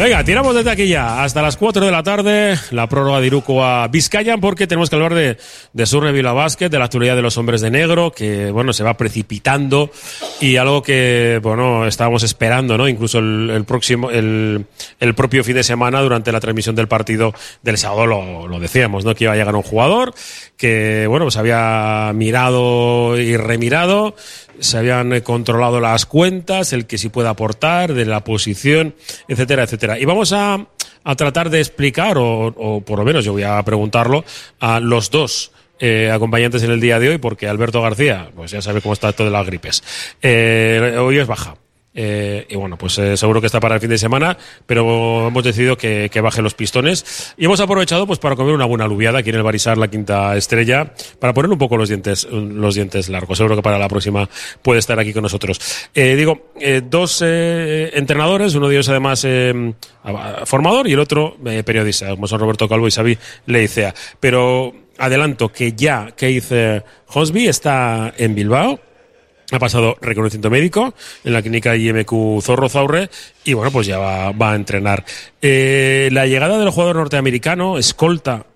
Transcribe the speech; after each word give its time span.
Venga, 0.00 0.24
tiramos 0.24 0.54
desde 0.54 0.70
aquí 0.70 0.88
ya 0.88 1.22
hasta 1.22 1.42
las 1.42 1.58
4 1.58 1.84
de 1.84 1.92
la 1.92 2.02
tarde 2.02 2.58
la 2.70 2.88
prórroga 2.88 3.20
de 3.20 3.26
Iruko 3.26 3.62
a 3.62 3.86
Vizcaya 3.88 4.38
porque 4.38 4.66
tenemos 4.66 4.88
que 4.88 4.96
hablar 4.96 5.12
de, 5.12 5.36
de 5.74 5.86
Surre 5.86 6.10
Vila 6.10 6.32
Basket, 6.32 6.70
de 6.70 6.78
la 6.78 6.86
actualidad 6.86 7.16
de 7.16 7.20
los 7.20 7.36
hombres 7.36 7.60
de 7.60 7.70
negro, 7.70 8.10
que 8.10 8.50
bueno, 8.50 8.72
se 8.72 8.82
va 8.82 8.96
precipitando 8.96 9.90
y 10.40 10.56
algo 10.56 10.82
que 10.82 11.38
bueno, 11.42 11.86
estábamos 11.86 12.22
esperando, 12.22 12.78
¿no? 12.78 12.88
Incluso 12.88 13.18
el, 13.18 13.50
el 13.50 13.64
próximo, 13.66 14.10
el, 14.10 14.64
el, 15.00 15.14
propio 15.14 15.44
fin 15.44 15.56
de 15.56 15.64
semana 15.64 16.00
durante 16.00 16.32
la 16.32 16.40
transmisión 16.40 16.74
del 16.74 16.88
partido 16.88 17.34
del 17.62 17.76
sábado 17.76 18.06
lo, 18.06 18.48
lo, 18.48 18.58
decíamos, 18.58 19.04
¿no? 19.04 19.14
Que 19.14 19.24
iba 19.24 19.34
a 19.34 19.36
llegar 19.36 19.54
un 19.54 19.62
jugador 19.62 20.14
que 20.56 21.06
bueno, 21.08 21.26
pues 21.26 21.36
había 21.36 22.10
mirado 22.14 23.18
y 23.18 23.36
remirado, 23.36 24.14
se 24.58 24.78
habían 24.78 25.20
controlado 25.20 25.80
las 25.80 26.06
cuentas, 26.06 26.72
el 26.72 26.86
que 26.86 26.98
sí 26.98 27.08
puede 27.08 27.28
aportar, 27.28 27.94
de 27.94 28.04
la 28.04 28.24
posición, 28.24 28.94
etcétera, 29.28 29.62
etcétera. 29.62 29.98
Y 29.98 30.04
vamos 30.04 30.32
a, 30.32 30.66
a 31.04 31.16
tratar 31.16 31.50
de 31.50 31.60
explicar, 31.60 32.18
o, 32.18 32.46
o, 32.46 32.80
por 32.80 32.98
lo 32.98 33.04
menos 33.04 33.24
yo 33.24 33.32
voy 33.32 33.44
a 33.44 33.62
preguntarlo, 33.62 34.24
a 34.58 34.80
los 34.80 35.10
dos. 35.10 35.52
Eh, 35.82 36.10
acompañantes 36.12 36.62
en 36.62 36.70
el 36.72 36.80
día 36.80 36.98
de 36.98 37.08
hoy, 37.08 37.18
porque 37.18 37.48
Alberto 37.48 37.80
García, 37.80 38.30
pues 38.36 38.50
ya 38.50 38.60
sabe 38.60 38.82
cómo 38.82 38.92
está 38.92 39.12
todo 39.12 39.28
de 39.28 39.32
las 39.32 39.46
gripes. 39.46 39.82
Eh, 40.20 40.96
hoy 40.98 41.18
es 41.18 41.26
baja. 41.26 41.56
Eh, 41.92 42.46
y 42.48 42.56
bueno, 42.56 42.76
pues 42.76 42.98
eh, 42.98 43.16
seguro 43.16 43.40
que 43.40 43.46
está 43.46 43.58
para 43.58 43.74
el 43.74 43.80
fin 43.80 43.90
de 43.90 43.98
semana, 43.98 44.38
pero 44.66 45.28
hemos 45.28 45.42
decidido 45.42 45.76
que, 45.76 46.08
que, 46.10 46.20
baje 46.20 46.40
los 46.42 46.54
pistones. 46.54 47.34
Y 47.36 47.46
hemos 47.46 47.60
aprovechado 47.60 48.06
pues 48.06 48.18
para 48.18 48.36
comer 48.36 48.54
una 48.54 48.64
buena 48.64 48.84
aluviada 48.84 49.18
aquí 49.18 49.30
en 49.30 49.36
el 49.36 49.42
Barisar, 49.42 49.76
la 49.76 49.88
quinta 49.88 50.36
estrella, 50.36 50.92
para 51.18 51.34
poner 51.34 51.50
un 51.50 51.58
poco 51.58 51.76
los 51.76 51.88
dientes, 51.88 52.28
los 52.30 52.74
dientes 52.74 53.08
largos. 53.08 53.38
Seguro 53.38 53.56
que 53.56 53.62
para 53.62 53.78
la 53.78 53.88
próxima 53.88 54.28
puede 54.62 54.78
estar 54.78 54.98
aquí 54.98 55.12
con 55.12 55.22
nosotros. 55.22 55.60
Eh, 55.94 56.14
digo, 56.16 56.52
eh, 56.60 56.82
dos 56.84 57.22
eh, 57.24 57.90
entrenadores, 57.94 58.54
uno 58.54 58.68
de 58.68 58.76
ellos 58.76 58.88
además 58.88 59.26
formador 60.44 60.88
y 60.88 60.92
el 60.92 61.00
otro 61.00 61.36
periodista, 61.64 62.10
como 62.10 62.26
son 62.26 62.40
Roberto 62.40 62.68
Calvo 62.68 62.88
y 62.88 62.90
Xavi 62.90 63.18
Leicea. 63.46 63.94
Pero 64.18 64.72
adelanto 64.98 65.50
que 65.50 65.72
ya 65.72 66.12
Keith 66.16 66.52
Hosby 67.06 67.48
está 67.48 68.14
en 68.16 68.34
Bilbao 68.34 68.80
ha 69.56 69.58
pasado 69.58 69.96
reconocimiento 70.00 70.50
médico 70.50 70.94
en 71.24 71.32
la 71.32 71.42
clínica 71.42 71.76
IMQ 71.76 72.40
Zorro 72.42 72.68
Zaurre 72.68 73.10
y 73.44 73.54
bueno, 73.54 73.70
pues 73.70 73.86
ya 73.86 73.98
va, 73.98 74.52
a 74.52 74.54
entrenar. 74.54 75.04
Eh, 75.40 76.08
la 76.12 76.26
llegada 76.26 76.58
del 76.58 76.70
jugador 76.70 76.96
norteamericano, 76.96 77.78
escolta 77.78 78.46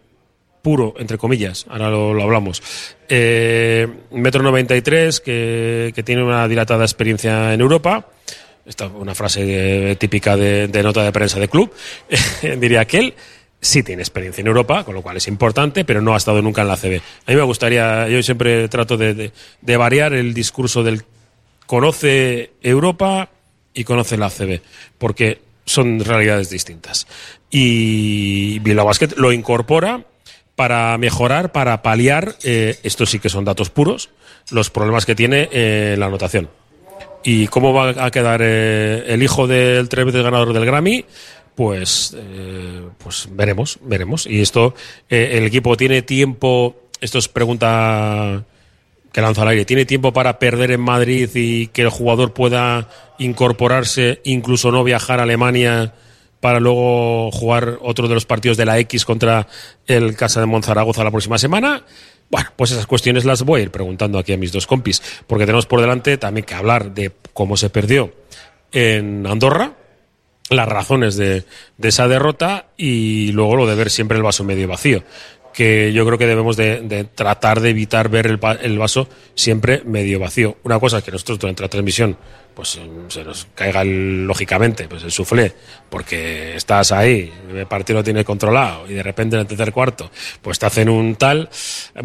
puro, 0.62 0.94
entre 0.98 1.18
comillas, 1.18 1.66
ahora 1.68 1.90
lo, 1.90 2.22
hablamos, 2.22 2.62
eh, 3.08 3.86
metro 4.12 4.42
93, 4.42 5.20
que, 5.20 5.92
que 5.94 6.02
tiene 6.02 6.22
una 6.22 6.48
dilatada 6.48 6.84
experiencia 6.84 7.52
en 7.52 7.60
Europa, 7.60 8.08
esta 8.64 8.86
una 8.86 9.14
frase 9.14 9.94
típica 9.96 10.38
de, 10.38 10.68
de 10.68 10.82
nota 10.82 11.02
de 11.02 11.12
prensa 11.12 11.38
de 11.38 11.48
club, 11.48 11.70
diría 12.58 12.80
aquel, 12.80 13.14
sí 13.64 13.82
tiene 13.82 14.02
experiencia 14.02 14.42
en 14.42 14.46
Europa, 14.46 14.84
con 14.84 14.94
lo 14.94 15.02
cual 15.02 15.16
es 15.16 15.26
importante, 15.26 15.84
pero 15.84 16.02
no 16.02 16.14
ha 16.14 16.18
estado 16.18 16.42
nunca 16.42 16.62
en 16.62 16.68
la 16.68 16.76
CB. 16.76 17.00
A 17.26 17.30
mí 17.30 17.36
me 17.36 17.42
gustaría, 17.42 18.08
yo 18.08 18.22
siempre 18.22 18.68
trato 18.68 18.96
de, 18.96 19.32
variar 19.62 20.12
el 20.12 20.34
discurso 20.34 20.82
del 20.82 21.02
conoce 21.66 22.52
Europa 22.62 23.30
y 23.72 23.84
conoce 23.84 24.16
la 24.16 24.30
CB, 24.30 24.60
porque 24.98 25.40
son 25.64 26.00
realidades 26.00 26.50
distintas. 26.50 27.06
Y 27.50 28.58
Bilbao 28.58 28.86
Basket 28.86 29.16
lo 29.16 29.32
incorpora 29.32 30.04
para 30.56 30.96
mejorar, 30.98 31.50
para 31.50 31.82
paliar, 31.82 32.36
eh, 32.44 32.78
estos 32.82 33.10
sí 33.10 33.18
que 33.18 33.30
son 33.30 33.44
datos 33.44 33.70
puros, 33.70 34.10
los 34.50 34.70
problemas 34.70 35.06
que 35.06 35.14
tiene 35.14 35.48
eh, 35.52 35.96
la 35.98 36.06
anotación. 36.06 36.50
¿Y 37.26 37.46
cómo 37.46 37.72
va 37.72 38.04
a 38.04 38.10
quedar 38.10 38.40
eh, 38.44 39.04
el 39.08 39.22
hijo 39.22 39.46
del 39.46 39.88
tres 39.88 40.04
veces 40.04 40.22
ganador 40.22 40.52
del 40.52 40.66
Grammy? 40.66 41.06
Pues, 41.54 42.16
eh, 42.16 42.82
pues 42.98 43.28
veremos, 43.30 43.78
veremos. 43.82 44.26
Y 44.26 44.40
esto, 44.40 44.74
eh, 45.08 45.30
el 45.34 45.44
equipo 45.44 45.76
tiene 45.76 46.02
tiempo, 46.02 46.76
esto 47.00 47.18
es 47.18 47.28
pregunta 47.28 48.44
que 49.12 49.20
lanza 49.20 49.42
al 49.42 49.48
aire, 49.48 49.64
¿tiene 49.64 49.84
tiempo 49.84 50.12
para 50.12 50.40
perder 50.40 50.72
en 50.72 50.80
Madrid 50.80 51.30
y 51.34 51.68
que 51.68 51.82
el 51.82 51.88
jugador 51.90 52.32
pueda 52.32 52.88
incorporarse, 53.18 54.20
incluso 54.24 54.72
no 54.72 54.82
viajar 54.82 55.20
a 55.20 55.22
Alemania 55.22 55.94
para 56.40 56.58
luego 56.58 57.30
jugar 57.30 57.78
otro 57.80 58.08
de 58.08 58.14
los 58.14 58.26
partidos 58.26 58.56
de 58.56 58.66
la 58.66 58.78
X 58.80 59.04
contra 59.04 59.46
el 59.86 60.16
Casa 60.16 60.40
de 60.40 60.46
Monzaragoza 60.46 61.04
la 61.04 61.12
próxima 61.12 61.38
semana? 61.38 61.84
Bueno, 62.28 62.50
pues 62.56 62.72
esas 62.72 62.88
cuestiones 62.88 63.24
las 63.24 63.42
voy 63.42 63.60
a 63.60 63.64
ir 63.64 63.70
preguntando 63.70 64.18
aquí 64.18 64.32
a 64.32 64.36
mis 64.36 64.50
dos 64.50 64.66
compis, 64.66 65.00
porque 65.28 65.46
tenemos 65.46 65.66
por 65.66 65.80
delante 65.80 66.18
también 66.18 66.44
que 66.44 66.54
hablar 66.54 66.92
de 66.92 67.12
cómo 67.32 67.56
se 67.56 67.70
perdió 67.70 68.12
en 68.72 69.26
Andorra, 69.28 69.74
las 70.50 70.68
razones 70.68 71.16
de, 71.16 71.44
de, 71.78 71.88
esa 71.88 72.06
derrota 72.06 72.66
y 72.76 73.32
luego 73.32 73.56
lo 73.56 73.66
de 73.66 73.74
ver 73.74 73.90
siempre 73.90 74.16
el 74.16 74.22
vaso 74.22 74.44
medio 74.44 74.68
vacío 74.68 75.02
que 75.54 75.92
yo 75.92 76.04
creo 76.04 76.18
que 76.18 76.26
debemos 76.26 76.56
de, 76.56 77.06
tratar 77.14 77.60
de 77.60 77.70
evitar 77.70 78.08
ver 78.08 78.26
el, 78.26 78.40
el, 78.60 78.78
vaso 78.78 79.08
siempre 79.34 79.82
medio 79.84 80.18
vacío. 80.18 80.56
Una 80.64 80.80
cosa 80.80 80.98
es 80.98 81.04
que 81.04 81.12
nosotros 81.12 81.38
durante 81.38 81.62
la 81.62 81.68
transmisión 81.68 82.16
pues 82.54 82.78
se 83.08 83.24
nos 83.24 83.48
caiga 83.54 83.82
lógicamente 83.84 84.86
pues 84.86 85.02
el 85.02 85.10
suflé 85.10 85.52
porque 85.90 86.54
estás 86.54 86.92
ahí, 86.92 87.32
el 87.52 87.66
partido 87.66 87.98
lo 87.98 88.04
tiene 88.04 88.24
controlado 88.24 88.88
y 88.88 88.94
de 88.94 89.02
repente 89.02 89.34
en 89.34 89.40
el 89.40 89.46
tercer 89.48 89.72
cuarto 89.72 90.10
pues 90.40 90.58
te 90.58 90.66
hacen 90.66 90.88
un 90.88 91.16
tal 91.16 91.48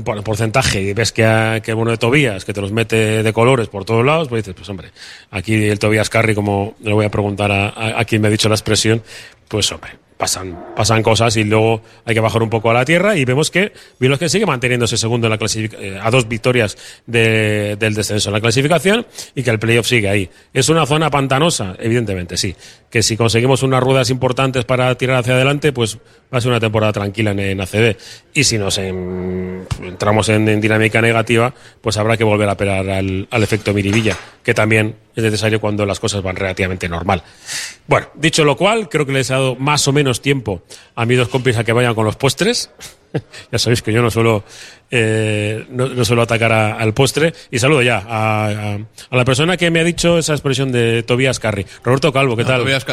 por 0.03 0.23
porcentaje 0.23 0.81
y 0.81 0.93
ves 0.93 1.11
que, 1.11 1.61
que 1.63 1.73
uno 1.73 1.91
de 1.91 1.97
Tobías 1.97 2.45
que 2.45 2.53
te 2.53 2.61
los 2.61 2.71
mete 2.71 3.21
de 3.21 3.33
colores 3.33 3.67
por 3.67 3.85
todos 3.85 4.03
lados, 4.03 4.27
pues 4.27 4.43
dices, 4.43 4.55
pues 4.55 4.69
hombre, 4.69 4.91
aquí 5.29 5.53
el 5.53 5.77
Tobías 5.77 6.09
Carri, 6.09 6.33
como 6.33 6.75
le 6.81 6.93
voy 6.93 7.05
a 7.05 7.11
preguntar 7.11 7.51
a, 7.51 7.69
a, 7.69 7.99
a 7.99 8.05
quien 8.05 8.21
me 8.21 8.27
ha 8.27 8.31
dicho 8.31 8.49
la 8.49 8.55
expresión, 8.55 9.03
pues 9.47 9.71
hombre, 9.71 9.91
pasan, 10.19 10.65
pasan 10.75 11.01
cosas 11.01 11.37
y 11.37 11.45
luego 11.45 11.81
hay 12.03 12.13
que 12.13 12.19
bajar 12.19 12.43
un 12.43 12.49
poco 12.49 12.69
a 12.69 12.73
la 12.73 12.83
tierra 12.83 13.15
y 13.15 13.23
vemos 13.23 13.49
que 13.49 13.71
que 14.19 14.27
sigue 14.27 14.45
manteniéndose 14.45 14.97
segundo 14.97 15.27
en 15.27 15.31
la 15.31 15.37
clasificación, 15.37 15.93
eh, 15.93 15.99
a 16.01 16.11
dos 16.11 16.27
victorias 16.27 16.77
de, 17.05 17.77
del 17.79 17.93
descenso 17.93 18.27
en 18.27 18.33
la 18.33 18.41
clasificación 18.41 19.07
y 19.33 19.43
que 19.43 19.49
el 19.49 19.59
playoff 19.59 19.87
sigue 19.87 20.09
ahí. 20.09 20.29
¿Es 20.53 20.67
una 20.67 20.85
zona 20.85 21.09
pantanosa? 21.09 21.77
Evidentemente, 21.79 22.35
sí. 22.35 22.53
Que 22.89 23.01
si 23.01 23.15
conseguimos 23.15 23.63
unas 23.63 23.81
ruedas 23.81 24.09
importantes 24.09 24.65
para 24.65 24.93
tirar 24.95 25.19
hacia 25.19 25.35
adelante, 25.35 25.71
pues 25.71 25.95
va 25.95 26.39
a 26.39 26.41
ser 26.41 26.51
una 26.51 26.59
temporada 26.59 26.91
tranquila 26.91 27.31
en, 27.31 27.39
en 27.39 27.61
ACB. 27.61 27.95
Y 28.33 28.43
si 28.43 28.57
nos 28.57 28.77
en, 28.77 29.65
entramos 29.81 30.27
en, 30.27 30.49
en, 30.49 30.59
dinámica 30.59 31.01
negativa, 31.01 31.53
pues 31.79 31.95
habrá 31.95 32.17
que 32.17 32.25
volver 32.25 32.49
a 32.49 32.53
apelar 32.53 32.89
al, 32.89 33.25
al 33.31 33.43
efecto 33.43 33.73
Miribilla, 33.73 34.17
que 34.43 34.53
también 34.53 34.95
es 35.19 35.23
necesario 35.23 35.61
cuando 35.61 35.85
las 35.85 35.99
cosas 35.99 36.21
van 36.21 36.35
relativamente 36.35 36.89
normal. 36.89 37.23
Bueno, 37.87 38.07
dicho 38.15 38.43
lo 38.43 38.57
cual, 38.57 38.89
creo 38.89 39.05
que 39.05 39.11
les 39.11 39.29
he 39.29 39.33
dado 39.33 39.55
más 39.55 39.87
o 39.87 39.93
menos 39.93 40.21
tiempo 40.21 40.61
a 40.95 41.05
mis 41.05 41.17
dos 41.17 41.29
compis 41.29 41.57
a 41.57 41.63
que 41.63 41.73
vayan 41.73 41.95
con 41.95 42.05
los 42.05 42.15
postres. 42.15 42.69
ya 43.51 43.59
sabéis 43.59 43.81
que 43.81 43.91
yo 43.91 44.01
no 44.01 44.11
suelo, 44.11 44.43
eh, 44.91 45.65
no, 45.69 45.87
no, 45.87 46.05
suelo 46.05 46.21
atacar 46.21 46.51
a, 46.51 46.73
al 46.75 46.93
postre. 46.93 47.33
Y 47.51 47.59
saludo 47.59 47.81
ya 47.81 47.97
a, 47.97 48.45
a, 48.47 48.75
a, 48.75 49.15
la 49.15 49.25
persona 49.25 49.57
que 49.57 49.71
me 49.71 49.79
ha 49.79 49.83
dicho 49.83 50.17
esa 50.17 50.33
expresión 50.33 50.71
de 50.71 51.03
Tobías 51.03 51.39
Carri. 51.39 51.65
Roberto 51.83 52.13
Calvo, 52.13 52.35
¿qué 52.35 52.43
no, 52.43 52.49
tal? 52.49 52.61
Tobías 52.61 52.85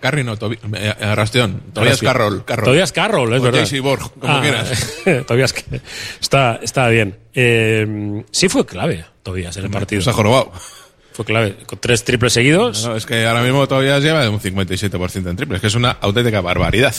Carri 0.00 0.24
no, 0.24 0.36
Tobi 0.36 0.58
eh, 0.74 1.14
Rastión. 1.14 1.62
Tobías 1.72 2.00
Carroll, 2.00 2.44
Carroll. 2.44 2.64
Tobías 2.64 2.92
Carroll, 2.92 3.34
es 3.34 3.40
o 3.40 3.42
verdad. 3.42 3.68
Borg, 3.82 4.10
como 4.18 4.32
ah, 4.32 4.40
quieras. 4.40 5.02
Tobías 5.26 5.54
está, 6.20 6.58
está 6.62 6.88
bien. 6.88 7.18
Eh, 7.34 8.24
sí 8.30 8.48
fue 8.48 8.66
clave 8.66 9.04
Tobías 9.22 9.56
en 9.56 9.64
el 9.64 9.70
partido. 9.70 10.02
Se 10.02 10.10
ha 10.10 10.12
jorobado. 10.12 10.52
Fue 11.20 11.26
clave. 11.26 11.54
Con 11.66 11.78
tres 11.78 12.02
triples 12.02 12.32
seguidos. 12.32 12.86
No, 12.86 12.96
es 12.96 13.04
que 13.04 13.26
ahora 13.26 13.42
mismo 13.42 13.68
todavía 13.68 13.98
lleva 13.98 14.26
un 14.30 14.40
57% 14.40 15.28
en 15.28 15.36
triples, 15.36 15.60
que 15.60 15.66
es 15.66 15.74
una 15.74 15.90
auténtica 15.90 16.40
barbaridad. 16.40 16.94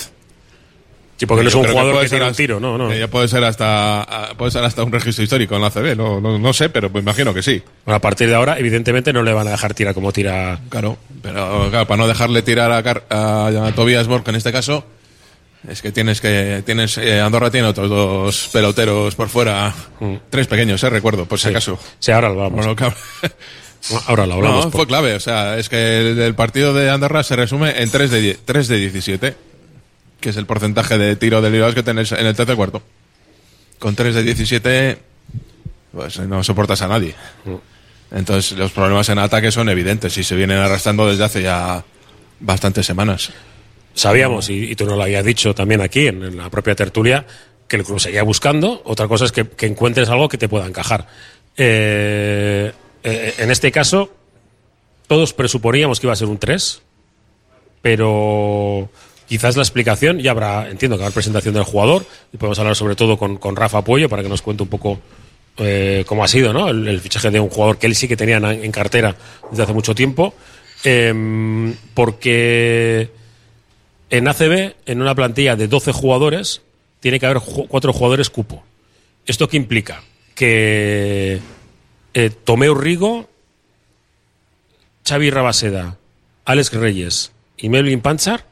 Sí, 1.18 1.26
porque 1.26 1.42
no 1.42 1.50
es 1.50 1.56
un 1.56 1.66
jugador 1.66 1.96
que, 1.96 2.04
que 2.04 2.10
tira 2.10 2.28
un 2.28 2.36
tiro, 2.36 2.60
no, 2.60 2.78
no. 2.78 2.94
Ya 2.94 3.08
puede 3.08 3.28
ser 3.28 3.44
hasta 3.44 4.36
puede 4.38 4.52
ser 4.52 4.64
hasta 4.64 4.84
un 4.84 4.92
registro 4.92 5.24
histórico 5.24 5.56
en 5.56 5.64
la 5.64 5.72
CB, 5.72 5.96
no, 5.98 6.22
no, 6.22 6.38
no 6.38 6.54
sé, 6.54 6.70
pero 6.70 6.92
me 6.92 7.00
imagino 7.00 7.34
que 7.34 7.42
sí. 7.42 7.64
Bueno, 7.84 7.96
a 7.96 8.00
partir 8.00 8.28
de 8.28 8.36
ahora, 8.36 8.60
evidentemente, 8.60 9.12
no 9.12 9.24
le 9.24 9.34
van 9.34 9.48
a 9.48 9.52
dejar 9.52 9.74
tirar 9.74 9.96
como 9.96 10.12
tira. 10.12 10.60
Claro, 10.70 11.00
pero 11.24 11.70
claro, 11.72 11.88
para 11.88 11.98
no 11.98 12.08
dejarle 12.08 12.44
tirar 12.44 12.72
a, 12.72 12.84
Car 12.84 13.06
a, 13.10 13.48
a 13.48 13.72
Tobias 13.72 14.06
Borg 14.06 14.30
en 14.30 14.36
este 14.36 14.52
caso, 14.52 14.86
es 15.68 15.82
que 15.82 15.92
tienes 15.92 16.22
que 16.22 16.62
tienes 16.64 16.96
eh, 17.00 17.20
Andorra 17.20 17.50
tiene 17.50 17.70
otros 17.70 17.90
dos 17.90 18.50
peloteros 18.54 19.16
por 19.16 19.30
fuera, 19.30 19.74
mm. 20.00 20.16
tres 20.30 20.46
pequeños, 20.46 20.84
eh, 20.84 20.92
recuerdo, 20.92 21.26
por 21.26 21.40
si 21.40 21.46
sí. 21.46 21.50
acaso. 21.50 21.80
Sí, 21.98 22.12
ahora 22.12 22.30
lo 22.30 22.36
vamos. 22.36 22.66
Bueno. 22.68 22.76
Ahora 24.06 24.26
lo 24.28 24.36
hablamos. 24.36 24.66
No, 24.66 24.72
fue 24.72 24.86
clave. 24.88 25.16
O 25.16 25.20
sea, 25.20 25.58
es 25.58 25.70
que 25.70 26.00
el, 26.00 26.20
el, 26.20 26.36
partido 26.36 26.74
de 26.74 26.90
Andorra 26.90 27.24
se 27.24 27.36
resume 27.36 27.82
en 27.82 27.90
3 27.90 28.12
de, 28.12 28.22
10, 28.22 28.40
3 28.46 28.68
de 28.68 28.78
17, 28.78 29.36
que 30.20 30.30
es 30.30 30.38
el 30.38 30.46
porcentaje 30.46 30.98
de 30.98 31.16
tiro 31.16 31.42
de 31.42 31.50
libras 31.50 31.74
que 31.74 31.84
tenéis 31.84 32.12
en 32.12 32.26
el 32.26 32.36
tercer 32.36 32.56
cuarto. 32.56 32.82
Con 33.80 33.96
3 33.96 34.14
de 34.14 34.24
17, 34.24 34.98
pues 35.92 36.20
no 36.20 36.44
soportas 36.44 36.82
a 36.82 36.88
nadie. 36.88 37.16
Entonces, 38.12 38.58
los 38.58 38.72
problemas 38.72 39.10
en 39.10 39.20
ataque 39.20 39.52
son 39.52 39.70
evidentes 39.70 40.18
y 40.18 40.24
se 40.24 40.36
vienen 40.36 40.58
arrastrando 40.58 41.10
desde 41.10 41.24
hace 41.24 41.42
ya 41.42 41.84
bastantes 42.40 42.86
semanas. 42.86 43.32
Sabíamos, 43.94 44.50
y, 44.50 44.72
y 44.72 44.76
tú 44.76 44.86
nos 44.86 44.98
lo 44.98 45.04
habías 45.04 45.26
dicho 45.26 45.56
también 45.56 45.82
aquí, 45.82 46.08
en, 46.08 46.24
en, 46.24 46.38
la 46.38 46.50
propia 46.50 46.76
tertulia, 46.76 47.26
que 47.68 47.78
el 47.78 47.84
club 47.84 48.00
seguía 48.00 48.24
buscando. 48.24 48.82
Otra 48.86 49.08
cosa 49.08 49.26
es 49.26 49.32
que, 49.32 49.48
que 49.48 49.66
encuentres 49.66 50.10
algo 50.10 50.30
que 50.30 50.38
te 50.38 50.48
pueda 50.48 50.68
encajar. 50.68 51.08
Eh, 51.58 52.72
eh, 53.04 53.34
en 53.38 53.52
este 53.52 53.72
caso, 53.72 54.12
todos 55.08 55.34
presuponíamos 55.34 56.00
que 56.00 56.08
iba 56.08 56.14
a 56.14 56.18
ser 56.18 56.28
un 56.28 56.38
3. 56.38 56.82
pero 57.82 58.90
quizás 59.28 59.56
la 59.56 59.64
explicación, 59.64 60.20
ya 60.20 60.32
habrá, 60.32 60.70
entiendo 60.70 60.98
que 60.98 61.04
habrá 61.04 61.14
presentación 61.14 61.54
del 61.54 61.64
jugador, 61.64 62.06
y 62.34 62.38
podemos 62.38 62.60
hablar 62.60 62.76
sobre 62.76 62.96
todo 62.96 63.18
con, 63.18 63.38
con 63.38 63.56
Rafa 63.56 63.78
Apoyo 63.78 64.10
para 64.10 64.24
que 64.24 64.30
nos 64.30 64.42
cuente 64.42 64.64
un 64.64 64.70
poco 64.70 65.00
eh, 65.58 66.04
cómo 66.08 66.24
ha 66.24 66.28
sido 66.28 66.54
¿no? 66.54 66.70
el, 66.70 67.00
fichaje 67.00 67.30
de 67.30 67.40
un 67.40 67.50
jugador 67.50 67.78
que 67.78 67.88
él 67.88 67.96
sí 67.96 68.08
que 68.08 68.18
tenía 68.18 68.38
en, 68.38 68.72
cartera 68.72 69.16
desde 69.50 69.64
hace 69.64 69.74
mucho 69.74 69.96
tiempo, 69.96 70.34
em, 70.84 71.74
porque 71.94 73.10
en 74.10 74.28
ACB, 74.28 74.76
en 74.86 75.02
una 75.02 75.16
plantilla 75.16 75.56
de 75.56 75.68
12 75.68 75.92
jugadores, 75.92 76.62
tiene 77.00 77.20
que 77.20 77.26
haber 77.26 77.42
cuatro 77.68 77.94
jugadores 77.94 78.30
cupo. 78.30 78.64
¿Esto 79.26 79.48
qué 79.48 79.58
implica? 79.58 80.04
Que 80.36 81.40
eh, 82.14 82.30
Tomeu 82.30 82.74
Rigo, 82.74 83.30
Xavi 85.08 85.30
Rabaseda, 85.30 85.98
Alex 86.46 86.74
Reyes 86.74 87.32
y 87.58 87.70
Melvin 87.70 88.02
Panchar, 88.02 88.46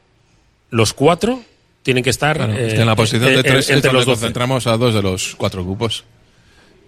los 0.70 0.92
cuatro 0.92 1.42
tienen 1.82 2.04
que 2.04 2.10
estar 2.10 2.36
Claro, 2.36 2.52
eh, 2.52 2.68
es 2.68 2.74
que 2.74 2.80
en 2.80 2.86
la 2.86 2.96
posición 2.96 3.24
eh, 3.24 3.32
de 3.34 3.40
eh, 3.40 3.42
tres 3.42 3.70
es 3.70 3.76
entre 3.76 3.92
los 3.92 4.06
12. 4.06 4.20
concentramos 4.20 4.66
a 4.66 4.76
dos 4.76 4.94
de 4.94 5.02
los 5.02 5.34
cuatro 5.36 5.64
grupos. 5.64 6.04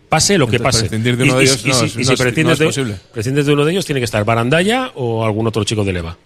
Pase 0.09 0.37
lo 0.37 0.47
que 0.47 0.57
Entonces, 0.57 0.83
pase. 0.83 0.89
prescindir 0.91 1.17
de 1.17 1.25
uno 1.25 1.39
de 1.39 1.45
ellos 1.45 1.65
no 1.65 1.75
si, 1.75 2.03
y 2.03 2.05
no 2.05 2.17
prescindes, 2.17 2.59
no 2.59 2.65
de, 2.65 2.67
posible. 2.67 2.97
prescindes 3.13 3.47
de 3.47 3.53
uno 3.55 3.65
de 3.65 3.73
ellos, 3.73 3.87
tiene 3.87 4.01
que 4.01 4.05
estar 4.05 4.25
Barandaya 4.25 4.91
o 4.95 5.25
algún 5.25 5.47
otro 5.47 5.65
chico 5.65 5.85
de 5.85 5.93
Leva. 5.95 6.19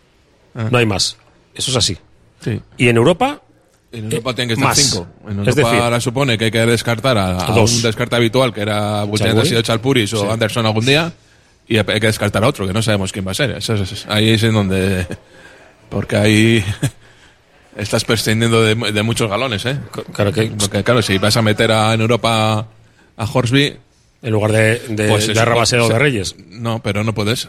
Ah. 0.57 0.69
No 0.71 0.79
hay 0.79 0.87
más. 0.87 1.17
Eso 1.55 1.71
es 1.71 1.77
así. 1.77 1.97
Sí. 2.41 2.61
Y 2.77 2.89
en 2.89 2.97
Europa, 2.97 3.43
En 3.99 4.05
Europa 4.05 4.31
Eh, 4.31 4.35
tienen 4.35 4.49
que 4.49 4.55
estar 4.55 4.69
más. 4.69 4.79
cinco. 4.79 5.07
En 5.25 5.41
Es 5.41 5.49
Europa 5.49 5.69
decir- 5.71 5.83
ahora 5.85 6.01
supone 6.01 6.39
que 6.39 6.45
hay 6.47 6.51
que 6.51 6.67
descartar 6.67 7.17
a, 7.19 7.39
a 7.39 7.55
un 7.61 7.83
descarte 7.83 8.17
habitual, 8.17 8.53
que 8.53 8.61
era 8.61 9.05
Buchanan 9.05 9.39
ha 9.39 9.45
sido 9.45 9.63
Chalpuris 9.63 10.13
o 10.15 10.31
Anderson 10.31 10.67
algún 10.67 10.85
día, 10.85 11.13
y 11.69 11.79
hay 11.79 11.85
que 11.85 12.01
descartar 12.07 12.45
a 12.45 12.49
otro, 12.49 12.67
que 12.67 12.73
no 12.73 12.83
sabemos 12.83 13.13
quién 13.13 13.27
va 13.27 13.31
a 13.33 13.35
ser. 13.35 13.51
Eso 13.53 13.75
es- 13.75 14.07
ahí 14.09 14.31
es 14.31 14.43
en 14.43 14.53
donde... 14.55 15.07
Porque 15.89 16.17
ahí 16.17 16.65
estás 17.77 18.05
prescindiendo 18.05 18.63
de, 18.63 18.75
de 18.93 19.03
muchos 19.03 19.29
galones, 19.31 19.65
¿eh? 19.67 19.79
claro 20.13 20.33
que 20.33 20.47
Porque 20.47 20.83
claro, 20.83 21.03
si 21.03 21.19
vas 21.19 21.37
a 21.37 21.43
meter 21.43 21.71
a, 21.73 21.95
en 21.95 22.01
Europa 22.01 22.67
a 23.17 23.25
Horsby, 23.33 23.77
en 24.23 24.33
lugar 24.33 24.53
de, 24.53 24.79
de, 24.89 25.09
pues 25.09 25.27
de 25.27 25.33
o 25.41 25.67
sí. 25.67 25.77
de 25.77 25.99
Reyes. 25.99 26.35
No, 26.49 26.83
pero 26.83 27.05
no 27.05 27.15
puedes. 27.15 27.49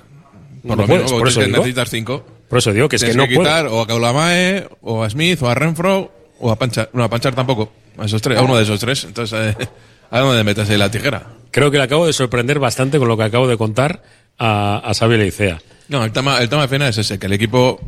No 0.64 0.76
Por 0.76 0.80
lo 0.80 0.88
por 0.88 0.98
eso 1.00 1.08
tienes 1.18 1.36
que 1.36 1.46
digo. 1.46 1.58
necesitas 1.58 1.90
cinco. 1.90 2.26
Por 2.50 2.60
eso 2.60 2.72
digo 2.74 2.88
que 2.90 2.98
es 2.98 3.02
que 3.04 3.10
Tienes 3.12 3.26
no 3.26 3.30
que 3.30 3.36
puede. 3.36 3.48
quitar 3.50 3.68
o 3.68 3.82
a 3.82 3.88
Kaulamae, 3.88 4.68
o 4.82 5.04
a 5.04 5.10
Smith, 5.10 5.42
o 5.42 5.50
a 5.50 5.56
Renfro, 5.56 6.12
o 6.40 6.52
a 6.52 6.56
Panchar. 6.56 6.90
No, 6.94 7.04
a 7.04 7.10
Panchar 7.10 7.36
tampoco. 7.36 7.72
A 7.98 8.06
esos 8.06 8.22
tres, 8.22 8.38
a 8.38 8.42
uno 8.42 8.56
de 8.56 8.64
esos 8.64 8.80
tres. 8.80 9.04
Entonces, 9.04 9.56
eh, 9.60 9.68
¿a 10.12 10.20
dónde 10.20 10.44
metes 10.44 10.70
ahí 10.70 10.78
la 10.78 10.92
tijera? 10.92 11.24
Creo 11.52 11.72
que 11.72 11.78
le 11.78 11.84
acabo 11.84 12.06
de 12.06 12.14
sorprender 12.14 12.60
bastante 12.60 13.00
con 13.00 13.08
lo 13.08 13.18
que 13.18 13.24
acabo 13.24 13.48
de 13.48 13.58
contar 13.58 14.04
a, 14.38 14.82
a 14.84 14.94
Xavi 14.94 15.18
Leicea. 15.18 15.60
No, 15.90 16.04
el 16.04 16.12
tema, 16.12 16.40
el 16.42 16.50
tema 16.50 16.64
de 16.64 16.68
final 16.68 16.90
es 16.90 16.98
ese, 16.98 17.18
que 17.18 17.28
el 17.28 17.34
equipo 17.34 17.80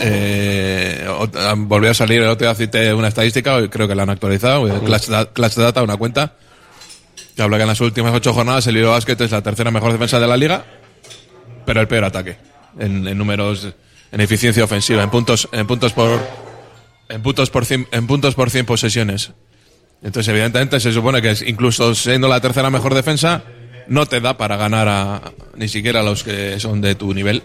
eh, 0.00 1.06
ah, 1.34 1.54
volvió 1.56 1.90
a 1.90 1.94
salir, 1.94 2.20
el 2.20 2.28
otro 2.28 2.46
día 2.46 2.54
cité 2.54 2.92
una 2.92 3.08
estadística, 3.08 3.54
hoy 3.54 3.70
creo 3.70 3.88
que 3.88 3.94
la 3.94 4.02
han 4.02 4.10
actualizado, 4.10 4.68
Clutch 5.32 5.54
Data, 5.56 5.82
una 5.82 5.96
cuenta, 5.96 6.34
que 7.34 7.40
habla 7.40 7.56
que 7.56 7.62
en 7.62 7.68
las 7.68 7.80
últimas 7.80 8.14
ocho 8.14 8.34
jornadas 8.34 8.66
el 8.66 8.74
Lilo 8.74 8.90
Basket 8.90 9.16
es 9.20 9.30
la 9.30 9.42
tercera 9.42 9.70
mejor 9.70 9.92
defensa 9.92 10.20
de 10.20 10.26
la 10.26 10.36
liga, 10.36 10.64
pero 11.64 11.80
el 11.80 11.88
peor 11.88 12.04
ataque, 12.04 12.36
en, 12.78 13.08
en 13.08 13.16
números, 13.16 13.68
en 14.12 14.20
eficiencia 14.20 14.64
ofensiva, 14.64 15.02
en 15.02 15.08
puntos, 15.08 15.48
en 15.50 15.66
puntos 15.66 15.94
por, 15.94 16.20
en 17.08 17.22
puntos 17.22 17.50
por 17.50 17.64
cien, 17.64 17.86
en 17.92 18.06
puntos 18.06 18.34
por 18.34 18.50
100 18.50 18.66
posesiones. 18.66 19.30
Entonces, 20.02 20.28
evidentemente, 20.28 20.78
se 20.80 20.92
supone 20.92 21.20
que 21.22 21.30
es- 21.30 21.42
incluso 21.42 21.94
siendo 21.94 22.28
la 22.28 22.40
tercera 22.40 22.70
mejor 22.70 22.94
defensa, 22.94 23.42
no 23.88 24.06
te 24.06 24.20
da 24.20 24.36
para 24.36 24.56
ganar 24.56 24.86
a, 24.88 25.32
ni 25.56 25.66
siquiera 25.68 26.00
a 26.00 26.02
los 26.02 26.22
que 26.22 26.60
son 26.60 26.80
de 26.80 26.94
tu 26.94 27.12
nivel. 27.14 27.42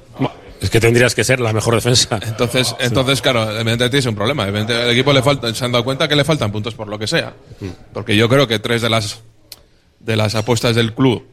Es 0.61 0.69
que 0.69 0.79
tendrías 0.79 1.15
que 1.15 1.23
ser 1.23 1.39
la 1.39 1.51
mejor 1.51 1.75
defensa. 1.75 2.19
Entonces, 2.25 2.75
entonces 2.79 3.21
claro, 3.21 3.43
evidentemente 3.43 3.89
tienes 3.89 4.05
un 4.05 4.15
problema. 4.15 4.43
Evidentemente, 4.47 4.85
el 4.85 4.91
equipo 4.93 5.11
le 5.13 5.21
falta, 5.23 5.53
se 5.53 5.65
han 5.65 5.71
dado 5.71 5.83
cuenta 5.83 6.07
que 6.07 6.15
le 6.15 6.23
faltan 6.23 6.51
puntos 6.51 6.73
por 6.75 6.87
lo 6.87 6.99
que 6.99 7.07
sea. 7.07 7.33
Porque 7.93 8.15
yo 8.15 8.29
creo 8.29 8.47
que 8.47 8.59
tres 8.59 8.81
de 8.81 8.89
las 8.89 9.21
de 9.99 10.15
las 10.17 10.35
apuestas 10.35 10.75
del 10.75 10.93
club 10.93 11.25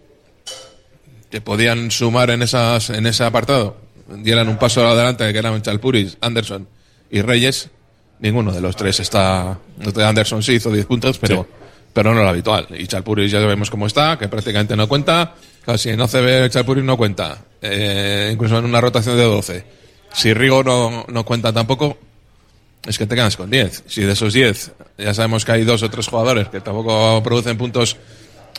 que 1.30 1.40
podían 1.40 1.90
sumar 1.90 2.30
en 2.30 2.42
esas 2.42 2.90
en 2.90 3.06
ese 3.06 3.24
apartado 3.24 3.76
dieran 4.08 4.48
un 4.48 4.58
paso 4.58 4.86
adelante 4.86 5.30
que 5.32 5.38
eran 5.38 5.60
Chalpuris, 5.62 6.18
Anderson 6.20 6.66
y 7.10 7.22
Reyes. 7.22 7.70
Ninguno 8.20 8.52
de 8.52 8.60
los 8.60 8.76
tres 8.76 9.00
está. 9.00 9.58
Anderson 9.96 10.42
sí 10.42 10.54
hizo 10.54 10.70
10 10.70 10.86
puntos, 10.86 11.18
pero, 11.18 11.46
pero 11.92 12.14
no 12.14 12.22
lo 12.22 12.28
habitual. 12.28 12.66
Y 12.78 12.86
Chalpuris 12.86 13.30
ya 13.30 13.40
sabemos 13.40 13.70
cómo 13.70 13.86
está, 13.86 14.18
que 14.18 14.28
prácticamente 14.28 14.76
no 14.76 14.88
cuenta. 14.88 15.34
Casi 15.64 15.90
en 15.90 16.00
OCB 16.00 16.50
Chalpuris 16.50 16.84
no 16.84 16.96
cuenta. 16.96 17.38
Eh, 17.62 18.30
incluso 18.32 18.58
en 18.58 18.66
una 18.66 18.80
rotación 18.80 19.16
de 19.16 19.24
12. 19.24 19.64
Si 20.12 20.34
Rigo 20.34 20.62
no, 20.62 21.06
no 21.08 21.24
cuenta 21.24 21.52
tampoco, 21.52 21.96
es 22.86 22.98
que 22.98 23.06
te 23.06 23.14
quedas 23.14 23.36
con 23.36 23.50
10. 23.50 23.84
Si 23.86 24.02
de 24.02 24.12
esos 24.12 24.34
10 24.34 24.72
ya 24.98 25.14
sabemos 25.14 25.44
que 25.44 25.52
hay 25.52 25.64
dos 25.64 25.82
o 25.82 25.88
tres 25.88 26.06
jugadores 26.06 26.48
que 26.48 26.60
tampoco 26.60 27.22
producen 27.22 27.56
puntos 27.56 27.96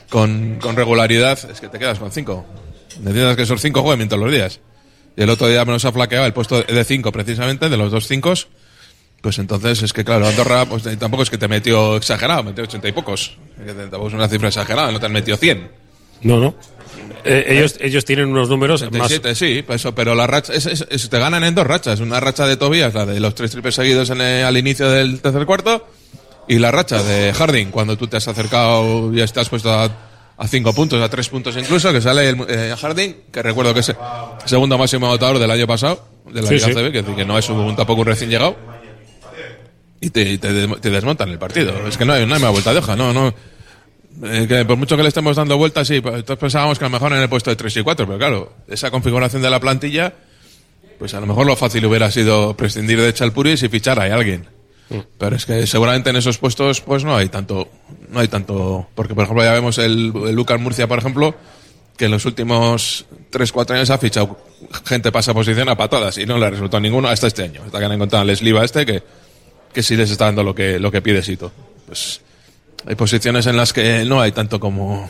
con, 0.09 0.57
con 0.59 0.75
regularidad, 0.75 1.37
es 1.51 1.59
que 1.59 1.67
te 1.67 1.77
quedas 1.77 1.99
con 1.99 2.11
5. 2.11 2.45
Necesitas 3.01 3.35
que 3.35 3.43
esos 3.43 3.61
5 3.61 3.81
jueguen 3.81 3.99
mientras 3.99 4.19
los 4.19 4.31
días. 4.31 4.59
Y 5.15 5.21
el 5.21 5.29
otro 5.29 5.47
día 5.47 5.65
nos 5.65 5.85
ha 5.85 5.91
flaqueado 5.91 6.25
el 6.25 6.33
puesto 6.33 6.63
de 6.63 6.83
5 6.83 7.11
precisamente, 7.11 7.69
de 7.69 7.77
los 7.77 7.91
dos 7.91 8.07
5 8.07 8.33
pues 9.21 9.38
entonces 9.39 9.83
es 9.83 9.94
que 9.94 10.03
claro, 10.03 10.27
Andorra 10.27 10.65
pues, 10.65 10.83
tampoco 10.97 11.23
es 11.23 11.29
que 11.29 11.38
te 11.38 11.47
metió 11.47 11.95
exagerado, 11.97 12.44
metió 12.44 12.63
80 12.63 12.88
y 12.88 12.91
pocos. 12.91 13.38
Tampoco 13.65 14.07
es 14.07 14.13
una 14.13 14.27
cifra 14.27 14.47
exagerada, 14.50 14.91
no 14.91 15.00
te 15.00 15.06
han 15.06 15.12
metido 15.13 15.38
100. 15.38 15.71
No, 16.23 16.39
no. 16.39 16.56
Eh, 17.23 17.45
ellos, 17.50 17.75
ellos 17.79 18.03
tienen 18.03 18.29
unos 18.29 18.50
números 18.50 18.81
más. 18.81 18.89
37, 18.91 19.35
sí, 19.35 19.63
pues 19.65 19.81
eso, 19.81 19.94
pero 19.94 20.15
la 20.15 20.25
racha, 20.27 20.53
es, 20.53 20.65
es- 20.65 20.85
es- 20.89 21.09
te 21.09 21.19
ganan 21.19 21.44
en 21.44 21.53
dos 21.53 21.68
rachas. 21.68 22.00
Una 22.00 22.19
racha 22.19 22.47
de 22.47 22.57
Tobías, 22.57 22.94
la 22.95 23.06
de 23.06 23.19
los 23.19 23.35
tres 23.35 23.51
triples 23.51 23.75
seguidos 23.75 24.09
en 24.09 24.21
el- 24.21 24.44
al 24.45 24.57
inicio 24.57 24.89
del 24.89 25.21
tercer 25.21 25.45
cuarto, 25.45 25.88
y 26.47 26.57
la 26.57 26.71
racha 26.71 27.01
de 27.03 27.31
Harding, 27.33 27.67
cuando 27.69 27.97
tú 27.97 28.07
te 28.07 28.17
has 28.17 28.27
acercado 28.27 29.13
y 29.13 29.21
estás 29.21 29.50
puesto 29.50 29.71
a, 29.71 29.89
a 30.38 30.47
cinco 30.47 30.74
puntos, 30.74 31.01
a 31.01 31.09
tres 31.09 31.29
puntos 31.29 31.56
incluso, 31.57 31.94
que 31.94 32.01
sale 32.01 32.27
el, 32.29 32.38
eh, 32.50 32.75
Harding, 32.79 33.15
que 33.31 33.41
recuerdo 33.44 33.74
que 33.75 33.81
es 33.81 33.89
el 33.89 33.95
segundo 34.45 34.77
máximo 34.79 35.06
anotador 35.07 35.38
del 35.38 35.51
año 35.51 35.67
pasado, 35.67 36.03
de 36.31 36.41
la 36.41 36.47
Sí, 36.47 36.56
Liga 36.56 36.67
sí. 36.67 36.74
CB, 36.74 36.91
que, 36.91 37.15
que 37.15 37.25
no 37.25 37.38
es 37.38 37.47
un, 37.50 37.75
tampoco 37.75 38.01
un 38.01 38.07
recién 38.07 38.29
llegado, 38.31 38.56
y 40.01 40.09
te, 40.09 40.38
te, 40.39 40.68
te 40.68 40.89
desmontan 40.89 41.30
el 41.30 41.38
partido. 41.38 41.88
Es 41.88 41.98
que 41.98 42.06
no 42.06 42.13
hay, 42.13 42.25
no 42.25 42.33
hay 42.33 42.42
más 42.42 42.51
vuelta 42.51 42.74
de 42.74 42.80
hoja, 42.80 42.95
no, 42.95 43.13
no. 43.13 43.33
Eh, 44.24 44.45
que 44.48 44.65
por 44.65 44.75
mucho 44.75 44.98
que 44.98 45.03
le 45.03 45.09
estemos 45.09 45.36
dando 45.36 45.57
vueltas, 45.57 45.88
sí, 45.88 46.01
todos 46.01 46.39
pensábamos 46.39 46.77
que 46.77 46.86
a 46.86 46.89
lo 46.89 46.94
mejor 46.94 47.13
en 47.13 47.19
el 47.19 47.30
puesto 47.30 47.50
de 47.51 47.56
3 47.56 47.77
y 47.77 47.83
4, 47.83 48.06
pero 48.07 48.18
claro, 48.18 48.53
esa 48.68 48.92
configuración 48.92 49.42
de 49.42 49.50
la 49.50 49.59
plantilla, 49.59 50.13
pues 51.00 51.13
a 51.13 51.19
lo 51.19 51.27
mejor 51.27 51.45
lo 51.45 51.56
fácil 51.56 51.86
hubiera 51.86 52.12
sido 52.12 52.57
prescindir 52.57 53.00
de 53.00 53.13
Chalpuris 53.13 53.63
y 53.63 53.69
fichar 53.69 54.00
a 54.00 54.13
alguien. 54.13 54.48
Pero 55.18 55.38
es 55.38 55.45
que 55.45 55.65
seguramente 55.68 56.10
en 56.10 56.17
esos 56.17 56.38
puestos 56.38 56.81
pues 56.81 57.05
no 57.05 57.15
hay 57.15 57.29
tanto, 57.29 57.70
no 58.10 58.20
hay 58.20 58.27
tanto, 58.27 58.89
porque 58.93 59.15
por 59.15 59.24
ejemplo 59.24 59.41
ya 59.41 59.53
vemos 59.53 59.77
el, 59.77 60.12
el 60.25 60.36
Lucas 60.36 60.60
Murcia, 60.60 60.86
por 60.86 61.00
ejemplo, 61.00 61.34
que 61.96 62.05
en 62.05 62.12
los 62.12 62.25
últimos 62.25 63.05
3-4 63.31 63.75
años 63.75 63.89
ha 63.89 63.98
fichado 63.98 64.38
gente 64.86 65.12
pasa 65.12 65.34
posición 65.34 65.70
a 65.70 65.77
patadas 65.77 66.17
y 66.17 66.25
no 66.25 66.38
le 66.38 66.46
ha 66.46 66.50
resultado 66.50 66.81
ninguno 66.81 67.08
hasta 67.08 67.27
este 67.27 67.43
año, 67.43 67.62
hasta 67.65 67.79
que 67.79 67.86
han 67.86 67.91
encontrado 67.93 68.24
al 68.24 68.36
Sliva 68.36 68.65
este 68.65 68.86
que, 68.86 69.03
que 69.73 69.83
sí 69.83 69.95
les 69.95 70.11
está 70.11 70.25
dando 70.25 70.43
lo 70.43 70.53
que, 70.55 70.79
lo 70.79 70.91
que 70.91 71.01
pide 71.01 71.21
Sito. 71.21 71.51
Pues 71.87 72.21
hay 72.87 72.95
posiciones 72.95 73.45
en 73.47 73.57
las 73.57 73.73
que 73.73 74.05
no 74.05 74.21
hay 74.21 74.31
tanto 74.31 74.59
como... 74.59 75.09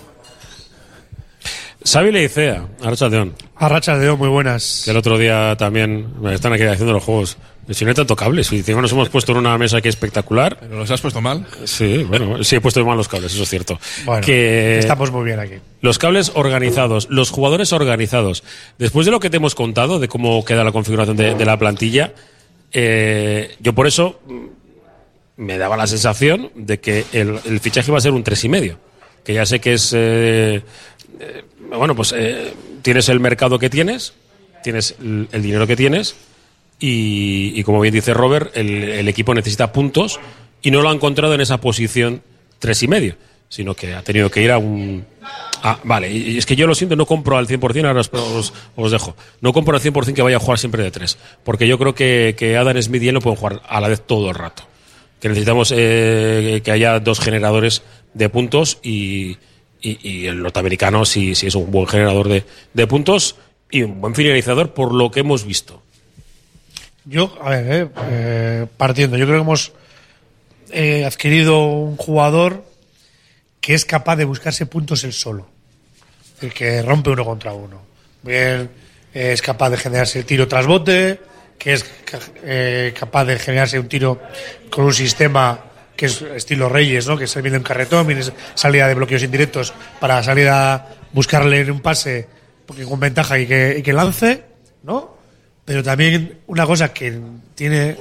Xavi 1.83 2.11
Leicea, 2.11 2.63
Archa 2.83 3.09
León, 3.09 3.33
A 3.55 3.67
rachas 3.67 3.99
de 3.99 4.11
muy 4.13 4.29
buenas. 4.29 4.83
que 4.85 4.91
el 4.91 4.97
otro 4.97 5.17
día 5.17 5.55
también 5.57 6.21
me 6.21 6.35
están 6.35 6.53
aquí 6.53 6.61
haciendo 6.63 6.93
los 6.93 7.03
juegos. 7.03 7.37
Si 7.71 7.83
no 7.85 7.89
hay 7.89 7.95
tanto 7.95 8.15
cables, 8.15 8.51
y 8.51 8.57
encima 8.57 8.81
nos 8.81 8.91
hemos 8.91 9.09
puesto 9.09 9.31
en 9.31 9.39
una 9.39 9.57
mesa 9.57 9.77
aquí 9.77 9.87
espectacular. 9.89 10.57
¿Pero 10.59 10.77
los 10.77 10.91
has 10.91 11.01
puesto 11.01 11.21
mal? 11.21 11.47
Sí, 11.63 12.03
bueno, 12.03 12.43
sí 12.43 12.57
he 12.57 12.61
puesto 12.61 12.85
mal 12.85 12.97
los 12.97 13.07
cables, 13.07 13.33
eso 13.33 13.43
es 13.43 13.49
cierto. 13.49 13.79
Bueno, 14.05 14.23
que 14.25 14.77
estamos 14.77 15.09
muy 15.11 15.23
bien 15.25 15.39
aquí. 15.39 15.55
los 15.81 15.97
cables 15.97 16.31
organizados, 16.35 17.07
los 17.09 17.31
jugadores 17.31 17.71
organizados. 17.73 18.43
Después 18.77 19.05
de 19.05 19.11
lo 19.11 19.19
que 19.19 19.29
te 19.31 19.37
hemos 19.37 19.55
contado, 19.55 19.99
de 19.99 20.07
cómo 20.07 20.43
queda 20.45 20.63
la 20.63 20.71
configuración 20.71 21.17
de, 21.17 21.33
de 21.33 21.45
la 21.45 21.57
plantilla, 21.57 22.13
eh, 22.71 23.55
yo 23.59 23.73
por 23.73 23.87
eso 23.87 24.19
me 25.37 25.57
daba 25.57 25.75
la 25.75 25.87
sensación 25.87 26.51
de 26.55 26.79
que 26.79 27.05
el, 27.13 27.59
fichaje 27.59 27.89
iba 27.89 27.97
a 27.97 28.01
ser 28.01 28.11
un 28.11 28.23
tres 28.23 28.43
y 28.43 28.49
medio. 28.49 28.77
Que 29.23 29.33
ya 29.33 29.45
sé 29.45 29.59
que 29.59 29.73
es. 29.73 29.91
eh, 29.93 30.61
eh, 31.19 31.43
bueno, 31.77 31.95
pues 31.95 32.13
eh, 32.15 32.53
tienes 32.81 33.09
el 33.09 33.19
mercado 33.19 33.57
que 33.59 33.69
tienes, 33.69 34.13
tienes 34.63 34.95
el, 34.99 35.27
el 35.31 35.41
dinero 35.41 35.67
que 35.67 35.75
tienes, 35.75 36.15
y, 36.79 37.61
como 37.63 37.79
bien 37.79 37.93
dice 37.93 38.13
Robert, 38.13 38.57
el 38.57 39.07
equipo 39.07 39.35
necesita 39.35 39.71
puntos 39.71 40.19
y 40.63 40.71
no 40.71 40.81
lo 40.81 40.89
ha 40.89 40.93
encontrado 40.93 41.35
en 41.35 41.41
esa 41.41 41.61
posición 41.61 42.23
tres 42.57 42.81
y 42.81 42.87
medio, 42.87 43.15
sino 43.51 43.75
que 43.75 43.93
ha 43.93 44.01
tenido 44.01 44.31
que 44.31 44.41
ir 44.41 44.49
a 44.49 44.57
un. 44.57 45.05
Ah, 45.61 45.77
vale, 45.83 46.09
y 46.09 46.37
es 46.37 46.45
que 46.45 46.55
yo 46.55 46.65
lo 46.65 46.73
siento, 46.73 46.95
no 46.95 47.05
compro 47.05 47.37
al 47.37 47.47
100%, 47.47 47.85
ahora 47.85 47.99
os, 47.99 48.53
os, 48.77 48.91
dejo. 48.91 49.13
No 49.41 49.51
compro 49.51 49.75
al 49.75 49.83
100% 49.83 50.13
que 50.13 50.21
vaya 50.21 50.37
a 50.37 50.39
jugar 50.39 50.57
siempre 50.57 50.81
de 50.81 50.89
tres, 50.89 51.17
porque 51.43 51.67
yo 51.67 51.77
creo 51.77 51.93
que, 51.93 52.33
que 52.37 52.55
Adam 52.55 52.81
Smith 52.81 53.03
y 53.03 53.09
él 53.09 53.13
no 53.13 53.19
pueden 53.19 53.37
jugar 53.37 53.61
a 53.67 53.81
la 53.81 53.89
vez 53.89 54.01
todo 54.07 54.29
el 54.29 54.35
rato. 54.35 54.63
Que 55.19 55.27
necesitamos 55.27 55.73
eh, 55.75 56.61
que 56.63 56.71
haya 56.71 56.97
dos 57.01 57.19
generadores 57.19 57.83
de 58.13 58.29
puntos 58.29 58.79
y, 58.81 59.37
y, 59.81 60.27
el 60.27 60.41
norteamericano 60.41 61.03
sí, 61.03 61.35
sí 61.35 61.47
es 61.47 61.55
un 61.55 61.69
buen 61.69 61.87
generador 61.87 62.29
de, 62.29 62.45
de 62.73 62.87
puntos 62.87 63.35
y 63.69 63.83
un 63.83 63.99
buen 63.99 64.15
finalizador 64.15 64.73
por 64.73 64.93
lo 64.93 65.11
que 65.11 65.19
hemos 65.19 65.45
visto. 65.45 65.83
Yo, 67.03 67.37
a 67.41 67.49
ver, 67.49 67.65
eh, 67.69 67.89
eh, 68.09 68.67
partiendo, 68.77 69.17
yo 69.17 69.25
creo 69.25 69.39
que 69.39 69.43
hemos 69.43 69.73
eh, 70.71 71.03
adquirido 71.03 71.65
un 71.67 71.97
jugador 71.97 72.63
que 73.61 73.75
es 73.75 73.85
capaz 73.85 74.15
de 74.17 74.25
buscarse 74.25 74.65
puntos 74.65 75.03
él 75.03 75.13
solo. 75.13 75.47
Es 76.25 76.41
decir, 76.41 76.53
que 76.53 76.81
rompe 76.81 77.11
uno 77.11 77.23
contra 77.23 77.53
uno. 77.53 77.81
Bien, 78.23 78.69
es 79.13 79.41
capaz 79.41 79.69
de 79.69 79.77
generarse 79.77 80.19
el 80.19 80.25
tiro 80.25 80.47
tras 80.47 80.65
bote, 80.65 81.21
que 81.57 81.73
es 81.73 81.85
eh, 82.43 82.93
capaz 82.99 83.25
de 83.25 83.37
generarse 83.37 83.79
un 83.79 83.87
tiro 83.87 84.19
con 84.71 84.85
un 84.85 84.93
sistema 84.93 85.65
que 85.95 86.07
es 86.07 86.21
estilo 86.21 86.67
Reyes, 86.67 87.07
¿no? 87.07 87.15
que 87.15 87.27
se 87.27 87.41
viene 87.43 87.57
en 87.57 87.63
carretón, 87.63 88.07
viene 88.07 88.23
salida 88.55 88.87
de 88.87 88.95
bloqueos 88.95 89.21
indirectos 89.21 89.71
para 89.99 90.23
salir 90.23 90.49
a 90.49 90.87
buscarle 91.13 91.69
un 91.69 91.81
pase 91.81 92.27
porque 92.65 92.83
con 92.85 92.99
ventaja 92.99 93.37
y 93.37 93.45
que, 93.45 93.75
y 93.77 93.83
que 93.83 93.93
lance, 93.93 94.43
¿no? 94.83 95.17
Pero 95.65 95.83
también 95.83 96.39
una 96.47 96.65
cosa 96.65 96.91
que 96.91 97.19
tiene 97.53 97.97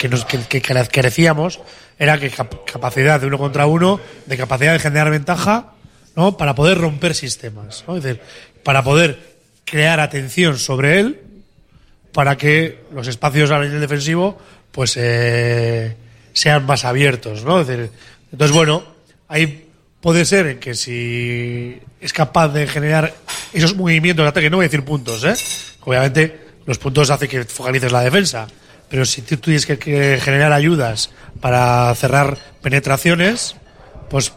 que 0.00 0.08
nos 0.08 0.24
que, 0.24 0.38
que 0.48 0.62
carecíamos 0.62 1.60
era 1.98 2.18
que 2.18 2.30
cap- 2.30 2.64
capacidad 2.64 3.20
de 3.20 3.26
uno 3.26 3.36
contra 3.36 3.66
uno, 3.66 4.00
de 4.24 4.36
capacidad 4.38 4.72
de 4.72 4.78
generar 4.78 5.10
ventaja, 5.10 5.74
¿no? 6.16 6.38
Para 6.38 6.54
poder 6.54 6.78
romper 6.78 7.14
sistemas, 7.14 7.84
¿no? 7.86 7.96
Decir, 8.00 8.18
para 8.64 8.82
poder 8.82 9.18
crear 9.66 10.00
atención 10.00 10.56
sobre 10.58 11.00
él, 11.00 11.20
para 12.12 12.38
que 12.38 12.80
los 12.94 13.06
espacios 13.08 13.50
a 13.50 13.60
nivel 13.60 13.78
defensivo, 13.78 14.38
pues 14.72 14.96
eh, 14.96 15.94
sean 16.32 16.64
más 16.64 16.86
abiertos, 16.86 17.44
¿no? 17.44 17.60
Entonces 17.60 18.52
bueno, 18.52 18.82
ahí 19.28 19.68
puede 20.00 20.24
ser 20.24 20.58
que 20.58 20.74
si 20.74 21.78
es 22.00 22.12
capaz 22.14 22.48
de 22.48 22.66
generar 22.66 23.12
esos 23.52 23.76
movimientos 23.76 24.24
de 24.24 24.28
ataque, 24.30 24.48
no 24.48 24.56
voy 24.56 24.64
a 24.64 24.68
decir 24.68 24.82
puntos, 24.82 25.22
¿eh? 25.24 25.34
Obviamente 25.82 26.40
los 26.64 26.78
puntos 26.78 27.10
hacen 27.10 27.28
que 27.28 27.44
focalices 27.44 27.92
la 27.92 28.00
defensa, 28.00 28.48
pero 28.90 29.04
si 29.06 29.22
tú 29.22 29.36
tienes 29.38 29.64
que, 29.64 29.76
generar 30.20 30.52
ayudas 30.52 31.10
para 31.40 31.94
cerrar 31.94 32.36
penetraciones, 32.60 33.56
pues 34.10 34.32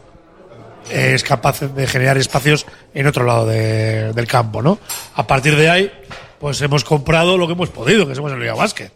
eh, 0.90 1.12
es 1.14 1.22
capaz 1.24 1.60
de 1.60 1.86
generar 1.86 2.16
espacios 2.18 2.64
en 2.94 3.06
otro 3.06 3.24
lado 3.24 3.46
de- 3.46 4.12
del 4.12 4.26
campo, 4.26 4.62
¿no? 4.62 4.78
A 5.14 5.26
partir 5.26 5.56
de 5.56 5.68
ahí, 5.68 5.92
pues 6.38 6.60
hemos 6.62 6.84
comprado 6.84 7.36
lo 7.36 7.46
que 7.46 7.54
hemos 7.54 7.70
podido, 7.70 8.06
que 8.06 8.14
somos 8.14 8.32
el 8.32 8.38
Liga 8.40 8.54
Basket. 8.54 8.90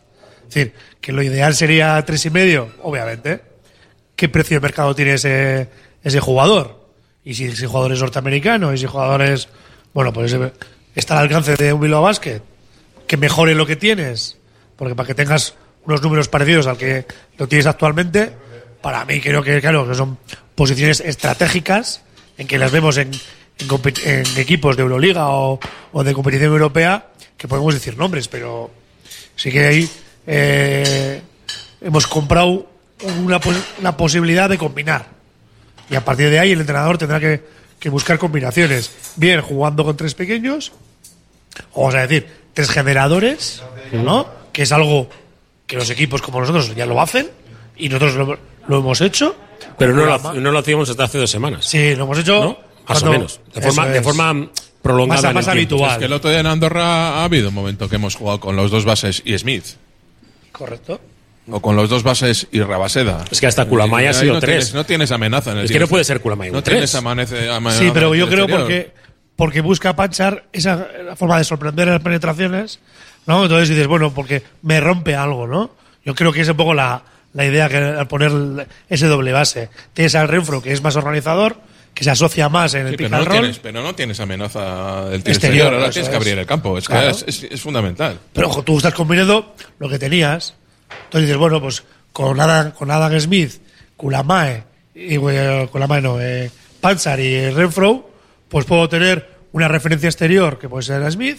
Es 0.49 0.55
decir, 0.55 0.75
que 1.01 1.13
lo 1.13 1.23
ideal 1.23 1.55
sería 1.55 2.03
tres 2.07 2.25
y 2.27 2.31
medio, 2.31 2.71
obviamente. 2.83 3.43
¿Qué 4.17 4.29
precio 4.29 4.57
de 4.57 4.61
mercado 4.61 4.95
tiene 4.95 5.15
ese, 5.15 5.69
jugador? 6.21 6.89
Y 7.25 7.35
si 7.35 7.45
ese 7.47 7.67
jugador 7.67 7.93
es 7.93 8.01
norteamericano, 8.01 8.73
y 8.73 8.79
si 8.79 8.85
el 8.85 8.91
jugador 8.91 9.23
es, 9.23 9.49
bueno, 9.93 10.13
pues 10.13 10.33
ese- 10.33 10.53
está 10.95 11.15
al 11.19 11.25
alcance 11.25 11.57
de 11.57 11.73
un 11.73 11.81
Bilbao 11.81 12.03
Basket, 12.03 12.41
que 13.07 13.17
mejore 13.17 13.55
lo 13.55 13.67
que 13.67 13.77
tienes, 13.77 14.37
porque 14.79 14.95
para 14.95 15.07
que 15.07 15.15
tengas 15.15 15.55
unos 15.85 16.01
números 16.01 16.29
parecidos 16.29 16.67
al 16.67 16.79
que 16.79 17.05
lo 17.37 17.49
tienes 17.49 17.67
actualmente, 17.67 18.33
para 18.81 19.05
mí 19.05 19.21
creo 19.21 19.43
que, 19.43 19.61
claro, 19.61 19.87
que 19.87 19.95
son 19.95 20.17
posiciones 20.55 21.01
estratégicas 21.01 22.03
en 22.39 22.47
que 22.47 22.59
las 22.59 22.71
vemos 22.71 22.97
en, 22.97 23.11
en 23.13 23.69
en 24.05 24.39
equipos 24.39 24.77
de 24.77 24.83
Euroliga 24.83 25.29
o, 25.29 25.59
de 26.05 26.15
competición 26.15 26.53
europea, 26.53 27.09
que 27.37 27.49
podemos 27.49 27.75
decir 27.75 27.97
nombres, 27.97 28.29
pero 28.29 28.71
sí 29.35 29.51
que 29.51 29.67
ahí 29.67 29.91
eh, 30.27 31.21
hemos 31.81 32.07
comprado 32.07 32.71
una, 33.19 33.41
una 33.81 33.97
posibilidad 33.97 34.49
de 34.49 34.59
combinar. 34.59 35.07
Y 35.91 35.97
a 35.97 36.05
partir 36.05 36.31
de 36.31 36.39
ahí 36.39 36.53
el 36.53 36.61
entrenador 36.61 36.99
tendrá 36.99 37.19
que, 37.19 37.43
buscar 37.89 38.19
combinaciones. 38.19 38.93
Bien 39.17 39.41
jugando 39.41 39.85
con 39.85 39.97
tres 39.97 40.15
pequeños, 40.15 40.73
o 41.73 41.87
vamos 41.87 41.95
decir, 41.95 42.29
tres 42.53 42.71
generadores, 42.71 43.63
¿no? 43.93 44.38
Que 44.59 44.65
es 44.65 44.73
algo 44.73 45.09
que 45.69 45.77
los 45.77 45.89
equipos 45.89 46.21
como 46.21 46.41
nosotros 46.41 46.75
ya 46.75 46.85
lo 46.85 47.01
hacen 47.01 47.29
y 47.77 47.89
nosotros 47.89 48.17
lo, 48.17 48.39
lo 48.67 48.79
hemos 48.81 49.01
hecho. 49.01 49.37
Pero 49.79 49.95
no 49.95 50.05
lo, 50.05 50.35
no 50.35 50.51
lo 50.51 50.59
hacíamos 50.59 50.91
hasta 50.91 51.05
hace 51.05 51.17
dos 51.19 51.31
semanas. 51.31 51.65
Sí, 51.65 51.95
lo 51.95 52.03
hemos 52.03 52.19
hecho. 52.19 52.43
¿no? 52.43 52.59
Más 52.89 53.01
o 53.05 53.11
menos. 53.13 53.41
De 53.55 53.63
forma, 53.63 53.87
de 53.87 54.03
forma 54.03 54.49
prolongada. 54.83 55.21
Más- 55.23 55.29
en 55.31 55.35
más 55.37 55.47
habitual. 55.47 55.93
Es 55.93 55.99
que 55.99 56.05
el 56.07 56.13
otro 56.13 56.31
día 56.31 56.41
en 56.41 56.47
Andorra 56.47 57.21
ha 57.21 57.25
habido 57.25 57.51
un 57.51 57.55
momento 57.55 57.89
que 57.89 57.95
hemos 57.95 58.17
jugado 58.17 58.41
con 58.41 58.57
los 58.57 58.73
dos 58.73 58.85
bases 58.85 59.23
y 59.25 59.39
Smith. 59.39 59.65
Correcto. 60.51 61.01
O 61.51 61.61
con 61.63 61.77
los 61.77 61.89
dos 61.89 62.03
bases 62.03 62.49
y 62.51 62.61
Rabaseda. 62.61 63.25
Es 63.31 63.41
que 63.41 63.47
hasta 63.47 63.65
Kulamay 63.65 64.07
ha 64.09 64.13
sido 64.13 64.35
no 64.35 64.41
tres. 64.41 64.57
Tienes, 64.57 64.75
no 64.75 64.85
tienes 64.87 65.13
amenaza 65.13 65.53
en 65.53 65.59
el 65.59 65.65
Es 65.67 65.71
que 65.71 65.79
no 65.79 65.87
puede 65.87 66.03
ser 66.03 66.21
Kulamay 66.21 66.49
un 66.51 66.57
No 66.57 66.63
tres. 66.65 66.75
tienes 66.75 66.95
amanece, 66.97 67.49
ama- 67.49 67.71
Sí, 67.71 67.91
pero 67.95 68.13
yo 68.17 68.27
creo 68.27 68.47
exterior. 68.47 68.61
porque, 68.63 68.93
porque 69.37 69.61
busca 69.61 69.95
Panchar 69.95 70.47
esa 70.53 70.89
la 71.07 71.15
forma 71.15 71.39
de 71.39 71.45
sorprender 71.45 71.87
en 71.87 71.95
las 71.95 72.03
penetraciones, 72.03 72.81
¿no? 73.29 73.45
Entonces 73.45 73.69
dices, 73.69 73.87
bueno, 73.87 74.13
porque 74.13 74.43
me 74.63 74.81
rompe 74.81 75.15
algo, 75.15 75.47
¿no? 75.47 75.71
Yo 76.05 76.17
creo 76.17 76.33
que 76.33 76.41
es 76.41 76.49
un 76.49 76.57
poco 76.57 76.75
la, 76.75 77.03
la 77.35 77.45
idea 77.45 77.69
que 77.69 77.77
al 77.77 78.09
poner 78.09 78.67
ese 78.89 79.07
doble 79.07 79.31
base. 79.31 79.69
Tienes 79.95 80.17
al 80.17 80.27
Renfro, 80.27 80.61
que 80.61 80.73
es 80.73 80.83
más 80.83 80.97
organizador, 80.97 81.57
que 81.95 82.03
se 82.05 82.11
asocia 82.11 82.49
más 82.49 82.75
en 82.75 82.87
el 82.87 82.93
Sí, 82.93 82.97
pick 82.97 83.07
pero, 83.11 83.19
no 83.19 83.25
roll. 83.25 83.39
tienes, 83.41 83.59
pero 83.59 83.83
no 83.83 83.95
tienes 83.95 84.19
amenaza 84.21 85.05
del 85.11 85.23
tiro 85.23 85.33
Exterior, 85.35 85.67
exterior. 85.67 85.75
Ahora 85.75 85.91
tienes 85.91 86.09
que 86.09 86.15
es. 86.17 86.21
abrir 86.23 86.39
el 86.39 86.47
campo. 86.47 86.79
Es 86.79 86.87
Claro. 86.89 87.07
que 87.07 87.31
es, 87.31 87.43
es- 87.45 87.53
es 87.53 87.61
fundamental. 87.61 88.19
Pero 88.33 88.49
ojo, 88.49 88.63
tú 88.63 88.79
estás 88.79 88.95
combinando 88.95 89.55
lo 89.79 89.89
que 89.89 89.99
tenías. 89.99 90.55
Entonces 91.05 91.23
dices, 91.29 91.37
bueno, 91.37 91.61
pues 91.61 91.85
con 92.13 92.41
Adam, 92.41 92.71
con 92.73 92.91
Adam 92.91 93.19
Smith, 93.21 93.53
Kulamae, 93.97 94.65
y 94.95 95.17
eh, 95.17 95.69
Kulamae 95.71 96.01
no, 96.01 96.21
eh, 96.21 96.51
Panzar 96.81 97.21
y 97.21 97.51
Renfro, 97.51 98.11
pues 98.49 98.65
puedo 98.65 98.89
tener 98.89 99.29
una 99.53 99.69
referencia 99.69 100.09
exterior, 100.09 100.59
que 100.59 100.69
puede 100.69 100.83
ser 100.85 101.11
Smith, 101.13 101.39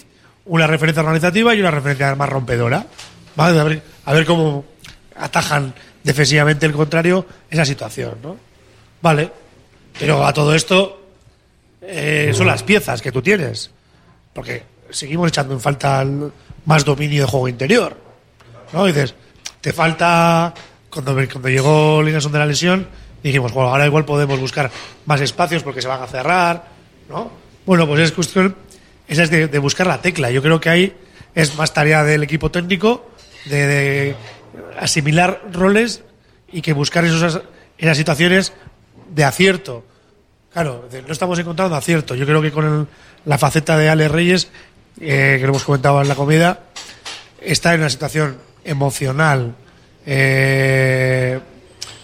una 0.50 0.68
referencia 0.68 1.02
organizativa 1.02 1.56
y 1.56 1.60
una 1.60 1.72
referencia 1.72 2.16
más 2.16 2.30
rompedora. 2.30 2.86
¿Vale? 3.36 3.60
A 3.60 3.64
ver, 3.64 3.84
a 4.06 4.14
ver 4.14 4.26
cómo 4.26 4.66
atajan 5.16 5.74
defensivamente 6.04 6.66
el 6.66 6.74
contrario 6.74 7.26
esa 7.50 7.66
situación, 7.66 8.18
¿no? 8.22 8.36
Vale. 9.02 9.32
Pero 9.98 10.26
a 10.26 10.34
todo 10.34 10.54
esto 10.54 11.02
eh, 11.82 12.32
son 12.34 12.48
las 12.48 12.64
piezas 12.64 13.02
que 13.02 13.12
tú 13.12 13.22
tienes. 13.22 13.70
Porque 14.34 14.64
seguimos 14.90 15.30
echando 15.30 15.54
en 15.54 15.60
falta 15.60 16.06
más 16.66 16.84
dominio 16.84 17.24
de 17.24 17.30
juego 17.30 17.48
interior. 17.48 17.98
¿No? 18.74 18.86
Dices, 18.86 19.14
te 19.62 19.72
falta. 19.72 20.54
Cuando, 20.90 21.14
cuando 21.14 21.50
llegó 21.50 22.02
Linson 22.02 22.32
de 22.32 22.40
la 22.40 22.46
lesión, 22.48 22.88
dijimos, 23.22 23.54
bueno, 23.54 23.70
ahora 23.70 23.86
igual 23.86 24.06
podemos 24.06 24.40
buscar 24.40 24.72
más 25.06 25.22
espacios 25.22 25.62
porque 25.62 25.82
se 25.82 25.88
van 25.88 26.02
a 26.02 26.08
cerrar. 26.08 26.66
¿No? 27.08 27.30
Bueno, 27.66 27.86
pues 27.88 28.02
es 28.02 28.12
cuestión. 28.12 28.56
Esa 29.10 29.24
es 29.24 29.30
de, 29.30 29.60
buscar 29.60 29.88
la 29.88 30.02
tecla. 30.02 30.32
Yo 30.32 30.42
creo 30.42 30.62
que 30.62 30.70
ahí 30.70 30.96
es 31.36 31.56
más 31.58 31.74
tarea 31.74 32.04
del 32.04 32.24
equipo 32.24 32.52
técnico 32.52 33.10
de, 33.46 34.16
asimilar 34.80 35.42
roles 35.52 36.04
y 36.52 36.62
que 36.62 36.74
buscar 36.74 37.04
esos, 37.04 37.42
esas 37.78 37.98
situaciones 37.98 38.54
de 39.14 39.24
acierto. 39.24 39.84
Claro, 40.54 40.88
no 41.06 41.12
estamos 41.12 41.38
encontrando 41.40 41.76
acierto. 41.76 42.16
Yo 42.16 42.26
creo 42.26 42.42
que 42.42 42.52
con 42.52 42.66
el- 42.66 42.88
la 43.26 43.38
faceta 43.38 43.78
de 43.78 43.90
Ale 43.90 44.08
Reyes, 44.08 44.50
eh, 45.02 45.38
que 45.40 45.44
lo 45.44 45.50
hemos 45.50 45.64
comentado 45.64 46.02
en 46.02 46.08
la 46.08 46.16
comida, 46.16 46.62
está 47.42 47.74
en 47.74 47.82
una 47.82 47.90
situación 47.90 48.38
emocional, 48.64 49.56
eh, 50.06 51.40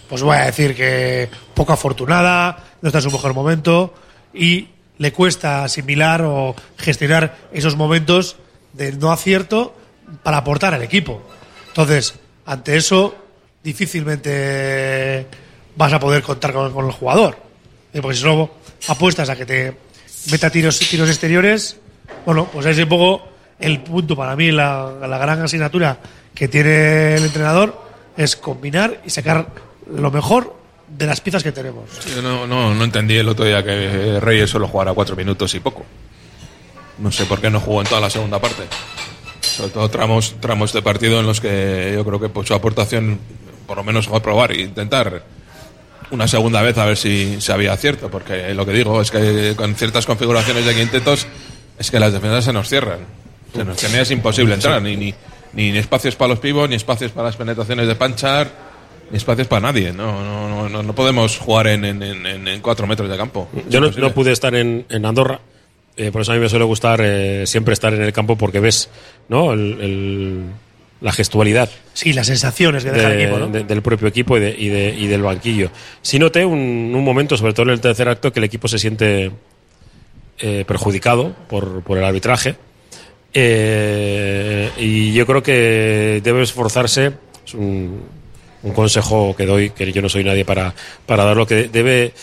pues 0.09 0.21
voy 0.21 0.37
a 0.37 0.45
decir 0.45 0.75
que 0.75 1.29
poco 1.53 1.73
afortunada, 1.73 2.63
no 2.81 2.89
está 2.89 2.99
en 2.99 3.03
su 3.03 3.11
mejor 3.11 3.33
momento 3.33 3.93
y 4.33 4.69
le 4.97 5.11
cuesta 5.11 5.63
asimilar 5.63 6.21
o 6.23 6.55
gestionar 6.77 7.37
esos 7.51 7.75
momentos 7.75 8.37
de 8.73 8.91
no 8.93 9.11
acierto 9.11 9.75
para 10.23 10.37
aportar 10.37 10.73
al 10.73 10.83
equipo. 10.83 11.21
Entonces, 11.67 12.15
ante 12.45 12.77
eso, 12.77 13.15
difícilmente 13.63 15.27
vas 15.75 15.91
a 15.93 15.99
poder 15.99 16.23
contar 16.23 16.53
con, 16.53 16.71
con 16.71 16.85
el 16.85 16.91
jugador. 16.91 17.37
Eh, 17.93 18.01
Porque 18.01 18.15
si 18.15 18.21
solo 18.21 18.51
apuestas 18.87 19.29
a 19.29 19.35
que 19.35 19.45
te 19.45 19.77
meta 20.31 20.49
tiros, 20.49 20.79
tiros 20.79 21.09
exteriores, 21.09 21.77
bueno, 22.25 22.47
pues 22.51 22.65
es 22.65 22.77
un 22.77 22.89
poco 22.89 23.27
el 23.59 23.81
punto 23.81 24.15
para 24.15 24.35
mí, 24.35 24.51
la, 24.51 24.93
la 25.07 25.17
gran 25.17 25.41
asignatura 25.41 25.99
que 26.33 26.47
tiene 26.47 27.15
el 27.15 27.25
entrenador 27.25 27.81
es 28.17 28.35
combinar 28.35 29.01
y 29.05 29.09
sacar 29.09 29.47
lo 29.89 30.11
mejor 30.11 30.55
de 30.97 31.05
las 31.05 31.21
piezas 31.21 31.43
que 31.43 31.51
tenemos. 31.51 31.89
Yo 32.13 32.21
no, 32.21 32.47
no, 32.47 32.73
no 32.73 32.83
entendí 32.83 33.15
el 33.15 33.27
otro 33.27 33.45
día 33.45 33.63
que 33.63 34.19
Reyes 34.19 34.49
solo 34.49 34.67
jugara 34.67 34.93
cuatro 34.93 35.15
minutos 35.15 35.53
y 35.53 35.59
poco. 35.59 35.85
No 36.97 37.11
sé 37.11 37.25
por 37.25 37.41
qué 37.41 37.49
no 37.49 37.59
jugó 37.59 37.81
en 37.81 37.87
toda 37.87 38.01
la 38.01 38.09
segunda 38.09 38.39
parte. 38.39 38.63
Sobre 39.41 39.71
todo 39.71 39.89
tramos, 39.89 40.35
tramos 40.39 40.71
de 40.73 40.81
partido 40.81 41.19
en 41.19 41.27
los 41.27 41.41
que 41.41 41.91
yo 41.93 42.05
creo 42.05 42.19
que 42.19 42.29
pues, 42.29 42.47
su 42.47 42.53
aportación, 42.53 43.19
por 43.67 43.77
lo 43.77 43.83
menos 43.83 44.07
fue 44.07 44.17
a 44.17 44.21
probar 44.21 44.51
e 44.51 44.61
intentar 44.61 45.23
una 46.11 46.27
segunda 46.27 46.61
vez 46.61 46.77
a 46.77 46.85
ver 46.85 46.97
si, 46.97 47.41
si 47.41 47.51
había 47.51 47.73
acierto. 47.73 48.09
Porque 48.09 48.53
lo 48.53 48.65
que 48.65 48.71
digo 48.71 49.01
es 49.01 49.11
que 49.11 49.53
con 49.57 49.75
ciertas 49.75 50.05
configuraciones 50.05 50.65
de 50.65 50.75
quintetos 50.75 51.27
es 51.77 51.91
que 51.91 51.99
las 51.99 52.13
defensas 52.13 52.45
se 52.45 52.53
nos 52.53 52.69
cierran. 52.69 52.99
Se 53.53 53.63
nos 53.63 53.83
es 53.83 54.11
imposible 54.11 54.53
entrar. 54.53 54.81
Ni, 54.81 54.95
ni, 54.95 55.13
ni 55.53 55.77
espacios 55.77 56.15
para 56.15 56.29
los 56.29 56.39
pibos, 56.39 56.69
ni 56.69 56.75
espacios 56.75 57.11
para 57.11 57.27
las 57.27 57.35
penetraciones 57.35 57.87
de 57.87 57.95
panchar, 57.95 58.64
espacios 59.13 59.47
para 59.47 59.61
nadie. 59.71 59.93
No, 59.93 60.23
no, 60.23 60.49
no, 60.49 60.69
no, 60.69 60.83
no 60.83 60.95
podemos 60.95 61.37
jugar 61.37 61.67
en, 61.67 61.85
en, 61.85 62.01
en, 62.03 62.47
en 62.47 62.61
cuatro 62.61 62.87
metros 62.87 63.09
de 63.09 63.17
campo. 63.17 63.47
Yo 63.69 63.79
no, 63.81 64.13
pude 64.13 64.31
estar 64.31 64.53
en, 64.55 64.85
en 64.89 65.05
Andorra, 65.05 65.39
eh, 65.97 66.11
por 66.11 66.21
eso 66.21 66.31
a 66.31 66.35
mí 66.35 66.41
me 66.41 66.49
suele 66.49 66.65
gustar 66.65 66.99
eh, 67.03 67.45
siempre 67.47 67.73
estar 67.73 67.93
en 67.93 68.01
el 68.01 68.11
campo 68.13 68.37
porque 68.37 68.59
ves 68.59 68.89
¿no? 69.29 69.53
el, 69.53 69.79
el- 69.81 70.43
la 71.01 71.11
gestualidad 71.11 71.69
Sí, 71.93 72.13
las 72.13 72.27
sensaciones 72.27 72.83
que 72.83 72.91
deja 72.91 73.11
el 73.13 73.21
equipo, 73.21 73.37
¿no? 73.37 73.47
de- 73.47 73.63
del 73.65 73.81
propio 73.81 74.07
equipo 74.07 74.37
y, 74.37 74.39
de- 74.39 74.55
y 74.57 74.69
de- 74.69 74.95
y 74.97 75.07
del 75.07 75.21
banquillo. 75.21 75.69
Sí 76.01 76.17
noté 76.19 76.45
un, 76.45 76.57
un 76.95 77.03
momento, 77.03 77.37
sobre 77.37 77.53
todo 77.53 77.63
en 77.67 77.71
el 77.73 77.81
tercer 77.81 78.07
acto, 78.09 78.31
que 78.33 78.39
el 78.39 78.45
equipo 78.45 78.67
se 78.67 78.79
siente 78.79 79.31
eh, 80.39 80.63
perjudicado 80.67 81.35
por, 81.47 81.81
por 81.83 81.97
el 81.97 82.03
arbitraje. 82.05 82.55
Eh, 83.33 84.69
y 84.77 85.13
yo 85.13 85.25
creo 85.25 85.43
que 85.43 86.21
debe 86.23 86.41
esforzarse, 86.41 87.11
es 87.45 87.53
un, 87.53 88.01
un 88.65 88.73
consejo 88.73 89.33
que 89.35 89.45
doy, 89.45 89.69
que 89.69 89.91
yo 89.93 90.01
no 90.01 90.09
soy 90.09 90.23
nadie 90.25 90.43
para, 90.43 90.73
para 91.05 91.23
darlo, 91.23 91.45
que 91.47 91.69
debe 91.69 92.13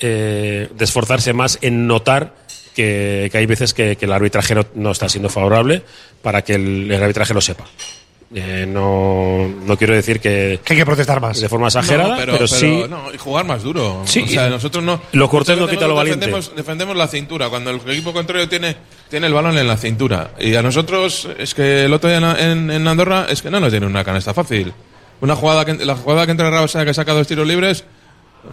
eh, 0.00 0.68
de 0.74 0.84
esforzarse 0.84 1.32
más 1.32 1.58
en 1.62 1.86
notar 1.86 2.34
que, 2.74 3.28
que 3.32 3.38
hay 3.38 3.46
veces 3.46 3.72
que, 3.72 3.96
que 3.96 4.04
el 4.04 4.12
arbitraje 4.12 4.54
no, 4.54 4.66
no 4.74 4.90
está 4.90 5.08
siendo 5.08 5.28
favorable 5.28 5.82
para 6.20 6.42
que 6.42 6.54
el, 6.54 6.90
el 6.90 7.02
arbitraje 7.02 7.32
lo 7.32 7.40
sepa. 7.40 7.64
Eh, 8.34 8.64
no, 8.66 9.46
no 9.46 9.76
quiero 9.76 9.94
decir 9.94 10.18
que 10.18 10.58
Que 10.64 10.72
hay 10.72 10.78
que 10.78 10.86
protestar 10.86 11.20
más. 11.20 11.38
de 11.38 11.50
forma 11.50 11.66
exagerada, 11.66 12.16
No, 12.24 12.32
pero, 12.32 12.48
sí. 12.48 12.82
no, 12.88 13.12
y 13.12 13.18
jugar 13.18 13.44
más 13.44 13.62
duro. 13.62 14.02
Sí, 14.06 14.22
o 14.22 14.26
sea, 14.26 14.48
nosotros 14.48 14.82
no. 14.82 15.02
lo 15.12 15.28
cortés 15.28 15.58
no 15.58 15.68
quita 15.68 15.86
lo 15.86 15.94
valiente. 15.94 16.26
Defendemos, 16.26 16.56
defendemos 16.56 16.96
la 16.96 17.08
cintura. 17.08 17.50
Cuando 17.50 17.70
el 17.70 17.80
equipo 17.90 18.14
contrario 18.14 18.48
tiene, 18.48 18.74
tiene 19.10 19.26
el 19.26 19.34
balón 19.34 19.58
en 19.58 19.68
la 19.68 19.76
cintura. 19.76 20.30
Y 20.40 20.54
a 20.54 20.62
nosotros, 20.62 21.28
es 21.38 21.52
que 21.54 21.84
el 21.84 21.92
otro 21.92 22.08
día 22.08 22.36
en, 22.40 22.70
en 22.70 22.88
Andorra, 22.88 23.26
es 23.28 23.42
que 23.42 23.50
no 23.50 23.60
nos 23.60 23.70
tiene 23.70 23.84
una 23.84 24.02
canasta 24.02 24.32
fácil. 24.32 24.72
Una 25.22 25.34
jugada 25.36 25.64
que, 25.64 25.72
la 25.84 25.96
jugada 25.96 26.26
que 26.26 26.32
entra 26.32 26.50
Rabasa 26.50 26.84
que 26.84 26.92
saca 26.92 27.14
dos 27.14 27.26
tiros 27.26 27.46
libres. 27.46 27.84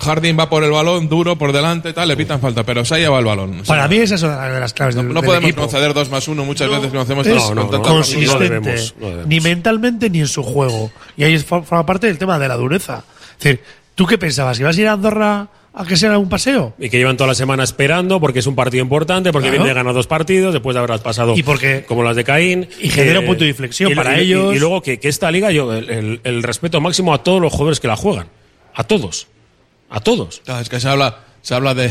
Harding 0.02 0.38
va 0.40 0.48
por 0.52 0.64
el 0.64 0.70
balón, 0.70 1.10
duro 1.10 1.36
por 1.36 1.52
delante, 1.52 1.94
tal, 1.94 2.08
le 2.10 2.16
pitan 2.16 2.40
falta, 2.40 2.64
pero 2.64 2.86
se 2.86 2.94
ha 2.94 2.98
llevado 3.00 3.20
el 3.22 3.26
balón. 3.26 3.52
O 3.62 3.66
sea, 3.66 3.76
Para 3.76 3.88
mí 3.88 3.96
es 3.98 4.12
una 4.22 4.48
de 4.48 4.60
las 4.60 4.72
claves 4.72 4.96
no, 4.96 5.02
del, 5.02 5.14
no 5.16 5.20
del 5.22 5.26
podemos 5.26 5.50
equipo. 5.50 5.62
conceder 5.64 5.96
dos 5.96 6.12
más 6.12 6.28
uno 6.28 6.46
muchas 6.46 6.70
veces 6.70 6.88
que 6.92 6.94
no 6.94 7.02
hacemos 7.02 7.26
Es 7.26 7.34
No, 7.56 7.56
no, 7.56 7.82
consistente, 7.82 8.44
debemos, 8.44 8.94
no 9.00 9.06
debemos. 9.08 9.28
ni 9.28 9.40
mentalmente 9.40 10.12
ni 10.12 10.20
en 10.20 10.28
su 10.28 10.44
juego. 10.44 10.92
Y 11.18 11.24
ahí 11.24 11.34
es- 11.34 11.44
forma 11.44 11.84
parte 11.88 12.06
del 12.06 12.20
tema 12.20 12.38
de 12.38 12.48
la 12.48 12.56
dureza. 12.56 13.04
Es 13.40 13.44
decir, 13.44 13.64
¿tú 13.96 14.06
qué 14.06 14.20
pensabas? 14.20 14.58
¿Que 14.58 14.64
ibas 14.64 14.78
a 14.78 14.82
ir 14.82 14.88
a 14.90 14.94
Andorra 14.94 15.48
a 15.82 15.86
que 15.86 15.96
sea 15.98 16.18
un 16.18 16.28
paseo? 16.30 16.74
Y 16.78 16.90
que 16.90 16.98
llevan 16.98 17.16
toda 17.16 17.30
la 17.30 17.36
semana 17.36 17.64
esperando 17.64 18.20
porque 18.20 18.40
es 18.40 18.48
un 18.48 18.56
partido 18.56 18.84
importante, 18.84 19.32
porque 19.32 19.48
Claro. 19.48 19.64
viene 19.64 19.70
de 19.70 19.74
ganar 19.76 19.94
dos 19.94 20.08
partidos 20.08 20.52
después 20.54 20.74
de 20.76 20.80
haberlas 20.80 21.02
pasado 21.02 21.36
Y 21.38 21.44
porque- 21.44 21.86
como 21.88 22.04
las 22.04 22.16
de 22.16 22.24
Caín. 22.26 22.64
Eh, 22.64 22.70
y 22.82 22.90
genera 22.90 23.22
un 23.22 23.26
punto 23.26 23.44
de 23.46 23.50
inflexión 23.52 23.92
y 23.92 23.96
para 23.96 24.18
y- 24.18 24.20
y- 24.20 24.26
ellos. 24.26 24.56
Y, 24.56 24.60
luego 24.60 24.82
que, 24.82 25.00
que 25.00 25.08
esta 25.08 25.32
liga, 25.32 25.52
yo, 25.52 25.74
el, 25.74 25.90
el- 25.90 26.22
el 26.24 26.44
respeto 26.44 26.82
máximo 26.82 27.14
a 27.14 27.24
todos 27.24 27.42
los 27.42 27.52
jugadores 27.52 27.80
que 27.80 27.88
la 27.88 27.96
juegan. 27.96 28.28
A 28.76 28.84
todos. 28.84 29.28
A 29.90 30.00
todos. 30.02 30.42
Claro, 30.46 30.62
es 30.62 30.70
que 30.70 30.80
se 30.80 30.88
habla, 30.90 31.20
se 31.42 31.56
habla 31.56 31.74
de, 31.74 31.90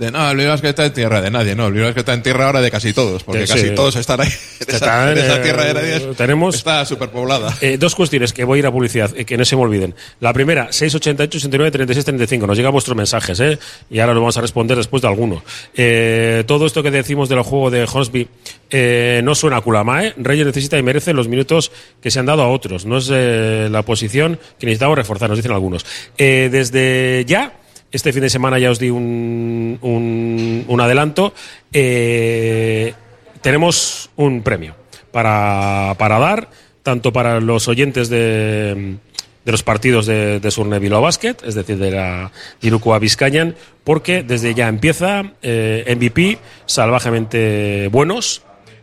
de 0.00 0.10
no, 0.10 0.30
el 0.30 0.36
Bilbao 0.36 0.58
que 0.60 0.70
está 0.70 0.84
en 0.86 0.92
tierra 0.92 1.20
de 1.20 1.30
nadie, 1.30 1.54
no, 1.54 1.68
el 1.68 1.72
Bilbao 1.74 1.94
que 1.94 2.00
está 2.00 2.14
en 2.14 2.22
tierra 2.22 2.46
ahora 2.46 2.60
de 2.60 2.70
casi 2.70 2.92
todos, 2.92 3.22
porque 3.22 3.46
Sí, 3.46 3.52
casi 3.52 3.68
sí. 3.68 3.74
todos 3.74 3.94
están 3.96 4.20
ahí. 4.20 4.28
Esa, 4.60 4.74
Están, 4.76 5.18
esa 5.18 5.36
eh, 5.36 5.40
tierra 5.40 5.64
de 5.66 5.74
nadie 5.74 5.96
es- 5.96 6.16
tenemos- 6.16 6.54
está 6.54 6.84
superpoblada. 6.84 7.56
Eh, 7.60 7.76
dos 7.78 7.94
cuestiones 7.94 8.32
que 8.32 8.44
voy 8.44 8.58
a 8.58 8.60
ir 8.60 8.66
a 8.66 8.72
publicidad, 8.72 9.10
eh, 9.16 9.24
que 9.24 9.36
no 9.36 9.44
se 9.44 9.56
me 9.56 9.62
olviden. 9.62 9.94
La 10.20 10.32
primera, 10.32 10.72
688 10.72 11.38
69 11.38 11.70
36 11.70 12.04
35. 12.04 12.46
Nos 12.46 12.56
llegan 12.56 12.72
vuestros 12.72 12.96
mensajes, 12.96 13.38
¿eh? 13.40 13.58
Y 13.90 13.98
ahora 14.00 14.14
lo 14.14 14.20
vamos 14.20 14.36
a 14.36 14.40
responder 14.40 14.76
después 14.76 15.02
de 15.02 15.08
alguno. 15.08 15.42
Eh, 15.74 16.44
todo 16.46 16.66
esto 16.66 16.82
que 16.82 16.90
decimos 16.90 17.28
del 17.28 17.42
juego 17.42 17.70
de 17.70 17.82
Hornsby 17.90 18.28
eh, 18.70 19.20
no 19.24 19.34
suena 19.34 19.56
a 19.58 19.60
Kulama, 19.60 20.04
¿eh? 20.06 20.14
Reyes 20.16 20.46
necesita 20.46 20.78
y 20.78 20.82
merece 20.82 21.12
los 21.12 21.28
minutos 21.28 21.72
que 22.02 22.10
se 22.10 22.18
han 22.20 22.26
dado 22.26 22.42
a 22.42 22.48
otros. 22.48 22.86
No 22.86 22.98
es 22.98 23.08
eh, 23.12 23.68
la 23.70 23.82
posición 23.82 24.38
que 24.58 24.66
necesitamos 24.66 24.96
reforzar, 24.96 25.28
nos 25.28 25.38
dicen 25.38 25.52
algunos. 25.52 25.84
Eh, 26.16 26.48
desde 26.50 27.24
ya. 27.26 27.52
Este 27.92 28.12
fin 28.12 28.22
de 28.22 28.30
semana 28.30 28.58
ya 28.58 28.70
os 28.70 28.78
di 28.78 28.90
un, 28.90 29.78
un, 29.82 30.80
adelanto. 30.80 31.34
Eh, 31.72 32.94
tenemos 33.40 34.10
un 34.16 34.42
premio 34.42 34.74
para, 35.10 35.94
para 35.98 36.18
dar, 36.18 36.48
tanto 36.82 37.12
para 37.12 37.40
los 37.40 37.66
oyentes 37.66 38.08
de, 38.08 38.98
de 39.44 39.52
los 39.52 39.62
partidos 39.62 40.06
de, 40.06 40.40
de 40.40 40.50
Surne 40.50 40.78
Bilbao 40.78 41.02
Basket, 41.02 41.36
es 41.44 41.54
decir, 41.54 41.78
de 41.78 41.90
la 41.90 42.30
Irukoa 42.60 42.98
Vizcayan, 42.98 43.56
porque 43.84 44.22
desde 44.22 44.54
ya 44.54 44.68
empieza 44.68 45.32
eh, 45.42 45.84
MVP 45.96 46.38
salvajemente 46.66 47.88
buenos. 47.88 48.42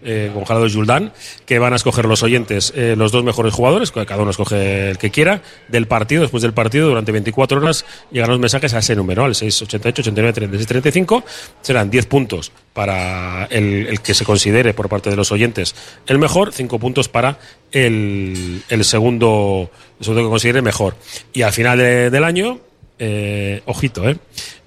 Eh, 0.10 0.32
con 0.34 0.66
y 0.66 0.74
Juldán, 0.74 1.12
que 1.46 1.60
van 1.60 1.74
a 1.74 1.76
escoger 1.76 2.06
los 2.06 2.24
oyentes 2.24 2.72
eh, 2.78 2.96
los 2.98 3.12
dos 3.12 3.26
mejores 3.26 3.54
jugadores, 3.54 3.92
cada 3.92 4.22
uno 4.22 4.32
escoge 4.32 4.92
el 4.92 4.98
que 4.98 5.12
quiera, 5.12 5.42
del 5.68 5.86
partido, 5.86 6.22
después 6.22 6.42
del 6.44 6.54
partido, 6.54 6.88
durante 6.88 7.12
24 7.12 7.58
horas, 7.60 7.84
llegan 8.10 8.30
los 8.30 8.40
mensajes 8.40 8.74
a 8.74 8.80
ese 8.80 8.96
número, 8.96 9.26
al 9.26 9.36
688 9.36 10.04
89 10.04 10.34
36 10.34 10.66
35, 10.68 11.26
serán 11.62 11.90
10 11.90 12.06
puntos 12.06 12.54
para 12.72 13.48
el, 13.52 14.00
que 14.02 14.14
se 14.14 14.24
considere 14.24 14.74
por 14.74 14.88
parte 14.88 15.10
de 15.10 15.18
los 15.18 15.30
oyentes 15.34 15.76
el 16.08 16.20
mejor, 16.20 16.54
5 16.54 16.80
puntos 16.80 17.10
para 17.10 17.40
el, 17.74 18.64
segundo, 18.84 19.70
el 20.00 20.06
segundo 20.06 20.24
que 20.24 20.30
considere 20.30 20.62
mejor. 20.62 20.96
Y 21.34 21.42
al 21.42 21.52
final 21.52 21.78
de- 21.80 22.10
del 22.10 22.24
año, 22.24 22.62
eh, 22.98 23.62
ojito, 23.66 24.08
eh, 24.08 24.18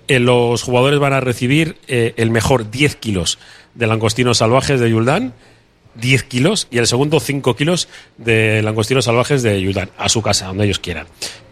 eh, 0.07 0.19
los 0.21 0.63
jugadores 0.63 0.99
van 0.99 1.15
a 1.15 1.21
recibir 1.21 1.77
el 1.87 2.31
mejor 2.31 2.71
10 2.71 2.97
kilos 2.97 3.39
de 3.75 3.87
langostinos 3.87 4.39
salvajes 4.39 4.81
de 4.81 4.91
Yuldán, 4.91 5.33
10 5.97 6.23
kilos, 6.25 6.69
y 6.71 6.79
el 6.79 6.87
segundo 6.87 7.21
5 7.21 7.57
kilos 7.57 7.89
de 8.17 8.63
langostinos 8.63 9.05
salvajes 9.07 9.43
de 9.43 9.61
Yuldán, 9.61 9.91
a 9.99 10.09
su 10.09 10.23
casa, 10.23 10.47
donde 10.47 10.65
ellos 10.65 10.79
quieran. 10.79 11.07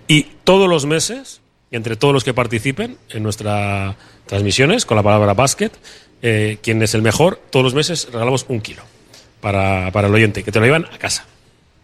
Y 0.07 0.23
todos 0.45 0.69
los 0.69 0.87
meses, 0.87 1.41
y 1.71 1.77
entre 1.77 1.97
todos 1.97 2.15
los 2.15 2.25
que 2.25 2.33
participen 2.35 2.97
en 3.11 3.23
nuestras 3.23 3.97
transmisiones, 4.27 4.87
con 4.87 4.97
la 4.97 5.03
palabra 5.03 5.35
basket, 5.35 5.71
eh, 6.23 6.59
quien 6.63 6.83
es 6.83 6.95
el 6.95 7.03
mejor, 7.03 7.41
todos 7.51 7.65
los 7.65 7.75
meses 7.75 8.09
regalamos 8.13 8.47
un 8.49 8.61
kilo 8.61 8.83
para, 9.41 9.91
para 9.93 10.09
el 10.09 10.15
oyente, 10.15 10.43
que 10.43 10.51
te 10.53 10.59
lo 10.61 10.65
llevan 10.67 10.87
a 10.93 10.99
casa. 10.99 11.25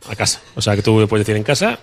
A 0.09 0.17
casa. 0.17 0.41
O 0.55 0.63
sea, 0.63 0.75
que 0.77 0.83
tú 0.83 1.07
puedes 1.09 1.27
decir 1.27 1.37
en 1.37 1.45
casa 1.45 1.79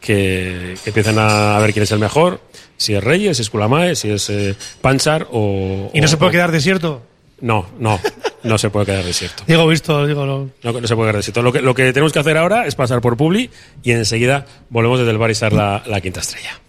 que, 0.00 0.76
que 0.84 0.90
empiezan 0.90 1.18
a 1.18 1.58
ver 1.58 1.72
quién 1.72 1.82
es 1.82 1.92
el 1.92 1.98
mejor, 1.98 2.40
si 2.76 2.94
es 2.94 3.02
Reyes, 3.02 3.36
si 3.36 3.42
es 3.42 3.50
Kulamae, 3.50 3.94
si 3.96 4.10
es 4.10 4.30
eh, 4.30 4.54
Panchar 4.80 5.26
o... 5.32 5.90
¿Y 5.92 6.00
no 6.00 6.06
o- 6.06 6.08
se 6.08 6.16
puede 6.16 6.30
o- 6.30 6.32
quedar 6.32 6.52
desierto? 6.52 7.02
No, 7.40 7.66
no, 7.78 8.00
no 8.42 8.58
se 8.58 8.70
puede 8.70 8.86
quedar 8.86 9.04
desierto. 9.04 9.44
Digo, 9.46 9.66
visto, 9.66 10.06
digo, 10.06 10.26
no. 10.26 10.50
No, 10.62 10.80
no 10.80 10.86
se 10.86 10.94
puede 10.94 11.08
quedar 11.08 11.16
desierto. 11.16 11.42
Lo 11.42 11.52
que, 11.52 11.62
lo 11.62 11.74
que 11.74 11.92
tenemos 11.92 12.12
que 12.12 12.18
hacer 12.18 12.36
ahora 12.36 12.66
es 12.66 12.74
pasar 12.74 13.00
por 13.00 13.16
Publi 13.16 13.50
y 13.82 13.92
enseguida 13.92 14.46
volvemos 14.70 14.98
desde 14.98 15.12
el 15.12 15.18
bar 15.18 15.30
y 15.30 15.34
la, 15.52 15.82
la 15.86 16.00
quinta 16.00 16.20
estrella. 16.20 16.60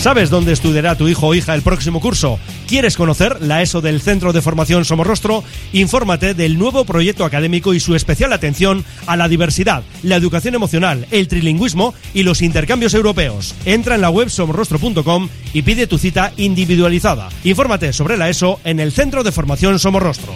¿Sabes 0.00 0.30
dónde 0.30 0.52
estudiará 0.52 0.94
tu 0.94 1.08
hijo 1.08 1.26
o 1.26 1.34
hija 1.34 1.56
el 1.56 1.62
próximo 1.62 2.00
curso? 2.00 2.38
¿Quieres 2.68 2.96
conocer 2.96 3.42
la 3.42 3.62
ESO 3.62 3.80
del 3.80 4.00
Centro 4.00 4.32
de 4.32 4.40
Formación 4.40 4.84
Somorrostro? 4.84 5.42
Infórmate 5.72 6.34
del 6.34 6.56
nuevo 6.56 6.84
proyecto 6.84 7.24
académico 7.24 7.74
y 7.74 7.80
su 7.80 7.96
especial 7.96 8.32
atención 8.32 8.84
a 9.06 9.16
la 9.16 9.26
diversidad, 9.26 9.82
la 10.04 10.14
educación 10.14 10.54
emocional, 10.54 11.08
el 11.10 11.26
trilingüismo 11.26 11.94
y 12.14 12.22
los 12.22 12.42
intercambios 12.42 12.94
europeos. 12.94 13.56
Entra 13.64 13.96
en 13.96 14.00
la 14.00 14.10
web 14.10 14.30
somorrostro.com 14.30 15.28
y 15.52 15.62
pide 15.62 15.88
tu 15.88 15.98
cita 15.98 16.32
individualizada. 16.36 17.28
Infórmate 17.42 17.92
sobre 17.92 18.16
la 18.16 18.28
ESO 18.28 18.60
en 18.62 18.78
el 18.78 18.92
Centro 18.92 19.24
de 19.24 19.32
Formación 19.32 19.80
Somorrostro. 19.80 20.32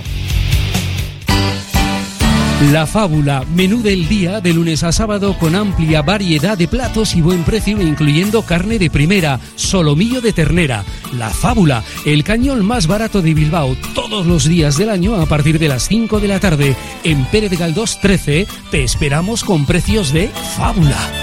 La 2.70 2.86
Fábula, 2.86 3.44
menú 3.56 3.82
del 3.82 4.08
día 4.08 4.40
de 4.40 4.52
lunes 4.52 4.84
a 4.84 4.92
sábado 4.92 5.36
con 5.36 5.56
amplia 5.56 6.00
variedad 6.00 6.56
de 6.56 6.68
platos 6.68 7.16
y 7.16 7.20
buen 7.20 7.42
precio 7.42 7.82
incluyendo 7.82 8.42
carne 8.42 8.78
de 8.78 8.88
primera, 8.88 9.40
solomillo 9.56 10.20
de 10.20 10.32
ternera. 10.32 10.84
La 11.18 11.30
Fábula, 11.30 11.82
el 12.06 12.22
cañón 12.22 12.64
más 12.64 12.86
barato 12.86 13.20
de 13.20 13.34
Bilbao, 13.34 13.76
todos 13.96 14.26
los 14.26 14.44
días 14.44 14.76
del 14.76 14.90
año 14.90 15.16
a 15.16 15.26
partir 15.26 15.58
de 15.58 15.68
las 15.68 15.88
5 15.88 16.20
de 16.20 16.28
la 16.28 16.38
tarde. 16.38 16.76
En 17.02 17.24
Pérez 17.26 17.58
Galdós 17.58 18.00
13 18.00 18.46
te 18.70 18.84
esperamos 18.84 19.42
con 19.42 19.66
precios 19.66 20.12
de 20.12 20.28
Fábula. 20.56 21.21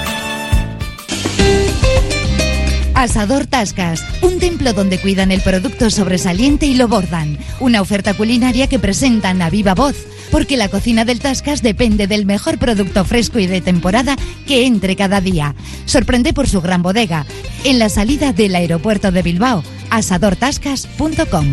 Asador 3.00 3.48
Tascas, 3.48 4.04
un 4.22 4.40
templo 4.40 4.74
donde 4.74 5.00
cuidan 5.00 5.32
el 5.32 5.40
producto 5.40 5.90
sobresaliente 5.90 6.66
y 6.66 6.74
lo 6.74 6.90
bordan. 6.90 7.38
Una 7.62 7.80
oferta 7.80 8.14
culinaria 8.14 8.68
que 8.68 8.78
presentan 8.78 9.42
a 9.42 9.50
viva 9.50 9.74
voz, 9.74 9.96
porque 10.32 10.58
la 10.58 10.68
cocina 10.68 11.06
del 11.06 11.22
Tascas 11.22 11.62
depende 11.62 12.08
del 12.08 12.26
mejor 12.26 12.58
producto 12.58 13.06
fresco 13.06 13.40
y 13.40 13.48
de 13.48 13.62
temporada 13.62 14.18
que 14.46 14.66
entre 14.66 14.98
cada 14.98 15.22
día. 15.22 15.56
Sorprende 15.86 16.34
por 16.34 16.50
su 16.50 16.60
gran 16.60 16.84
bodega, 16.84 17.26
en 17.64 17.80
la 17.80 17.88
salida 17.88 18.34
del 18.34 18.54
aeropuerto 18.54 19.14
de 19.14 19.22
Bilbao, 19.22 19.64
asadortascas.com. 19.92 21.46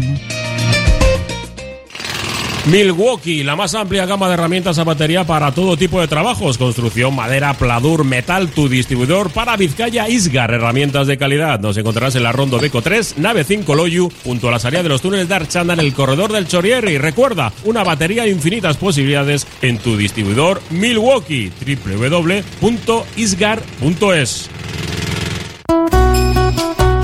Milwaukee, 2.66 3.44
la 3.44 3.54
más 3.54 3.74
amplia 3.76 4.06
gama 4.06 4.26
de 4.26 4.34
herramientas 4.34 4.76
a 4.78 4.84
batería 4.84 5.22
para 5.24 5.52
todo 5.52 5.76
tipo 5.76 6.00
de 6.00 6.08
trabajos, 6.08 6.58
construcción, 6.58 7.14
madera, 7.14 7.54
pladur, 7.54 8.02
metal, 8.02 8.48
tu 8.48 8.68
distribuidor 8.68 9.30
para 9.30 9.56
Vizcaya 9.56 10.08
Isgar, 10.08 10.52
herramientas 10.52 11.06
de 11.06 11.16
calidad. 11.16 11.60
Nos 11.60 11.76
encontrarás 11.76 12.16
en 12.16 12.24
la 12.24 12.32
Rondo 12.32 12.58
Beco 12.58 12.82
3, 12.82 13.18
nave 13.18 13.44
5 13.44 13.72
Loyu, 13.76 14.10
junto 14.24 14.48
a 14.48 14.50
la 14.50 14.58
salida 14.58 14.82
de 14.82 14.88
los 14.88 15.00
túneles 15.00 15.28
de 15.28 15.36
Archanda 15.36 15.74
en 15.74 15.80
el 15.80 15.94
corredor 15.94 16.32
del 16.32 16.48
Chorier. 16.48 16.88
Y 16.88 16.98
recuerda, 16.98 17.52
una 17.62 17.84
batería 17.84 18.24
de 18.24 18.30
infinitas 18.30 18.76
posibilidades 18.76 19.46
en 19.62 19.78
tu 19.78 19.96
distribuidor 19.96 20.60
Milwaukee, 20.70 21.52
www.isgar.es. 21.64 22.56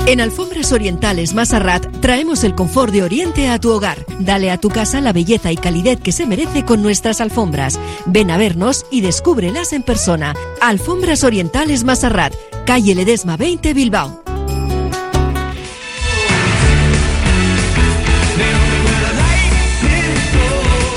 En 0.05 0.19
Alfombras 0.19 0.73
Orientales 0.73 1.33
Masarrat 1.33 2.01
traemos 2.01 2.43
el 2.43 2.55
confort 2.55 2.91
de 2.91 3.03
Oriente 3.03 3.47
a 3.47 3.57
tu 3.57 3.71
hogar. 3.71 4.05
Dale 4.19 4.51
a 4.51 4.57
tu 4.57 4.67
casa 4.67 4.99
la 4.99 5.13
belleza 5.13 5.51
y 5.53 5.55
calidez 5.55 5.99
que 6.01 6.11
se 6.11 6.25
merece 6.25 6.65
con 6.65 6.81
nuestras 6.81 7.21
alfombras. 7.21 7.79
Ven 8.05 8.29
a 8.29 8.37
vernos 8.37 8.85
y 8.91 8.99
descúbrelas 8.99 9.71
en 9.71 9.81
persona. 9.81 10.35
Alfombras 10.61 11.23
Orientales 11.23 11.85
Masarrat, 11.85 12.33
calle 12.65 12.95
Ledesma 12.95 13.37
20 13.37 13.73
Bilbao. 13.73 14.22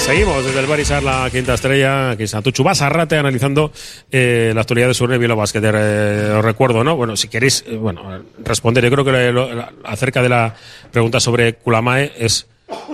Seguimos 0.07 0.45
desde 0.45 0.61
el 0.61 0.67
Barisar, 0.67 1.03
la 1.03 1.29
quinta 1.33 1.55
estrella, 1.55 2.11
aquí 2.11 2.23
está 2.23 2.41
Tuchu 2.41 2.63
Basarrate 2.63 3.17
analizando 3.19 3.73
eh, 4.11 4.53
la 4.55 4.61
actualidad 4.61 4.87
de 4.89 4.95
Surne 4.95 5.19
Vilo 5.19 5.35
Basket. 5.35 5.61
Eh, 5.65 6.33
os 6.39 6.45
recuerdo, 6.45 6.85
¿no? 6.85 6.95
Bueno, 6.95 7.17
si 7.17 7.27
queréis, 7.27 7.65
eh, 7.67 7.77
bueno, 7.77 8.23
responder, 8.39 8.85
yo 8.85 8.91
creo 8.93 9.05
que 9.05 9.33
lo- 9.33 9.53
lo- 9.53 9.69
acerca 9.85 10.23
de 10.23 10.29
la 10.29 10.55
pregunta 10.93 11.19
sobre 11.19 11.55
Kulamae 11.55 12.13
es, 12.19 12.47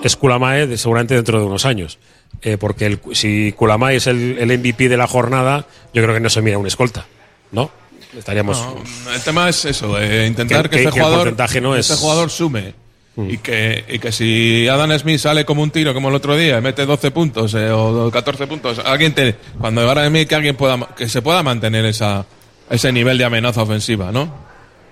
es 0.02 0.16
Kulamae 0.16 0.66
de- 0.66 0.78
seguramente 0.78 1.14
dentro 1.14 1.38
de 1.38 1.44
unos 1.44 1.66
años. 1.66 1.98
Eh, 2.40 2.56
porque 2.58 2.86
el- 2.86 3.00
si 3.12 3.52
Kulamae 3.52 3.96
es 3.96 4.06
el, 4.06 4.38
el 4.38 4.50
MVP 4.50 4.88
de 4.88 4.96
la 4.96 5.06
jornada, 5.06 5.66
yo 5.92 6.02
creo 6.02 6.14
que 6.14 6.20
no 6.20 6.30
se 6.30 6.40
mira 6.40 6.56
un 6.56 6.66
escolta, 6.66 7.04
¿no? 7.50 7.70
Estaríamos. 8.16 8.58
No, 9.04 9.12
el 9.12 9.20
tema 9.20 9.50
es 9.50 9.66
eso, 9.66 10.00
eh, 10.00 10.26
intentar 10.26 10.62
Que- 10.70 10.70
que, 10.70 10.76
que- 10.76 10.88
este 10.88 10.94
que 10.94 11.00
jugador 11.04 11.36
no 11.60 11.76
es- 11.76 11.88
Mm. 11.88 11.92
este 11.92 11.94
jugador 12.02 12.30
sume. 12.30 12.74
Y 13.16 13.38
que, 13.38 13.84
y 13.88 13.98
que 13.98 14.10
si 14.10 14.66
Adam 14.68 14.98
Smith 14.98 15.18
sale 15.18 15.44
como 15.44 15.62
un 15.62 15.70
tiro 15.70 15.92
como 15.92 16.08
el 16.08 16.14
otro 16.14 16.34
día, 16.34 16.58
y 16.58 16.62
mete 16.62 16.86
12 16.86 17.10
puntos 17.10 17.52
eh, 17.54 17.70
o 17.70 18.10
14 18.10 18.46
puntos, 18.46 18.78
alguien 18.78 19.14
te, 19.14 19.36
cuando 19.60 19.88
Adam 19.90 20.08
Smith 20.08 20.28
que 20.28 20.34
alguien 20.34 20.56
pueda, 20.56 20.78
que 20.96 21.08
se 21.08 21.20
pueda 21.20 21.42
mantener 21.42 21.84
esa, 21.84 22.24
ese 22.70 22.90
nivel 22.90 23.18
de 23.18 23.24
amenaza 23.26 23.62
ofensiva, 23.62 24.10
¿no? 24.12 24.34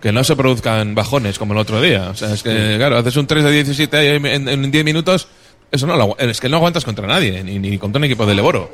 Que 0.03 0.13
no 0.13 0.23
se 0.23 0.37
produzcan 0.37 0.95
bajones 0.95 1.39
como 1.39 1.55
el 1.55 1.61
otro 1.61 1.81
día. 1.81 2.11
O 2.11 2.15
sea, 2.15 2.35
es 2.35 2.43
que, 2.43 2.75
claro, 2.77 2.99
haces 2.99 3.17
un 3.17 3.27
3 3.27 3.43
de 3.43 3.53
17 3.53 3.97
ahí 3.97 4.09
en, 4.09 4.49
en 4.49 4.71
10 4.71 4.85
minutos, 4.85 5.29
eso 5.73 5.87
no 5.87 5.97
lo 5.97 6.19
es 6.19 6.41
que 6.41 6.49
no 6.49 6.59
aguantas 6.59 6.85
contra 6.85 7.07
nadie, 7.07 7.43
ni, 7.43 7.59
ni 7.59 7.79
contra 7.79 7.99
un 7.99 8.05
equipo 8.05 8.27
de 8.27 8.35
Leboro. 8.35 8.71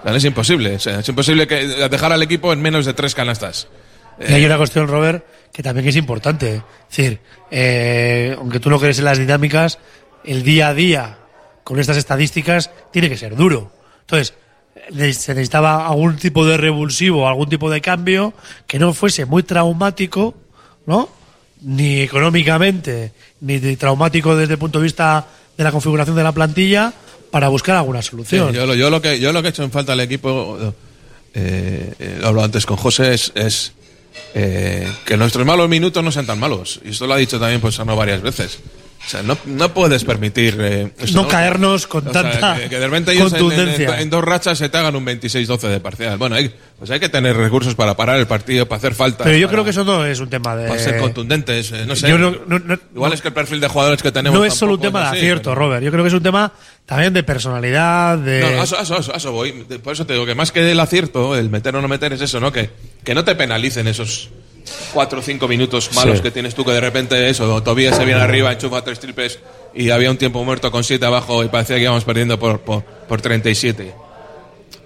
O 0.00 0.08
sea, 0.08 0.16
es 0.16 0.24
imposible. 0.24 0.74
O 0.74 0.80
sea, 0.80 1.00
es 1.00 1.08
imposible 1.08 1.46
que 1.46 1.66
dejar 1.66 2.12
al 2.12 2.22
equipo 2.22 2.52
en 2.52 2.60
menos 2.60 2.84
de 2.84 2.94
tres 2.94 3.14
canastas. 3.14 3.68
Y 4.28 4.32
hay 4.32 4.44
una 4.44 4.56
cuestión, 4.56 4.88
Robert, 4.88 5.24
que 5.52 5.62
también 5.62 5.88
es 5.88 5.96
importante. 5.96 6.56
Es 6.56 6.96
decir, 6.96 7.20
eh, 7.50 8.34
aunque 8.38 8.60
tú 8.60 8.70
no 8.70 8.78
crees 8.78 8.98
en 8.98 9.04
las 9.04 9.18
dinámicas, 9.18 9.78
el 10.24 10.42
día 10.42 10.68
a 10.68 10.74
día 10.74 11.18
con 11.64 11.78
estas 11.78 11.96
estadísticas 11.96 12.70
tiene 12.90 13.08
que 13.08 13.16
ser 13.16 13.36
duro. 13.36 13.72
Entonces, 14.00 14.34
se 14.90 15.34
necesitaba 15.34 15.86
algún 15.86 16.16
tipo 16.16 16.44
de 16.44 16.56
revulsivo, 16.56 17.28
algún 17.28 17.48
tipo 17.48 17.70
de 17.70 17.80
cambio 17.80 18.34
que 18.66 18.78
no 18.78 18.94
fuese 18.94 19.26
muy 19.26 19.42
traumático, 19.42 20.34
¿no? 20.86 21.08
Ni 21.62 22.00
económicamente, 22.00 23.12
ni 23.40 23.76
traumático 23.76 24.34
desde 24.34 24.54
el 24.54 24.58
punto 24.58 24.80
de 24.80 24.84
vista 24.84 25.26
de 25.56 25.64
la 25.64 25.70
configuración 25.70 26.16
de 26.16 26.24
la 26.24 26.32
plantilla 26.32 26.92
para 27.30 27.48
buscar 27.48 27.76
alguna 27.76 28.02
solución. 28.02 28.52
yo, 28.52 28.66
lo, 28.66 28.74
yo, 28.74 28.90
lo 28.90 29.00
que, 29.00 29.18
yo 29.20 29.32
lo 29.32 29.40
que 29.40 29.48
he 29.48 29.50
hecho 29.50 29.62
en 29.62 29.70
falta 29.70 29.92
al 29.92 30.00
equipo, 30.00 30.74
eh, 31.34 31.94
eh, 31.98 32.18
lo 32.20 32.28
hablo 32.28 32.42
antes 32.42 32.66
con 32.66 32.76
José, 32.76 33.14
es, 33.14 33.72
eh, 34.34 34.90
que 35.04 35.16
nuestros 35.16 35.46
malos 35.46 35.68
minutos 35.68 36.02
no 36.02 36.12
sean 36.12 36.26
tan 36.26 36.38
malos. 36.38 36.80
Y 36.84 36.90
esto 36.90 37.06
lo 37.06 37.14
ha 37.14 37.18
dicho 37.18 37.38
también 37.38 37.60
pues 37.60 37.74
Sano 37.74 37.96
varias 37.96 38.22
veces. 38.22 38.58
O 39.04 39.08
sea, 39.12 39.22
no, 39.22 39.36
no 39.46 39.74
puedes 39.74 40.04
permitir... 40.04 40.56
eh, 40.60 40.92
No 41.12 41.26
caernos 41.26 41.86
con 41.88 42.06
O 42.06 42.12
sea, 42.12 42.22
tanta 42.22 42.56
que, 42.56 42.68
que 42.68 42.78
de 42.78 42.86
repente 42.86 43.12
ellos 43.12 43.32
en, 43.32 43.38
en- 43.38 43.42
contundencia. 43.48 44.00
en 44.00 44.08
dos 44.10 44.24
rachas 44.24 44.56
se 44.58 44.68
te 44.68 44.78
hagan 44.78 44.94
un 44.96 45.04
26-12 45.04 45.60
de 45.68 45.80
parcial. 45.80 46.16
Bueno, 46.18 46.36
hay, 46.36 46.54
pues 46.78 46.88
hay 46.90 47.00
que 47.00 47.08
tener 47.08 47.36
recursos 47.36 47.74
para 47.74 47.96
parar 47.96 48.18
el 48.18 48.26
partido, 48.28 48.66
para 48.66 48.78
hacer 48.78 48.94
falta. 48.94 49.24
Pero 49.24 49.36
yo 49.36 49.48
para- 49.48 49.54
creo 49.56 49.64
que 49.64 49.70
eso 49.70 49.84
no 49.84 50.06
es 50.06 50.20
un 50.20 50.30
tema 50.30 50.54
de... 50.56 50.68
Para 50.68 50.80
ser 50.80 50.98
contundentes, 51.00 51.72
eh, 51.72 51.84
no 51.86 51.96
sé. 51.96 52.08
Yo 52.08 52.16
no- 52.16 52.32
Igual 52.94 53.12
es 53.12 53.20
que 53.20 53.28
el 53.28 53.34
perfil 53.34 53.60
de 53.60 53.68
jugadores 53.68 54.02
que 54.02 54.12
tenemos... 54.12 54.38
no 54.38 54.44
es 54.44 54.54
solo 54.54 54.74
un 54.74 54.80
tema 54.80 55.00
de 55.00 55.06
así, 55.08 55.16
acierto, 55.18 55.50
pero- 55.50 55.54
Robert. 55.56 55.84
Yo 55.84 55.90
creo 55.90 56.04
que 56.04 56.08
es 56.08 56.14
un 56.14 56.22
tema 56.22 56.52
también 56.86 57.12
de 57.12 57.22
personalidad, 57.24 58.18
de... 58.18 58.40
No, 58.40 58.62
eso 58.62 59.32
voy. 59.32 59.52
Por 59.82 59.92
eso 59.94 60.06
te 60.06 60.12
digo 60.14 60.24
que 60.26 60.34
más 60.36 60.52
que 60.52 60.70
el 60.70 60.78
acierto, 60.80 61.36
el 61.36 61.50
meter 61.50 61.74
o 61.76 61.82
no 61.82 61.88
meter 61.88 62.12
es 62.12 62.20
eso, 62.20 62.38
¿no? 62.40 62.52
Que, 62.52 62.70
que 63.04 63.14
no 63.14 63.24
te 63.24 63.34
penalicen 63.34 63.88
esos 63.88 64.30
cuatro 64.92 65.20
o 65.20 65.22
cinco 65.22 65.48
minutos 65.48 65.90
malos 65.94 66.18
Sí. 66.18 66.22
que 66.22 66.30
tienes 66.30 66.54
tú, 66.54 66.64
que 66.64 66.72
de 66.72 66.80
repente 66.80 67.28
eso, 67.28 67.62
Tobías 67.62 67.96
se 67.96 68.04
viene 68.04 68.20
arriba, 68.20 68.52
enchufa 68.52 68.82
tres 68.82 68.98
triples 69.00 69.38
y 69.74 69.90
había 69.90 70.10
un 70.10 70.16
tiempo 70.18 70.44
muerto 70.44 70.70
con 70.70 70.84
siete 70.84 71.06
abajo 71.06 71.42
y 71.44 71.48
parecía 71.48 71.76
que 71.76 71.82
íbamos 71.82 72.04
perdiendo 72.04 72.38
por, 72.38 72.60
por, 72.60 72.82
por 72.84 73.20
37. 73.20 73.94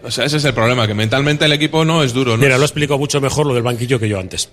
O 0.05 0.11
sea, 0.11 0.25
ese 0.25 0.37
es 0.37 0.45
el 0.45 0.55
problema, 0.55 0.87
que 0.87 0.95
mentalmente 0.95 1.45
el 1.47 1.53
equipo 1.53 1.85
no 1.85 2.03
es 2.05 2.13
duro. 2.13 2.33
¿no? 2.33 2.43
Mira, 2.43 2.57
lo 2.57 2.63
he 2.63 2.67
explicado 2.67 2.99
mucho 2.99 3.21
mejor 3.21 3.47
lo 3.47 3.55
del 3.55 3.63
banquillo 3.65 3.99
que 3.99 4.09
yo 4.09 4.21
antes. 4.21 4.49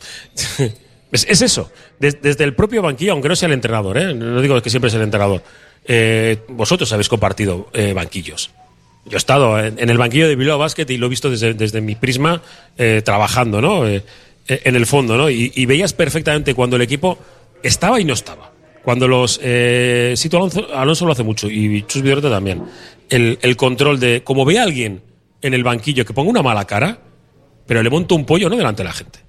es, 1.11 1.25
es 1.29 1.41
eso. 1.43 1.69
Des- 1.99 2.19
desde 2.21 2.43
el 2.43 2.55
propio 2.55 2.81
banquillo, 2.81 3.11
aunque 3.11 3.29
no 3.29 3.35
sea 3.35 3.47
el 3.47 3.53
entrenador, 3.53 3.97
¿eh? 3.99 4.13
no 4.15 4.41
digo 4.41 4.59
que 4.61 4.69
siempre 4.71 4.87
es 4.87 4.93
el 4.95 5.01
entrenador. 5.03 5.43
eh, 5.85 6.37
vosotros 6.47 6.91
habéis 6.93 7.09
compartido 7.09 7.69
eh, 7.73 7.93
banquillos. 7.93 8.49
Yo 9.05 9.15
he 9.15 9.17
estado 9.17 9.59
en, 9.59 9.77
en 9.77 9.89
el 9.89 9.97
banquillo 9.97 10.27
de 10.29 10.35
Bilbao 10.37 10.57
Basket 10.57 10.85
y 10.89 10.97
lo 10.97 11.07
he 11.07 11.09
visto 11.09 11.29
desde, 11.29 11.53
desde 11.53 11.81
mi 11.81 11.93
prisma 11.95 12.41
eh, 12.77 13.01
trabajando, 13.03 13.61
¿no? 13.61 13.83
Eh, 14.47 14.61
en 14.65 14.75
el 14.75 14.85
fondo, 14.85 15.17
¿no? 15.17 15.29
Y, 15.29 15.51
y 15.55 15.65
veías 15.65 15.93
perfectamente 15.93 16.53
cuando 16.53 16.75
el 16.75 16.81
equipo 16.81 17.17
estaba 17.63 17.99
y 17.99 18.05
no 18.05 18.13
estaba. 18.13 18.51
Cuando 18.83 19.07
los. 19.07 19.39
Eh, 19.41 20.13
Sito 20.17 20.37
Alonso, 20.37 20.67
Alonso 20.75 21.05
lo 21.05 21.13
hace 21.13 21.23
mucho 21.23 21.49
y 21.49 21.83
Chus 21.87 22.01
Vidoreta 22.01 22.29
también. 22.29 22.63
El, 23.09 23.39
el 23.41 23.55
control 23.55 23.99
de. 23.99 24.21
Como 24.23 24.43
ve 24.43 24.59
a 24.59 24.63
alguien 24.63 25.01
en 25.41 25.53
el 25.53 25.63
banquillo 25.63 26.03
que 26.05 26.13
ponga 26.13 26.29
una 26.29 26.41
mala 26.43 26.65
cara, 26.65 26.99
pero 27.65 27.81
le 27.81 27.89
monta 27.89 28.15
un 28.15 28.25
pollo 28.25 28.49
no 28.49 28.57
delante 28.57 28.83
de 28.83 28.87
la 28.89 28.93
gente. 28.93 29.19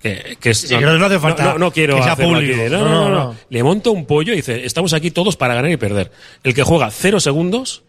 Que, 0.00 0.36
que 0.38 0.50
es- 0.50 0.58
Sí, 0.58 0.76
que 0.76 0.80
no 0.84 1.04
hace 1.06 1.18
falta 1.18 1.52
no, 1.54 1.58
no 1.58 1.70
quiero 1.72 1.96
que 1.96 2.02
sea 2.02 2.16
público. 2.16 2.60
aquí. 2.62 2.70
No, 2.70 2.78
No, 2.80 2.84
no, 2.84 2.90
no, 2.94 3.00
no, 3.04 3.08
no. 3.08 3.24
no. 3.32 3.36
Le 3.48 3.62
monta 3.62 3.88
un 3.90 4.04
pollo 4.04 4.34
y 4.34 4.36
dice: 4.36 4.66
Estamos 4.66 4.92
aquí 4.92 5.10
todos 5.10 5.36
para 5.38 5.54
ganar 5.54 5.70
y 5.70 5.78
perder. 5.78 6.12
El 6.44 6.52
que 6.52 6.62
juega 6.62 6.90
cero 6.90 7.18
segundos 7.20 7.82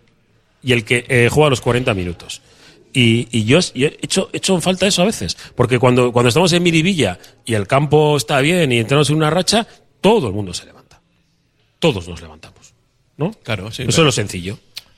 y 0.63 0.71
el 0.71 0.85
que 0.85 1.05
eh, 1.09 1.27
juega 1.29 1.49
los 1.49 1.59
40 1.59 1.93
minutos. 1.93 2.41
Y, 2.93 3.27
y 3.31 3.45
yo, 3.45 3.59
yo 3.75 3.87
he 3.87 3.97
hecho, 4.01 4.29
he 4.33 4.37
hecho 4.37 4.55
en 4.55 4.61
falta 4.61 4.87
eso 4.87 5.01
a 5.01 5.05
veces. 5.05 5.37
Porque 5.55 5.77
cuando, 5.79 6.11
cuando 6.11 6.29
estamos 6.29 6.51
en 6.53 6.63
Miribilla 6.63 7.19
y 7.45 7.53
el 7.53 7.67
campo 7.67 8.17
está 8.17 8.39
bien 8.41 8.71
y 8.71 8.79
entramos 8.79 9.09
en 9.09 9.17
una 9.17 9.29
racha, 9.29 9.67
todo 10.01 10.27
el 10.27 10.33
mundo 10.33 10.53
se 10.53 10.65
levanta. 10.65 11.01
Todos 11.79 12.07
nos 12.07 12.21
levantamos. 12.21 12.73
¿No? 13.17 13.31
Claro, 13.43 13.71
sí, 13.71 13.83
Eso 13.83 14.01
es 14.01 14.05
lo 14.05 14.11
sencillo. 14.11 14.57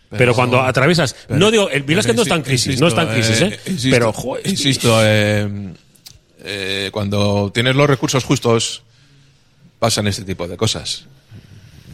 Pero, 0.10 0.18
pero- 0.18 0.34
cuando 0.36 0.62
atraviesas. 0.62 1.16
pero- 1.28 1.40
no 1.40 1.52
digo, 1.52 1.70
el 1.70 1.84
pero 1.84 2.02
no 2.14 2.22
está 2.24 2.36
en 2.36 2.42
crisis, 2.42 2.80
no 2.80 2.88
está 2.88 3.04
en 3.04 3.10
crisis, 3.10 3.42
¿eh? 3.42 3.60
insisto, 3.68 3.90
pero, 3.96 4.12
joder, 4.14 4.48
insisto, 4.48 5.00
eh, 5.04 5.74
eh, 6.44 6.90
cuando 6.92 7.52
tienes 7.54 7.76
los 7.76 7.88
recursos 7.88 8.24
justos 8.24 8.82
pasan 9.78 10.08
este 10.08 10.24
tipo 10.24 10.48
de 10.48 10.58
cosas. 10.58 11.06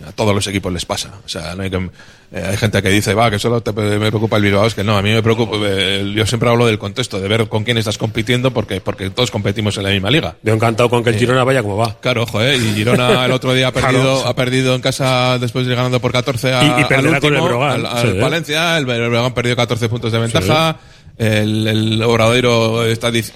A 0.08 0.12
todos 0.12 0.36
los 0.36 0.46
equipos 0.48 0.72
les 0.74 0.86
pasa. 0.86 1.12
O 1.26 1.30
sea, 1.30 1.56
no 1.56 1.64
hay, 1.64 1.70
que, 1.70 1.78
eh, 1.78 2.46
hay 2.50 2.58
gente 2.58 2.82
que 2.82 2.90
dice, 2.90 3.14
va, 3.14 3.32
que 3.32 3.40
solo 3.40 3.62
te, 3.62 3.72
me 3.72 4.10
preocupa 4.10 4.38
el 4.38 4.44
Bilbao. 4.44 4.66
Es 4.66 4.74
que 4.76 4.84
no, 4.84 4.98
a 4.98 5.02
mí 5.02 5.12
me 5.12 5.24
preocupa. 5.24 5.56
eh, 5.62 6.12
yo 6.16 6.26
siempre 6.26 6.50
hablo 6.50 6.66
del 6.68 6.78
contexto, 6.78 7.20
de 7.20 7.28
ver 7.28 7.48
con 7.48 7.64
quién 7.64 7.78
estás 7.78 7.98
compitiendo, 7.98 8.52
porque, 8.52 8.82
porque 8.82 9.10
todos 9.10 9.32
competimos 9.32 9.78
en 9.78 9.84
la 9.84 9.90
misma 9.90 10.12
liga. 10.12 10.36
Yo 10.44 10.54
encantado 10.54 10.90
con 10.90 11.04
que 11.04 11.12
el 11.12 11.16
Girona 11.18 11.44
vaya 11.44 11.62
como 11.64 11.78
va. 11.78 11.98
Claro, 12.02 12.24
ojo, 12.24 12.42
¿eh? 12.42 12.56
Y 12.58 12.74
Girona 12.76 13.26
el 13.26 13.32
otro 13.32 13.54
día 13.54 13.70
ha 13.70 13.72
perdido, 13.74 14.28
ha 14.28 14.36
perdido 14.36 14.76
en 14.76 14.82
casa 14.82 15.40
después 15.40 15.66
de 15.66 15.72
ir 15.72 15.78
ganando 15.78 16.00
por 16.00 16.12
14 16.12 16.54
a, 16.54 16.64
Y- 16.64 16.68
y 16.68 16.70
al 16.70 16.88
con 16.88 17.00
el 17.00 17.08
último, 17.08 17.46
Brogan, 17.46 17.72
al, 17.72 17.86
al 17.86 18.02
sí, 18.02 18.18
¿eh? 18.18 18.22
Valencia. 18.22 18.78
El, 18.78 18.90
el 18.90 19.10
Brogan 19.10 19.34
perdió 19.34 19.56
14 19.56 19.90
puntos 19.90 20.12
de 20.12 20.20
ventaja. 20.20 20.78
El, 21.18 21.66
el 21.68 22.04
Obradoiro 22.04 22.84
está, 22.86 23.10
dic- 23.12 23.32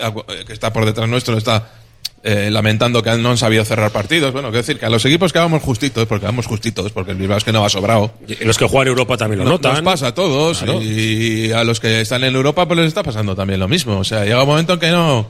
que 0.46 0.54
está 0.54 0.74
por 0.74 0.86
detrás 0.86 1.08
nuestro 1.10 1.38
está 1.38 1.70
eh, 2.24 2.50
lamentando 2.52 3.02
que 3.02 3.12
no 3.18 3.32
han 3.32 3.38
sabido 3.38 3.64
cerrar 3.66 3.92
partidos. 3.92 4.34
Bueno, 4.34 4.50
quiero 4.50 4.60
decir 4.62 4.78
que 4.80 4.86
a 4.86 4.90
los 4.90 5.04
equipos 5.06 5.32
que 5.34 5.40
vamos 5.40 5.62
justitos, 5.64 6.06
porque 6.08 6.26
vamos 6.26 6.46
justitos, 6.48 6.92
porque 6.92 7.12
el 7.12 7.18
Bilbao 7.18 7.38
es 7.38 7.44
que 7.44 7.52
no 7.54 7.62
va 7.62 7.70
sobrado. 7.70 8.12
Y 8.28 8.44
los 8.46 8.58
que 8.58 8.66
juegan 8.66 8.88
en 8.88 8.92
Europa 8.92 9.18
también 9.18 9.40
lo 9.40 9.46
No- 9.46 9.52
notan. 9.52 9.74
Nos 9.74 9.82
pasa 9.84 10.08
a 10.08 10.14
todos 10.14 10.60
Claro. 10.60 10.82
y 10.82 11.52
a 11.52 11.64
los 11.64 11.80
que 11.80 12.02
están 12.02 12.24
en 12.24 12.36
Europa 12.36 12.68
pues 12.68 12.78
les 12.80 12.88
está 12.88 13.04
pasando 13.04 13.36
también 13.36 13.60
lo 13.60 13.68
mismo. 13.68 13.98
O 14.00 14.04
sea, 14.04 14.24
llega 14.26 14.42
un 14.44 14.50
momento 14.50 14.74
en 14.74 14.80
que 14.80 14.90
no, 14.92 15.28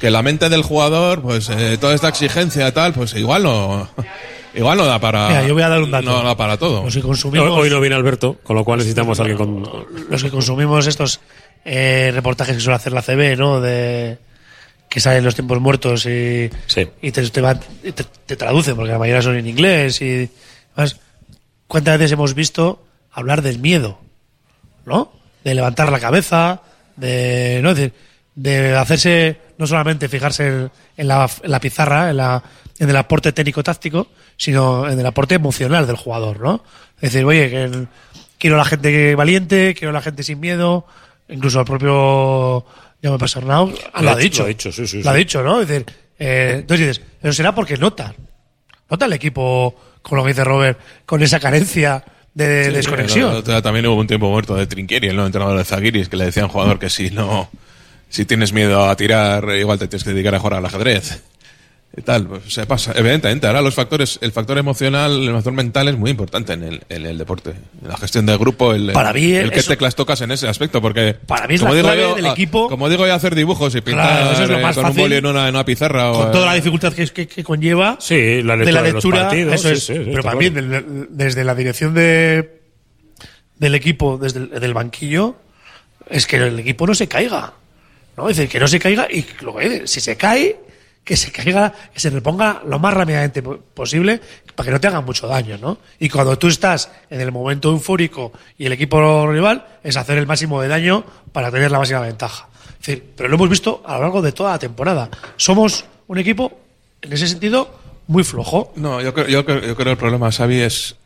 que 0.00 0.10
la 0.10 0.22
mente 0.22 0.48
del 0.48 0.62
jugador, 0.62 1.22
pues 1.22 1.48
eh, 1.50 1.78
toda 1.80 1.94
esta 1.94 2.08
exigencia 2.08 2.72
tal, 2.72 2.92
pues 2.92 3.14
igual 3.14 3.42
no, 3.42 3.88
igual 4.54 4.76
no 4.78 4.84
da 4.84 4.98
para. 4.98 5.28
Mira, 5.28 5.46
yo 5.46 5.54
voy 5.54 5.62
a 5.62 5.68
dar 5.68 5.82
un 5.82 5.90
dato. 5.90 6.04
No 6.06 6.22
da 6.22 6.36
para 6.36 6.56
todo. 6.58 6.84
Los 6.84 6.92
que 6.94 7.00
Hoy, 7.00 7.06
consumimos, 7.06 7.50
hoy 7.50 7.70
no 7.70 7.80
viene 7.80 7.96
Alberto, 7.96 8.36
con 8.42 8.56
lo 8.56 8.64
cual 8.64 8.78
necesitamos 8.78 9.18
a 9.20 9.22
alguien 9.22 9.38
con. 9.38 9.86
los 10.10 10.22
que 10.22 10.30
consumimos 10.30 10.86
estos 10.86 11.20
eh, 11.64 12.10
reportajes 12.14 12.56
que 12.56 12.60
suele 12.62 12.76
hacer 12.76 12.92
la 12.92 13.02
CB, 13.02 13.36
¿no? 13.38 13.60
De 13.60 14.18
que 14.90 15.00
salen 15.00 15.24
los 15.24 15.34
tiempos 15.34 15.58
muertos 15.60 16.04
y, 16.04 16.50
Sí. 16.66 16.86
y 17.00 17.12
te, 17.12 17.22
te, 18.26 18.36
traducen, 18.36 18.76
porque 18.76 18.92
la 18.92 18.98
mayoría 18.98 19.22
son 19.22 19.36
en 19.36 19.46
inglés 19.46 20.02
y 20.02 20.28
más. 20.76 20.98
¿Cuántas 21.66 21.98
veces 21.98 22.12
hemos 22.12 22.34
visto 22.34 22.84
hablar 23.12 23.40
del 23.40 23.58
miedo? 23.60 23.98
¿No? 24.84 25.12
De 25.44 25.54
levantar 25.54 25.90
la 25.92 26.00
cabeza, 26.00 26.60
de, 26.96 27.60
¿no? 27.62 27.74
de, 27.74 27.92
de 28.34 28.76
hacerse, 28.76 29.38
no 29.58 29.66
solamente 29.66 30.08
fijarse 30.08 30.46
en, 30.48 30.70
en 30.96 31.08
la, 31.08 31.30
en 31.42 31.50
la 31.50 31.60
pizarra, 31.60 32.10
en, 32.10 32.16
la, 32.16 32.42
en 32.78 32.90
el 32.90 32.96
aporte 32.96 33.32
técnico-táctico, 33.32 34.08
sino 34.36 34.88
en 34.88 34.98
el 34.98 35.06
aporte 35.06 35.36
emocional 35.36 35.86
del 35.86 35.96
jugador, 35.96 36.40
¿no? 36.40 36.64
Es 37.00 37.12
decir, 37.12 37.24
oye, 37.24 37.48
que 37.48 37.62
el- 37.64 37.88
quiero 38.38 38.56
a 38.56 38.58
la 38.58 38.64
gente 38.64 39.14
valiente, 39.14 39.74
quiero 39.74 39.90
a 39.90 39.94
la 39.94 40.02
gente 40.02 40.22
sin 40.24 40.40
miedo, 40.40 40.86
incluso 41.28 41.60
al 41.60 41.66
propio, 41.66 42.64
ya 43.02 43.10
me 43.10 43.18
pasa 43.18 43.38
Arnau, 43.40 43.68
lo, 43.68 44.02
Lo 44.02 44.10
ha 44.10 44.12
ha 44.12 44.16
dicho. 44.16 44.42
lo 44.42 44.46
ha 44.46 44.48
dicho, 44.48 44.72
sí, 44.72 44.86
sí, 44.86 45.02
Lo 45.02 45.10
ha 45.10 45.14
dicho, 45.14 45.42
¿no? 45.42 45.60
Es 45.60 45.68
decir, 45.68 45.86
eh, 46.18 46.56
entonces 46.60 46.86
dices, 46.88 47.06
pero 47.20 47.32
será 47.32 47.54
porque 47.54 47.76
nota. 47.76 48.14
Nota 48.90 49.06
el 49.06 49.12
equipo, 49.12 49.74
con 50.02 50.18
lo 50.18 50.24
que 50.24 50.30
dice 50.30 50.44
Robert, 50.44 50.78
con 51.06 51.22
esa 51.22 51.38
carencia 51.40 52.04
de 52.34 52.66
Sí, 52.66 52.70
desconexión. 52.72 53.42
también 53.62 53.86
hubo 53.86 53.96
un 54.00 54.06
tiempo 54.06 54.30
muerto 54.30 54.54
de 54.54 54.66
Trinquieri, 54.66 55.08
el 55.08 55.14
nuevo 55.16 55.26
entrenador 55.26 55.56
de 55.58 55.64
Zaguiris, 55.64 56.08
que 56.08 56.16
le 56.16 56.26
decía 56.26 56.42
a 56.42 56.46
un 56.46 56.52
jugador 56.52 56.78
que 56.78 56.90
si 56.90 57.10
no, 57.10 57.50
si 58.08 58.24
tienes 58.24 58.52
miedo 58.52 58.88
a 58.88 58.96
tirar, 58.96 59.44
igual 59.56 59.78
te 59.78 59.88
tienes 59.88 60.04
que 60.04 60.10
dedicar 60.10 60.34
a 60.34 60.38
jugar 60.40 60.54
al 60.58 60.66
ajedrez. 60.66 61.22
Y 61.96 62.02
tal, 62.02 62.24
pues 62.28 62.42
se 62.54 62.66
pasa. 62.66 62.92
Evidentemente, 62.94 63.48
ahora 63.48 63.60
los 63.62 63.74
factores, 63.74 64.16
el 64.22 64.30
factor 64.30 64.56
emocional, 64.58 65.24
el 65.26 65.32
factor 65.34 65.52
mental 65.52 65.88
es 65.88 65.98
muy 65.98 66.12
importante 66.12 66.52
en 66.52 66.62
el, 66.62 66.82
en 66.88 67.04
el 67.04 67.18
deporte. 67.18 67.50
En 67.82 67.88
la 67.88 67.96
gestión 67.96 68.26
del 68.26 68.38
grupo, 68.38 68.72
el, 68.72 68.92
Para 68.92 69.12
mí, 69.12 69.32
el 69.32 69.50
que 69.50 69.58
eso- 69.58 69.72
teclas 69.72 69.96
tocas 69.96 70.20
en 70.20 70.30
ese 70.30 70.46
aspecto, 70.46 70.80
porque. 70.80 71.14
Para 71.26 71.48
mí 71.48 71.54
es 71.54 71.60
como 71.60 71.72
la 71.72 71.76
digo 71.78 71.88
clave 71.88 72.02
yo, 72.02 72.14
del 72.14 72.26
a- 72.26 72.32
equipo. 72.32 72.68
Como 72.68 72.88
digo 72.88 73.08
yo, 73.08 73.12
hacer 73.12 73.34
dibujos 73.34 73.74
y 73.74 73.80
pintar 73.80 74.06
Claro, 74.08 74.32
eso 74.32 74.42
es 74.44 74.48
lo 74.50 74.58
eh, 74.58 74.62
más 74.62 74.76
con 74.76 74.86
un 74.86 74.94
boli 74.96 75.16
en 75.16 75.26
una, 75.26 75.48
en 75.48 75.54
una 75.56 75.64
pizarra. 75.64 76.12
o, 76.12 76.22
con 76.22 76.30
toda 76.32 76.46
la 76.46 76.52
eh, 76.52 76.56
dificultad 76.60 76.92
que, 76.92 77.08
que, 77.08 77.26
que 77.26 77.42
conlleva 77.42 77.96
Sí, 77.98 78.40
la 78.44 78.56
de 78.56 78.64
lectura 78.66 78.72
la 78.72 78.82
de 78.86 78.92
los 78.92 79.04
lectura, 79.04 79.22
partidos, 79.24 79.54
eso 79.54 79.68
sí, 79.68 79.74
es. 79.74 79.82
sí, 79.84 79.94
sí, 79.94 80.10
pero 80.10 80.22
claro. 80.22 80.38
del- 80.38 81.06
desde 81.10 81.42
la 81.44 81.54
dirección 81.56 81.92
de 81.94 82.60
del 83.58 83.74
equipo, 83.74 84.16
desde 84.16 84.38
el 84.38 84.60
del 84.60 84.74
banquillo, 84.74 85.34
es 86.08 86.26
que 86.28 86.36
el 86.36 86.58
equipo 86.60 86.86
no 86.86 86.94
se 86.94 87.08
caiga. 87.08 87.52
¿no? 88.16 88.28
Es 88.28 88.36
decir, 88.36 88.50
que 88.52 88.60
no 88.60 88.68
se 88.68 88.78
caiga 88.78 89.08
y 89.10 89.26
lo 89.42 89.56
que 89.56 89.68
dice, 89.68 89.86
si 89.88 90.00
se 90.00 90.16
cae, 90.16 90.56
que 91.04 91.16
se 91.16 91.32
caiga, 91.32 91.72
que 91.92 91.98
se 91.98 92.10
reponga 92.10 92.62
lo 92.66 92.78
más 92.78 92.94
rápidamente 92.94 93.42
po- 93.42 93.58
posible 93.74 94.20
para 94.54 94.66
que 94.66 94.70
no 94.72 94.80
te 94.80 94.86
haga 94.86 95.00
mucho 95.00 95.26
daño, 95.26 95.58
¿no? 95.58 95.78
Y 95.98 96.08
cuando 96.08 96.38
tú 96.38 96.46
estás 96.48 96.90
en 97.08 97.20
el 97.20 97.32
momento 97.32 97.70
eufórico 97.70 98.32
y 98.58 98.66
el 98.66 98.72
equipo 98.72 99.26
rival 99.30 99.66
es 99.82 99.96
hacer 99.96 100.18
el 100.18 100.26
máximo 100.26 100.60
de 100.62 100.68
daño 100.68 101.04
para 101.32 101.50
tener 101.50 101.70
la 101.70 101.78
máxima 101.78 102.00
ventaja. 102.00 102.48
Pero 103.16 103.28
lo 103.28 103.34
hemos 103.36 103.48
visto 103.50 103.82
a 103.84 103.94
lo 103.94 104.02
largo 104.02 104.22
de 104.22 104.32
toda 104.32 104.52
la 104.52 104.58
temporada. 104.58 105.08
Somos 105.36 105.84
un 106.06 106.18
equipo, 106.18 106.52
en 107.02 107.12
ese 107.12 107.26
sentido, 107.26 107.74
muy 108.06 108.24
flojo. 108.24 108.72
No, 108.76 109.00
yo 109.00 109.12
creo, 109.14 109.26
yo 109.28 109.44
creo, 109.44 109.60
yo 109.60 109.76
creo 109.76 109.92
el 109.92 109.98
problema, 109.98 110.30
Xavi, 110.30 110.60
es 110.60 110.96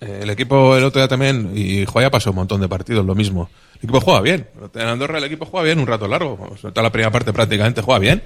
eh, 0.00 0.20
el 0.22 0.30
equipo 0.30 0.76
el 0.76 0.84
otro 0.84 1.00
día 1.00 1.08
también, 1.08 1.52
y 1.54 1.84
Joya 1.86 2.10
pasó 2.10 2.30
un 2.30 2.36
montón 2.36 2.60
de 2.60 2.68
partidos, 2.68 3.04
lo 3.04 3.14
mismo. 3.14 3.48
El 3.74 3.78
equipo 3.84 4.00
juega 4.00 4.20
bien. 4.20 4.48
En 4.74 4.86
Andorra 4.86 5.18
el 5.18 5.24
equipo 5.24 5.46
juega 5.46 5.64
bien 5.64 5.78
un 5.78 5.86
rato 5.86 6.08
largo. 6.08 6.56
Todo 6.60 6.82
la 6.82 6.90
primera 6.90 7.10
parte 7.10 7.32
prácticamente 7.32 7.82
juega 7.82 7.98
bien. 7.98 8.22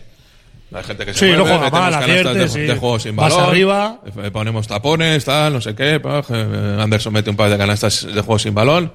Hay 0.73 0.85
gente 0.85 1.05
que 1.05 1.13
se 1.13 1.19
Sí, 1.19 1.25
mueve, 1.27 1.39
no 1.39 1.45
juega 1.45 1.59
metemos 1.65 1.81
mal, 1.81 1.93
canastas 2.01 2.35
de, 2.35 2.49
sí. 2.49 2.61
de 2.61 2.77
juego 2.77 2.99
sin 3.01 3.17
Vas 3.17 3.33
balón. 3.35 3.51
arriba. 3.51 4.01
eh, 4.23 4.31
Ponemos 4.31 4.69
tapones, 4.69 5.25
tal, 5.25 5.53
no 5.53 5.61
sé 5.61 5.75
qué. 5.75 5.97
eh, 5.97 6.77
Anderson 6.81 7.13
mete 7.13 7.29
un 7.31 7.37
par 7.37 7.51
de 7.51 7.59
canastas 7.59 8.07
de 8.07 8.21
juego 8.21 8.39
sin 8.39 8.55
balón. 8.55 8.93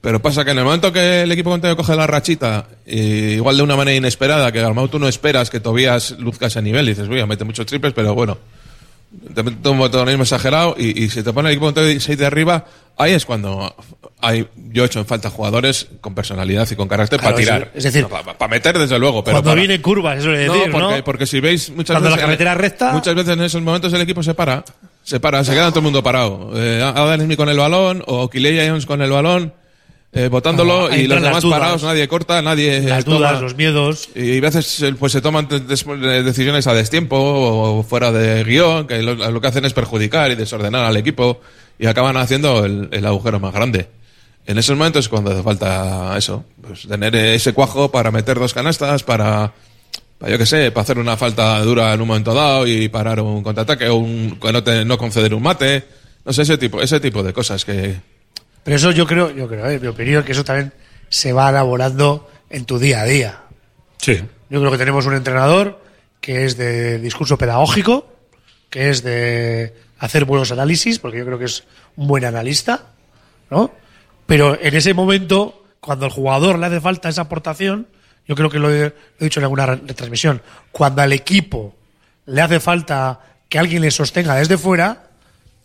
Pero 0.00 0.22
pasa 0.22 0.44
que 0.44 0.52
en 0.52 0.58
el 0.58 0.64
momento 0.64 0.92
que 0.92 1.22
el 1.22 1.32
equipo 1.32 1.50
contrario 1.50 1.76
coge 1.76 1.96
la 1.96 2.06
rachita, 2.06 2.66
y 2.86 3.34
igual 3.34 3.56
de 3.56 3.62
una 3.64 3.76
manera 3.76 3.96
inesperada, 3.96 4.52
que 4.52 4.60
a 4.60 4.68
lo 4.68 4.74
mejor 4.74 4.88
tú 4.90 4.98
no 4.98 5.08
esperas 5.08 5.50
que 5.50 5.58
Tobías 5.60 6.12
luzca 6.18 6.46
ese 6.46 6.62
nivel, 6.62 6.86
y 6.86 6.90
dices, 6.90 7.08
voy 7.08 7.20
a 7.20 7.26
meter 7.26 7.44
muchos 7.46 7.66
triples, 7.66 7.92
pero 7.92 8.14
bueno, 8.14 8.38
te 9.34 9.42
mete 9.42 9.68
un 9.68 9.78
botonismo 9.78 10.22
exagerado 10.22 10.74
y, 10.78 11.04
y 11.04 11.08
si 11.10 11.22
te 11.22 11.32
pone 11.32 11.48
el 11.48 11.54
equipo 11.54 11.66
contrario 11.66 11.98
6 12.00 12.18
de 12.18 12.26
arriba, 12.26 12.64
ahí 12.96 13.12
es 13.12 13.24
cuando 13.26 13.74
hay, 14.20 14.46
yo 14.72 14.82
he 14.82 14.86
hecho 14.86 14.98
en 14.98 15.06
falta 15.06 15.28
jugadores 15.30 15.88
con 16.00 16.14
personalidad 16.14 16.66
y 16.70 16.74
con 16.76 16.88
carácter 16.88 17.20
Claro, 17.20 17.34
para 17.36 17.42
es- 17.42 17.46
tirar. 17.48 17.70
es 17.74 17.84
decir, 17.84 18.06
para, 18.06 18.48
meter 18.48 18.78
desde 18.78 18.98
luego, 18.98 19.22
pero 19.22 19.36
Cuando 19.36 19.50
para- 19.50 19.60
viene 19.60 19.80
curvas, 19.82 20.18
eso 20.18 20.32
es 20.32 20.46
no, 20.46 20.54
decir, 20.54 20.72
porque, 20.72 20.96
¿no? 20.98 21.04
porque 21.04 21.26
si 21.26 21.40
veis 21.40 21.70
muchas 21.70 21.94
Cuando 21.94 22.08
veces 22.10 22.16
la 22.20 22.26
carretera 22.26 22.52
es 22.52 22.58
recta- 22.58 22.92
muchas 22.92 23.14
veces 23.14 23.32
en 23.34 23.42
esos 23.42 23.62
momentos 23.62 23.92
el 23.92 24.00
equipo 24.00 24.22
se 24.22 24.34
para, 24.34 24.64
se 25.02 25.20
para, 25.20 25.44
se 25.44 25.52
queda 25.52 25.68
todo 25.70 25.80
el 25.80 25.84
mundo 25.84 26.02
parado. 26.02 26.50
Eh, 26.54 26.82
Adam 26.82 27.20
Smith 27.20 27.36
con 27.36 27.48
el 27.48 27.58
balón 27.58 28.02
o 28.06 28.28
Kiley 28.30 28.66
Jones 28.68 28.86
con 28.86 29.02
el 29.02 29.10
balón, 29.10 29.52
eh, 30.16 30.28
botándolo 30.28 30.88
Ah, 30.90 30.96
y 30.96 31.06
los 31.06 31.20
demás 31.22 31.42
dudas. 31.42 31.58
parados, 31.60 31.82
nadie 31.82 32.08
corta, 32.08 32.40
nadie 32.42 32.80
Las 32.82 33.04
toma- 33.04 33.16
dudas, 33.18 33.42
los 33.42 33.54
miedos. 33.56 34.08
y 34.14 34.38
a 34.38 34.40
veces 34.40 34.82
eh, 34.82 34.94
pues 34.98 35.12
se 35.12 35.20
toman 35.20 35.46
decisiones 35.48 36.66
a 36.66 36.74
destiempo 36.74 37.16
o 37.18 37.82
fuera 37.82 38.12
de 38.12 38.42
guion, 38.44 38.86
que 38.86 39.02
lo, 39.02 39.14
lo 39.14 39.40
que 39.40 39.46
hacen 39.48 39.64
es 39.64 39.72
perjudicar 39.72 40.30
y 40.30 40.34
desordenar 40.34 40.84
al 40.84 40.96
equipo 40.96 41.40
y 41.78 41.86
acaban 41.86 42.16
haciendo 42.16 42.64
el, 42.64 42.88
el 42.92 43.06
agujero 43.06 43.38
más 43.40 43.52
grande. 43.52 43.88
En 44.46 44.58
esos 44.58 44.76
momentos 44.76 45.04
es 45.04 45.08
cuando 45.08 45.32
hace 45.32 45.42
falta 45.42 46.14
eso, 46.16 46.44
pues 46.62 46.86
tener 46.88 47.14
ese 47.16 47.52
cuajo 47.52 47.90
para 47.90 48.10
meter 48.12 48.38
dos 48.38 48.54
canastas, 48.54 49.02
para, 49.02 49.52
para 50.18 50.32
yo 50.32 50.38
qué 50.38 50.46
sé, 50.46 50.70
para 50.70 50.82
hacer 50.82 50.98
una 50.98 51.16
falta 51.16 51.58
dura 51.62 51.92
en 51.92 52.00
un 52.00 52.06
momento 52.08 52.32
dado 52.32 52.66
y 52.66 52.88
parar 52.88 53.20
un 53.20 53.42
contraataque 53.42 53.88
o 53.88 53.96
un, 53.96 54.38
no, 54.40 54.62
te- 54.62 54.84
no 54.84 54.96
conceder 54.98 55.34
un 55.34 55.42
mate. 55.42 55.84
No 56.24 56.32
sé, 56.32 56.42
ese 56.42 56.58
tipo, 56.58 56.80
ese 56.80 57.00
tipo 57.00 57.22
de 57.24 57.32
cosas 57.32 57.64
que, 57.64 57.96
Pero 58.66 58.76
eso 58.76 58.90
yo 58.90 59.06
creo, 59.06 59.30
yo 59.30 59.46
creo, 59.46 59.70
en 59.70 59.80
mi 59.80 59.86
opinión, 59.86 60.24
que 60.24 60.32
eso 60.32 60.42
también 60.42 60.72
se 61.08 61.32
va 61.32 61.50
elaborando 61.50 62.28
en 62.50 62.64
tu 62.64 62.80
día 62.80 63.02
a 63.02 63.04
día. 63.04 63.40
Sí. 63.98 64.16
Yo 64.50 64.58
creo 64.58 64.72
que 64.72 64.78
tenemos 64.78 65.06
un 65.06 65.14
entrenador 65.14 65.80
que 66.20 66.44
es 66.44 66.56
de 66.56 66.98
discurso 66.98 67.38
pedagógico, 67.38 68.12
que 68.68 68.90
es 68.90 69.04
de 69.04 69.72
hacer 70.00 70.24
buenos 70.24 70.50
análisis, 70.50 70.98
porque 70.98 71.18
yo 71.18 71.24
creo 71.24 71.38
que 71.38 71.44
es 71.44 71.62
un 71.94 72.08
buen 72.08 72.24
analista, 72.24 72.86
¿no? 73.50 73.70
Pero 74.26 74.58
en 74.60 74.74
ese 74.74 74.94
momento, 74.94 75.64
cuando 75.78 76.04
al 76.06 76.10
jugador 76.10 76.58
le 76.58 76.66
hace 76.66 76.80
falta 76.80 77.08
esa 77.08 77.22
aportación, 77.22 77.86
yo 78.26 78.34
creo 78.34 78.50
que 78.50 78.58
lo 78.58 78.68
he, 78.68 78.80
lo 78.80 78.86
he 79.20 79.24
dicho 79.24 79.38
en 79.38 79.44
alguna 79.44 79.66
re- 79.66 79.80
retransmisión, 79.86 80.42
cuando 80.72 81.02
al 81.02 81.12
equipo 81.12 81.76
le 82.26 82.42
hace 82.42 82.58
falta 82.58 83.20
que 83.48 83.60
alguien 83.60 83.82
le 83.82 83.92
sostenga 83.92 84.34
desde 84.34 84.58
fuera, 84.58 85.10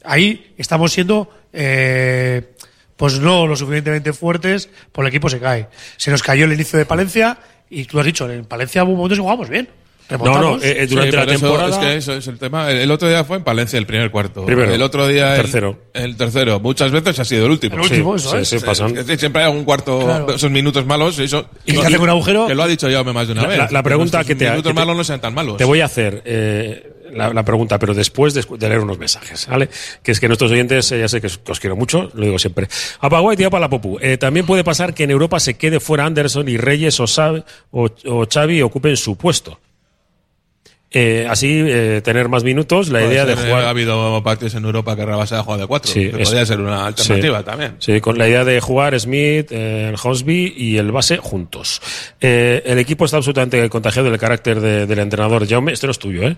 ahí 0.04 0.54
estamos 0.60 0.92
siendo 0.92 1.32
eh, 1.52 2.54
pues 3.02 3.20
no 3.20 3.48
lo 3.48 3.56
suficientemente 3.56 4.14
fuertes, 4.14 4.70
por 4.92 5.04
el 5.04 5.10
equipo 5.10 5.28
se 5.28 5.40
cae. 5.40 5.68
Se 5.98 6.12
nos 6.12 6.22
cayó 6.22 6.46
el 6.46 6.54
inicio 6.54 6.78
de 6.78 6.86
Palencia 6.86 7.40
y 7.68 7.86
tú 7.86 8.00
has 8.00 8.06
dicho, 8.06 8.30
en 8.32 8.46
Palencia 8.46 8.84
hubo 8.84 8.96
momentos 8.96 9.18
que 9.18 9.24
jugamos 9.24 9.50
bien. 9.50 9.68
No, 10.08 10.18
Remontamos. 10.18 10.60
no, 10.62 10.64
eh, 10.64 10.84
eh, 10.84 10.88
durante 10.88 11.12
Sí, 11.12 11.16
la 11.18 11.22
pero 11.24 11.32
eso- 11.32 11.46
temporada. 11.48 11.70
es 11.70 11.78
que 11.78 11.96
eso 11.98 12.14
es 12.14 12.28
el 12.28 12.38
tema. 12.38 12.70
El, 12.70 12.78
el 12.78 12.92
otro 12.92 13.08
día 13.08 13.24
fue 13.24 13.38
en 13.38 13.44
Palencia 13.44 13.80
el 13.80 13.88
primer 13.88 14.12
cuarto. 14.12 14.46
Primero. 14.46 14.72
El 14.72 14.82
otro 14.84 15.08
día 15.08 15.36
el 15.36 15.42
Tercero. 15.42 15.80
El, 15.94 16.16
tercero. 16.16 16.60
Muchas 16.60 16.92
veces 16.92 17.18
ha 17.18 17.26
sido 17.26 17.46
el 17.46 17.52
último. 17.52 17.76
El 17.76 17.82
último, 17.82 18.20
Sí, 18.20 18.26
eso 18.28 18.36
sí, 18.36 18.42
es. 18.56 18.62
sí, 18.62 18.66
pasan. 18.66 18.96
Es 18.98 19.20
siempre 19.20 19.42
hay 19.42 19.52
un 19.52 19.64
cuarto, 19.64 20.00
Claro. 20.04 20.36
esos 20.36 20.52
minutos 20.52 20.86
malos. 20.86 21.18
Eso, 21.18 21.50
Y 21.66 21.74
que 21.74 21.80
hace 21.88 21.98
un 21.98 22.10
agujero. 22.10 22.46
Que 22.46 22.54
lo 22.54 22.62
ha 22.62 22.68
dicho 22.68 22.88
ya 22.88 23.04
más 23.04 23.26
de 23.26 23.34
una 23.34 23.42
La- 23.44 23.48
vez. 23.48 23.58
la- 23.58 23.68
la 23.72 23.84
pregunta 23.84 24.24
que 24.24 24.36
te- 24.36 24.46
minutos 24.50 24.64
que 24.64 24.70
te- 24.76 24.80
malos 24.80 24.96
no 24.98 25.04
sean 25.04 25.22
tan 25.22 25.34
malos. 25.34 25.58
Te 25.58 25.64
voy 25.66 25.80
a 25.82 25.86
hacer 25.86 26.22
eh, 26.26 26.91
la, 27.14 27.34
la 27.34 27.44
pregunta, 27.44 27.78
pero 27.80 27.94
después 27.94 28.34
de, 28.34 28.44
de 28.58 28.70
leer 28.70 28.82
unos 28.82 28.98
mensajes, 28.98 29.48
¿vale? 29.48 29.70
Que 30.04 30.12
es 30.12 30.20
que 30.20 30.28
nuestros 30.28 30.52
oyentes, 30.52 30.92
eh, 30.92 31.00
ya 31.00 31.08
sé 31.08 31.22
que 31.22 31.28
os, 31.28 31.60
quiero 31.60 31.76
mucho, 31.76 32.10
lo 32.14 32.26
digo 32.26 32.40
siempre. 32.40 32.68
Apaguay, 33.00 33.38
tía 33.38 33.50
para 33.50 33.62
la 33.62 33.70
Popu. 33.70 33.98
Eh, 34.02 34.18
también 34.18 34.46
puede 34.46 34.64
pasar 34.64 34.94
que 34.94 35.04
en 35.04 35.12
Europa 35.12 35.40
se 35.40 35.56
quede 35.56 35.80
fuera 35.80 36.06
Anderson 36.06 36.48
y 36.50 36.58
Reyes 36.58 37.00
o, 37.00 37.04
Xavi- 37.06 37.44
o, 37.72 37.90
o 38.08 38.28
Xavi 38.32 38.62
ocupen 38.62 38.98
su 38.98 39.16
puesto. 39.16 39.60
Eh, 40.94 41.26
así 41.30 41.64
eh, 41.66 42.02
tener 42.04 42.28
más 42.28 42.44
minutos, 42.44 42.90
la 42.90 43.00
Puede 43.00 43.14
idea 43.14 43.26
de 43.26 43.38
ser, 43.38 43.46
jugar... 43.46 43.64
Ha 43.64 43.70
habido 43.70 44.22
partidos 44.24 44.56
en 44.56 44.66
Europa 44.66 44.94
que 44.98 45.06
Rabasa 45.06 45.40
ha 45.40 45.44
jugado 45.44 45.62
de 45.62 45.68
cuatro. 45.68 45.90
Sí, 45.90 46.10
que 46.12 46.22
es- 46.22 46.28
podría 46.28 46.46
ser 46.46 46.60
una 46.60 46.86
alternativa 46.88 47.40
sí. 47.40 47.46
también. 47.46 47.76
Sí, 47.80 48.02
con 48.02 48.18
la 48.18 48.28
idea 48.28 48.44
de 48.44 48.60
jugar 48.60 49.00
Smith, 49.00 49.48
eh, 49.52 49.88
el 49.90 49.96
Hosby 50.04 50.54
y 50.58 50.78
el 50.78 50.92
base 50.92 51.16
juntos. 51.16 51.82
Eh, 52.20 52.62
el 52.66 52.78
equipo 52.78 53.06
está 53.06 53.16
absolutamente 53.18 53.70
contagiado 53.70 54.10
del 54.10 54.20
carácter 54.20 54.60
de- 54.60 54.86
del 54.86 55.00
entrenador 55.00 55.48
Jaume. 55.48 55.72
Este 55.72 55.88
no 55.88 55.92
es 55.92 56.00
tuyo, 56.00 56.24
¿eh? 56.28 56.36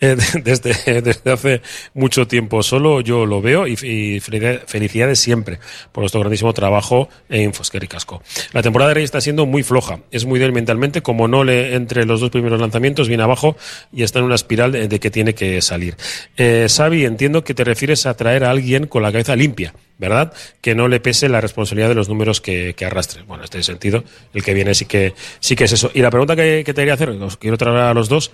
Eh, 0.00 0.16
desde, 0.44 1.02
desde 1.02 1.32
hace 1.32 1.62
mucho 1.94 2.28
tiempo 2.28 2.62
solo 2.62 3.00
yo 3.00 3.26
lo 3.26 3.42
veo 3.42 3.66
y, 3.66 3.72
y 3.72 4.20
felicidades- 4.20 4.62
felicidades 4.68 5.18
siempre 5.18 5.58
por 5.90 6.02
nuestro 6.02 6.20
grandísimo 6.20 6.52
trabajo 6.52 7.08
en 7.28 7.42
Infosquer 7.42 7.82
y 7.82 7.88
Casco. 7.88 8.22
La 8.52 8.62
temporada 8.62 8.90
de 8.90 8.94
Rey 8.94 9.04
está 9.04 9.20
siendo 9.20 9.46
muy 9.46 9.64
floja. 9.64 9.98
Es 10.12 10.26
muy 10.26 10.38
débil 10.38 10.54
mentalmente. 10.54 11.02
Como 11.02 11.26
no 11.26 11.42
le 11.42 11.74
entre 11.74 12.04
los 12.06 12.20
dos 12.20 12.30
primeros 12.30 12.60
lanzamientos, 12.60 13.08
viene 13.08 13.24
abajo 13.24 13.56
y 13.96 14.02
está 14.04 14.18
en 14.20 14.26
una 14.26 14.34
espiral 14.36 14.70
de, 14.70 14.86
de 14.86 15.00
que 15.00 15.10
tiene 15.10 15.34
que 15.34 15.60
salir. 15.62 15.96
Eh, 16.36 16.66
Xavi, 16.68 17.04
entiendo 17.06 17.42
que 17.42 17.54
te 17.54 17.64
refieres 17.64 18.06
a 18.06 18.14
traer 18.14 18.44
a 18.44 18.50
alguien 18.50 18.86
con 18.86 19.02
la 19.02 19.10
cabeza 19.10 19.34
limpia, 19.34 19.74
¿verdad? 19.98 20.32
Que 20.60 20.74
no 20.74 20.86
le 20.86 21.00
pese 21.00 21.28
la 21.28 21.40
responsabilidad 21.40 21.88
de 21.88 21.94
los 21.94 22.08
números 22.08 22.40
que, 22.40 22.74
que 22.74 22.84
arrastre. 22.84 23.22
Bueno, 23.22 23.42
en 23.42 23.44
este 23.46 23.62
sentido, 23.62 24.04
el 24.34 24.44
que 24.44 24.52
viene 24.54 24.74
sí 24.74 24.84
que, 24.84 25.14
sí 25.40 25.56
que 25.56 25.64
es 25.64 25.72
eso. 25.72 25.90
Y 25.94 26.02
la 26.02 26.10
pregunta 26.10 26.36
que, 26.36 26.62
que 26.64 26.74
te 26.74 26.82
quería 26.82 26.94
hacer, 26.94 27.08
os 27.08 27.36
quiero 27.38 27.56
traer 27.56 27.78
a 27.78 27.94
los 27.94 28.08
dos, 28.08 28.30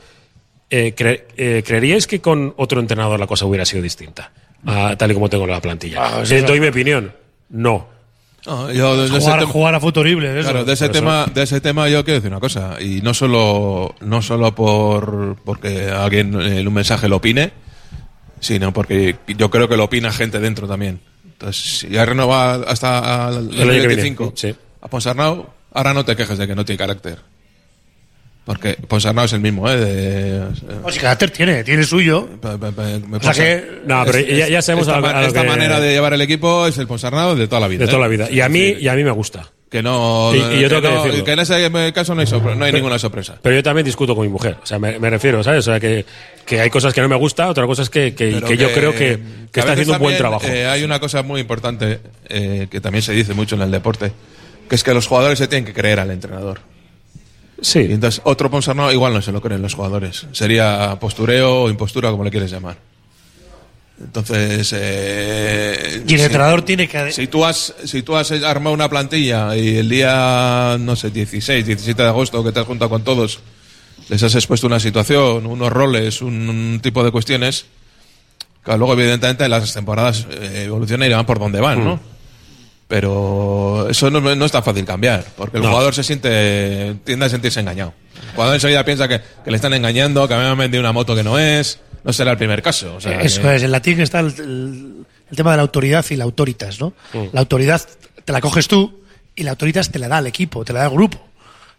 eh, 0.68 0.94
cre- 0.96 1.22
eh, 1.36 1.62
¿creeríais 1.64 2.06
que 2.06 2.20
con 2.20 2.52
otro 2.56 2.80
entrenador 2.80 3.20
la 3.20 3.26
cosa 3.28 3.46
hubiera 3.46 3.64
sido 3.64 3.82
distinta? 3.82 4.32
Ah, 4.66 4.94
tal 4.98 5.10
y 5.10 5.14
como 5.14 5.28
tengo 5.30 5.46
la 5.46 5.60
plantilla. 5.60 5.98
Ah, 6.18 6.24
doy 6.46 6.60
mi 6.60 6.66
opinión. 6.68 7.12
No. 7.50 7.88
No, 8.46 8.72
yo 8.72 8.96
de 8.96 9.06
ese 9.06 9.20
Jugar, 9.20 9.38
tema- 9.40 9.52
jugar 9.52 9.74
a 9.76 9.80
fútbol 9.80 10.00
horrible. 10.00 10.40
Eso. 10.40 10.50
Claro, 10.50 10.64
de 10.64 10.72
ese 10.72 10.86
por 10.86 10.96
eso. 10.96 11.04
tema, 11.04 11.26
de 11.32 11.42
ese 11.42 11.60
tema 11.60 11.88
yo 11.88 12.04
quiero 12.04 12.18
decir 12.18 12.30
una 12.30 12.40
cosa 12.40 12.76
y 12.80 13.00
no 13.00 13.14
solo, 13.14 13.94
no 14.00 14.20
solo 14.20 14.54
por 14.54 15.36
porque 15.44 15.90
alguien 15.90 16.40
en 16.40 16.66
un 16.66 16.74
mensaje 16.74 17.08
lo 17.08 17.16
opine, 17.16 17.52
sino 18.40 18.72
porque 18.72 19.16
yo 19.36 19.48
creo 19.50 19.68
que 19.68 19.76
lo 19.76 19.84
opina 19.84 20.10
gente 20.12 20.40
dentro 20.40 20.66
también. 20.66 21.00
Entonces, 21.24 21.80
si 21.80 21.88
ya 21.88 22.04
renova 22.04 22.54
hasta 22.54 23.28
el 23.28 23.36
año 23.36 23.48
que 23.48 23.54
viene, 23.64 23.78
2025 23.78 24.32
sí. 24.36 24.54
a 24.80 24.88
Ponsarnau, 24.88 25.46
ahora 25.72 25.94
no 25.94 26.04
te 26.04 26.16
quejes 26.16 26.38
de 26.38 26.46
que 26.48 26.54
no 26.56 26.64
tiene 26.64 26.78
carácter. 26.78 27.18
Porque 28.44 28.74
Ponsarnau 28.88 29.24
es 29.24 29.32
el 29.34 29.40
mismo, 29.40 29.70
¿eh? 29.70 29.76
De, 29.76 30.40
No, 30.82 30.90
si 30.90 30.98
carácter 30.98 31.30
tiene, 31.30 31.62
tiene 31.62 31.84
suyo. 31.84 32.28
me 32.42 33.16
O 33.18 33.22
sea 33.22 33.32
que. 33.32 33.80
No, 33.86 34.02
pero 34.04 34.18
es- 34.18 34.36
ya, 34.36 34.48
ya 34.48 34.62
sabemos 34.62 34.88
esta, 34.88 34.98
a 34.98 35.00
lo- 35.00 35.06
a 35.08 35.20
lo 35.20 35.26
esta 35.28 35.42
que- 35.42 35.48
manera 35.48 35.78
de 35.80 35.92
llevar 35.92 36.12
el 36.12 36.20
equipo 36.22 36.66
es 36.66 36.76
el 36.78 36.88
Ponsarnau 36.88 37.36
de 37.36 37.46
toda 37.46 37.60
la 37.60 37.68
vida. 37.68 37.80
de 37.80 37.86
toda 37.86 37.98
¿eh? 37.98 38.00
la 38.02 38.08
vida. 38.08 38.28
Y 38.30 38.40
a 38.40 38.48
mí, 38.48 38.74
y 38.80 38.88
a 38.88 38.94
mí 38.94 39.04
me 39.04 39.12
gusta. 39.12 39.48
que 39.70 39.82
no, 39.82 40.32
Y- 40.34 40.56
y 40.56 40.60
yo 40.60 40.68
tengo 40.68 40.82
que 40.82 40.88
no- 40.90 41.02
decirlo. 41.02 41.24
que 41.24 41.32
en 41.32 41.38
ese 41.38 41.92
caso 41.94 42.14
no 42.14 42.20
hay, 42.20 42.26
sopre- 42.26 42.54
no 42.54 42.64
hay 42.66 42.72
ninguna 42.72 42.98
sorpresa. 42.98 43.38
Pero 43.40 43.54
yo 43.56 43.62
también 43.62 43.86
discuto 43.86 44.14
con 44.14 44.26
mi 44.26 44.30
mujer. 44.30 44.58
O 44.62 44.66
sea, 44.66 44.78
me, 44.78 44.98
me 44.98 45.08
refiero, 45.08 45.42
¿sabes? 45.42 45.60
O 45.66 45.70
sea, 45.70 45.80
que, 45.80 46.04
que 46.44 46.60
hay 46.60 46.68
cosas 46.68 46.92
que 46.92 47.00
no 47.00 47.08
me 47.08 47.16
gusta, 47.16 47.48
otra 47.48 47.64
cosa 47.66 47.80
es 47.80 47.88
que, 47.88 48.14
que, 48.14 48.42
que 48.46 48.56
yo 48.58 48.70
creo 48.72 48.92
que, 48.92 49.18
que 49.50 49.60
está 49.60 49.72
haciendo 49.72 49.94
un 49.94 49.98
buen 50.00 50.18
trabajo. 50.18 50.46
eh, 50.46 50.66
hay 50.66 50.84
una 50.84 51.00
cosa 51.00 51.22
muy 51.22 51.40
importante 51.40 52.00
eh, 52.28 52.66
que 52.70 52.82
también 52.82 53.00
se 53.00 53.12
dice 53.14 53.32
mucho 53.32 53.54
en 53.54 53.62
el 53.62 53.70
deporte, 53.70 54.12
que 54.68 54.74
es 54.74 54.82
que 54.84 54.92
los 54.92 55.06
jugadores 55.06 55.38
se 55.38 55.46
tienen 55.48 55.64
que 55.64 55.72
creer 55.72 56.00
al 56.00 56.10
entrenador. 56.10 56.60
Y 57.62 57.64
sí. 57.64 57.78
entonces 57.88 58.20
otro 58.24 58.50
Ponsarnau 58.50 58.90
igual 58.90 59.14
no 59.14 59.22
se 59.22 59.32
lo 59.32 59.40
creen 59.40 59.62
los 59.62 59.74
jugadores. 59.74 60.26
Sería 60.32 60.96
postureo 61.00 61.62
o 61.62 61.70
impostura, 61.70 62.10
como 62.10 62.24
le 62.24 62.30
quieres 62.30 62.50
llamar. 62.50 62.76
Entonces, 64.00 64.72
eh, 64.76 66.02
Y 66.08 66.12
el 66.14 66.18
si- 66.18 66.24
entrenador 66.24 66.62
tiene 66.62 66.88
que. 66.88 67.12
Si 67.12 67.28
tú 67.28 67.44
has, 67.44 67.72
si 67.84 68.02
tú 68.02 68.16
has 68.16 68.32
armado 68.32 68.74
una 68.74 68.88
plantilla 68.88 69.56
y 69.56 69.76
el 69.76 69.88
día, 69.88 70.76
no 70.80 70.96
sé, 70.96 71.10
16, 71.10 71.64
17 71.64 72.02
de 72.02 72.08
agosto 72.08 72.42
que 72.42 72.50
te 72.50 72.58
has 72.60 72.66
juntado 72.66 72.88
con 72.90 73.04
todos, 73.04 73.38
les 74.08 74.20
has 74.22 74.34
expuesto 74.34 74.66
una 74.66 74.80
situación, 74.80 75.46
unos 75.46 75.70
roles, 75.70 76.20
un, 76.20 76.48
un 76.48 76.80
tipo 76.82 77.04
de 77.04 77.12
cuestiones, 77.12 77.66
claro, 78.64 78.78
luego 78.78 78.94
evidentemente 79.00 79.48
las 79.48 79.72
temporadas 79.72 80.26
eh, 80.30 80.64
evolucionan 80.66 81.08
y 81.08 81.14
van 81.14 81.26
por 81.26 81.38
donde 81.38 81.60
van, 81.60 81.84
Mm. 81.92 82.00
Pero 82.92 83.88
eso 83.88 84.10
no, 84.10 84.20
no 84.20 84.44
es 84.44 84.52
tan 84.52 84.62
fácil 84.62 84.84
cambiar, 84.84 85.24
porque 85.34 85.56
el 85.56 85.62
No. 85.62 85.70
jugador 85.70 85.94
se 85.94 86.04
siente, 86.04 86.94
tiende 87.04 87.24
a 87.24 87.28
sentirse 87.30 87.58
engañado. 87.58 87.94
El 88.22 88.34
jugador 88.34 88.54
enseguida 88.56 88.84
piensa 88.84 89.08
que, 89.08 89.18
que 89.42 89.50
le 89.50 89.56
están 89.56 89.72
engañando, 89.72 90.28
que 90.28 90.34
a 90.34 90.36
mí 90.36 90.42
me 90.44 90.50
han 90.50 90.58
vendido 90.58 90.82
una 90.82 90.92
moto 90.92 91.14
que 91.16 91.22
no 91.22 91.38
es, 91.38 91.80
no 92.04 92.12
será 92.12 92.32
el 92.32 92.36
primer 92.36 92.60
caso. 92.60 92.94
o 92.96 93.00
sea, 93.00 93.18
Eso 93.22 93.40
que- 93.40 93.56
es, 93.56 93.62
en 93.62 93.70
latín 93.72 93.98
está 94.00 94.20
el, 94.20 94.26
el- 94.38 95.06
el 95.30 95.36
tema 95.38 95.52
de 95.52 95.56
la 95.56 95.62
autoridad 95.62 96.04
y 96.10 96.16
la 96.16 96.24
autoritas, 96.24 96.78
¿no? 96.80 96.92
Mm. 97.14 97.24
La 97.32 97.40
autoridad 97.40 97.80
te 98.26 98.30
la 98.32 98.42
coges 98.42 98.68
tú 98.68 99.00
y 99.34 99.42
la 99.42 99.52
autoritas 99.52 99.90
te 99.90 99.98
la 99.98 100.08
da 100.08 100.18
el 100.18 100.26
equipo, 100.26 100.62
te 100.62 100.74
la 100.74 100.80
da 100.80 100.84
el 100.86 100.92
grupo. 100.92 101.18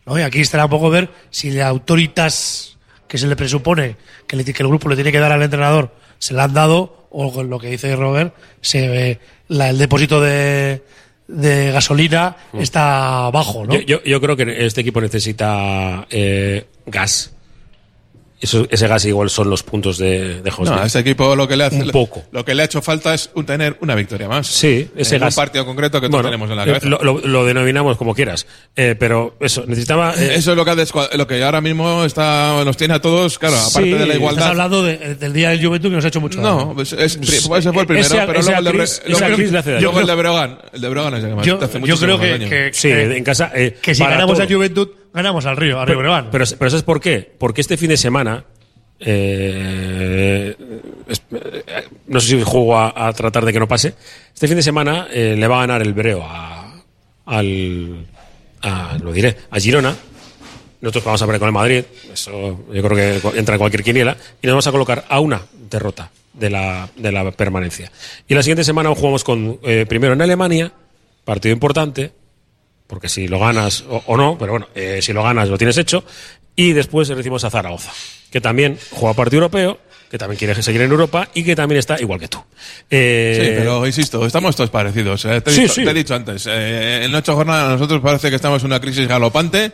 ¿no? 0.08 0.17
Y 0.17 0.23
aquí 0.23 0.41
estará 0.41 0.65
un 0.65 0.71
poco 0.71 0.89
ver 0.89 1.10
si 1.30 1.52
la 1.52 1.67
autoritas 1.67 2.76
que 3.08 3.19
se 3.19 3.28
le 3.28 3.36
presupone 3.36 3.97
que, 4.28 4.36
le- 4.36 4.43
que 4.43 4.63
el 4.63 4.67
grupo 4.67 4.89
le 4.89 4.95
tiene 4.95 5.12
que 5.12 5.19
dar 5.19 5.32
al 5.32 5.43
entrenador 5.43 5.93
se 6.17 6.34
la 6.34 6.45
han 6.45 6.54
dado 6.56 7.02
o 7.13 7.32
con 7.32 7.49
lo 7.49 7.58
que 7.60 7.67
dice 7.69 7.95
Robert, 7.95 8.34
se 8.60 8.89
ve 8.89 9.19
la- 9.47 9.69
el 9.69 9.78
depósito 9.78 10.19
de, 10.19 10.82
de 11.28 11.71
gasolina 11.71 12.36
está 12.60 13.30
bajo, 13.32 13.65
¿no? 13.65 13.73
Mm. 13.73 13.78
Yo, 13.78 13.82
yo, 13.99 14.04
yo 14.04 14.19
creo 14.21 14.36
que 14.36 14.65
este 14.65 14.82
equipo 14.82 14.99
necesita 14.99 16.06
eh, 16.10 16.65
gas. 16.86 17.32
Eso, 18.43 18.67
ese 18.69 18.88
gas 18.88 19.06
igual 19.06 19.29
son 19.29 19.49
los 19.49 19.63
puntos 19.63 19.97
de, 19.97 20.41
de 20.41 20.51
José. 20.51 20.71
No, 20.71 20.82
a 20.82 20.86
este 20.86 20.99
equipo 20.99 21.36
lo 21.36 21.47
que 21.47 21.56
le 21.56 21.63
hace, 21.63 21.82
Un 21.82 21.89
poco. 21.91 22.23
Lo 22.32 22.43
que 22.45 22.53
le 22.53 22.62
ha 22.62 22.65
hecho 22.65 22.82
falta 22.82 23.13
es 23.13 23.29
un- 23.36 23.45
tener 23.45 23.77
una 23.82 23.95
victoria 23.95 24.27
más. 24.27 24.47
Sí, 24.47 24.89
ese 24.95 25.15
en 25.15 25.21
gas. 25.21 25.34
un 25.38 25.41
partido 25.41 25.65
concreto 25.65 25.99
que 26.01 26.08
Bueno, 26.08 26.17
todos 26.23 26.25
tenemos 26.32 26.49
en 26.49 26.58
la 26.58 26.63
eh, 26.63 26.65
cabeza. 26.67 26.88
Lo, 26.89 26.99
lo- 27.01 27.19
lo 27.25 27.45
denominamos 27.45 27.97
como 27.97 28.13
quieras. 28.13 28.45
Eh, 28.75 28.95
pero 28.99 29.36
eso, 29.39 29.63
necesitaba. 29.65 30.13
eh, 30.17 30.36
Eso 30.36 30.51
es 30.51 30.58
lo 30.58 30.65
que, 30.65 30.71
ha 30.71 31.17
lo 31.17 31.27
que 31.27 31.43
ahora 31.43 31.62
mismo 31.62 32.03
está, 32.03 32.62
nos 32.65 32.75
tiene 32.77 32.95
a 32.95 33.01
todos, 33.01 33.39
claro, 33.39 33.56
aparte 33.56 33.82
Sí, 33.84 33.89
de 33.91 33.97
la 33.99 34.03
Estás 34.06 34.15
igualdad. 34.17 34.47
hablando 34.49 34.84
de- 34.84 35.15
del 35.15 35.34
día 35.34 35.49
del 35.49 35.65
Juventud 35.65 35.89
que 35.89 35.95
nos 35.95 36.06
ha 36.06 36.10
hecho 36.10 36.21
mucho. 36.21 36.41
No, 36.41 36.73
pues 36.75 36.93
es, 36.93 37.15
ese 37.21 37.41
fue 37.47 37.60
el 37.60 37.63
primero, 37.88 37.99
Ese- 38.06 38.15
pero 38.25 38.39
ese 38.39 38.51
luego 38.51 38.60
el 38.60 38.63
de, 38.65 38.71
luego 38.71 38.84
ese 38.84 39.01
el- 39.25 39.36
Chris 39.36 39.51
le 39.51 39.58
hace 39.60 39.71
daño. 39.71 39.82
luego 39.84 39.99
el 40.01 40.08
de 40.08 40.15
Breogán. 40.15 40.58
El 40.73 40.82
de 40.82 40.89
Breogán 40.89 41.13
es 41.15 41.23
el 41.23 41.29
que 41.29 41.36
más 41.36 41.45
Yo, 41.45 41.58
te 41.58 41.65
hace 41.65 41.82
yo 41.82 41.97
creo 41.97 42.19
que, 42.19 42.29
daño. 42.32 42.49
que, 42.49 42.69
sí, 42.73 42.88
que- 42.89 43.17
en 43.17 43.23
casa. 43.23 43.51
eh, 43.56 43.77
que 43.82 43.95
si 43.95 44.03
ganamos 44.03 44.38
todo. 44.38 44.43
a 44.45 44.49
Juventud, 44.49 44.89
ganamos 45.13 45.45
al 45.45 45.58
Río, 45.58 45.80
a 45.80 45.86
Río 45.86 45.97
Breogán. 45.99 46.30
Pero, 46.32 46.45
pero 46.58 46.69
¿sabes 46.71 46.84
por 46.84 46.99
qué? 46.99 47.32
Porque 47.38 47.62
este 47.62 47.78
fin 47.78 47.89
de 47.89 47.97
semana. 47.97 48.45
eh, 48.99 50.56
es- 51.08 51.21
eh, 51.32 51.63
no 52.08 52.19
sé 52.19 52.28
si 52.38 52.43
juego 52.43 52.78
a, 52.78 53.08
a 53.08 53.13
tratar 53.13 53.43
de 53.45 53.54
que 53.54 53.60
no 53.60 53.67
pase. 53.67 53.93
Este 54.34 54.47
fin 54.47 54.56
de 54.58 54.63
semana 54.63 55.08
eh, 55.12 55.36
le 55.38 55.47
va 55.47 55.58
a 55.58 55.62
ganar 55.62 55.82
el 55.82 55.93
Breo 55.93 56.23
a, 56.23 56.82
al. 57.26 58.06
a- 58.62 58.97
lo 59.02 59.12
diré, 59.12 59.36
a 59.52 59.60
Girona. 59.60 59.95
Nosotros 60.82 61.04
vamos 61.06 61.21
a 61.21 61.26
ver 61.26 61.39
con 61.39 61.47
el 61.47 61.54
Madrid. 61.54 61.84
Eso 62.12 62.65
yo 62.71 62.84
creo 62.84 63.21
que 63.21 63.38
entra 63.39 63.56
en 63.56 63.60
cualquier 63.60 63.84
quiniela. 63.84 64.17
Y 64.41 64.47
nos 64.47 64.54
vamos 64.54 64.67
a 64.67 64.71
colocar 64.71 65.06
a 65.08 65.19
una 65.19 65.41
derrota 65.69 66.10
de 66.34 66.49
la, 66.49 66.89
de 66.95 67.12
la 67.12 67.32
permanencia. 67.32 67.91
Y 68.28 68.34
la 68.34 68.43
siguiente 68.43 68.63
semana 68.63 68.93
jugamos 68.93 69.23
con. 69.23 69.60
eh, 69.63 69.86
primero 69.88 70.13
en 70.13 70.21
Alemania, 70.21 70.71
partido 71.23 71.54
importante 71.54 72.12
porque 72.93 73.10
si 73.10 73.27
lo 73.27 73.39
ganas 73.39 73.84
o, 73.89 74.03
o 74.06 74.15
no, 74.15 74.38
pero 74.38 74.51
bueno, 74.51 74.67
eh, 74.75 74.99
si 75.01 75.13
lo 75.13 75.23
ganas 75.23 75.49
lo 75.49 75.58
tienes 75.58 75.75
hecho. 75.79 76.03
Y 76.56 76.73
después 76.73 77.08
recibimos 77.10 77.43
a 77.43 77.49
Zaragoza, 77.49 77.91
que 78.29 78.39
también 78.39 78.77
juega 78.91 79.15
partido 79.15 79.39
europeo, 79.41 79.79
que 80.12 80.19
también 80.19 80.38
quiere 80.38 80.62
seguir 80.62 80.82
en 80.84 80.91
Europa 80.91 81.27
y 81.34 81.43
que 81.43 81.56
también 81.56 81.79
está 81.79 81.99
igual 81.99 82.19
que 82.19 82.27
tú. 82.27 82.38
Eh, 82.91 83.39
Sí, 83.41 83.51
pero 83.58 83.88
insisto, 83.88 84.23
estamos 84.23 84.56
todos 84.56 84.69
parecidos. 84.69 85.25
eh. 85.25 85.41
Te, 85.41 85.49
he 85.49 85.53
Sí, 85.56 85.62
dicho, 85.62 85.73
sí. 85.73 85.84
te 85.84 85.89
he 85.89 85.93
dicho 85.95 86.13
antes, 86.13 86.45
eh, 86.47 87.06
en 87.06 87.15
ocho 87.15 87.34
jornadas 87.36 87.71
nosotros 87.71 87.99
parece 88.01 88.29
que 88.29 88.36
estamos 88.36 88.62
en 88.62 88.67
una 88.67 88.79
crisis 88.79 89.08
galopante, 89.08 89.71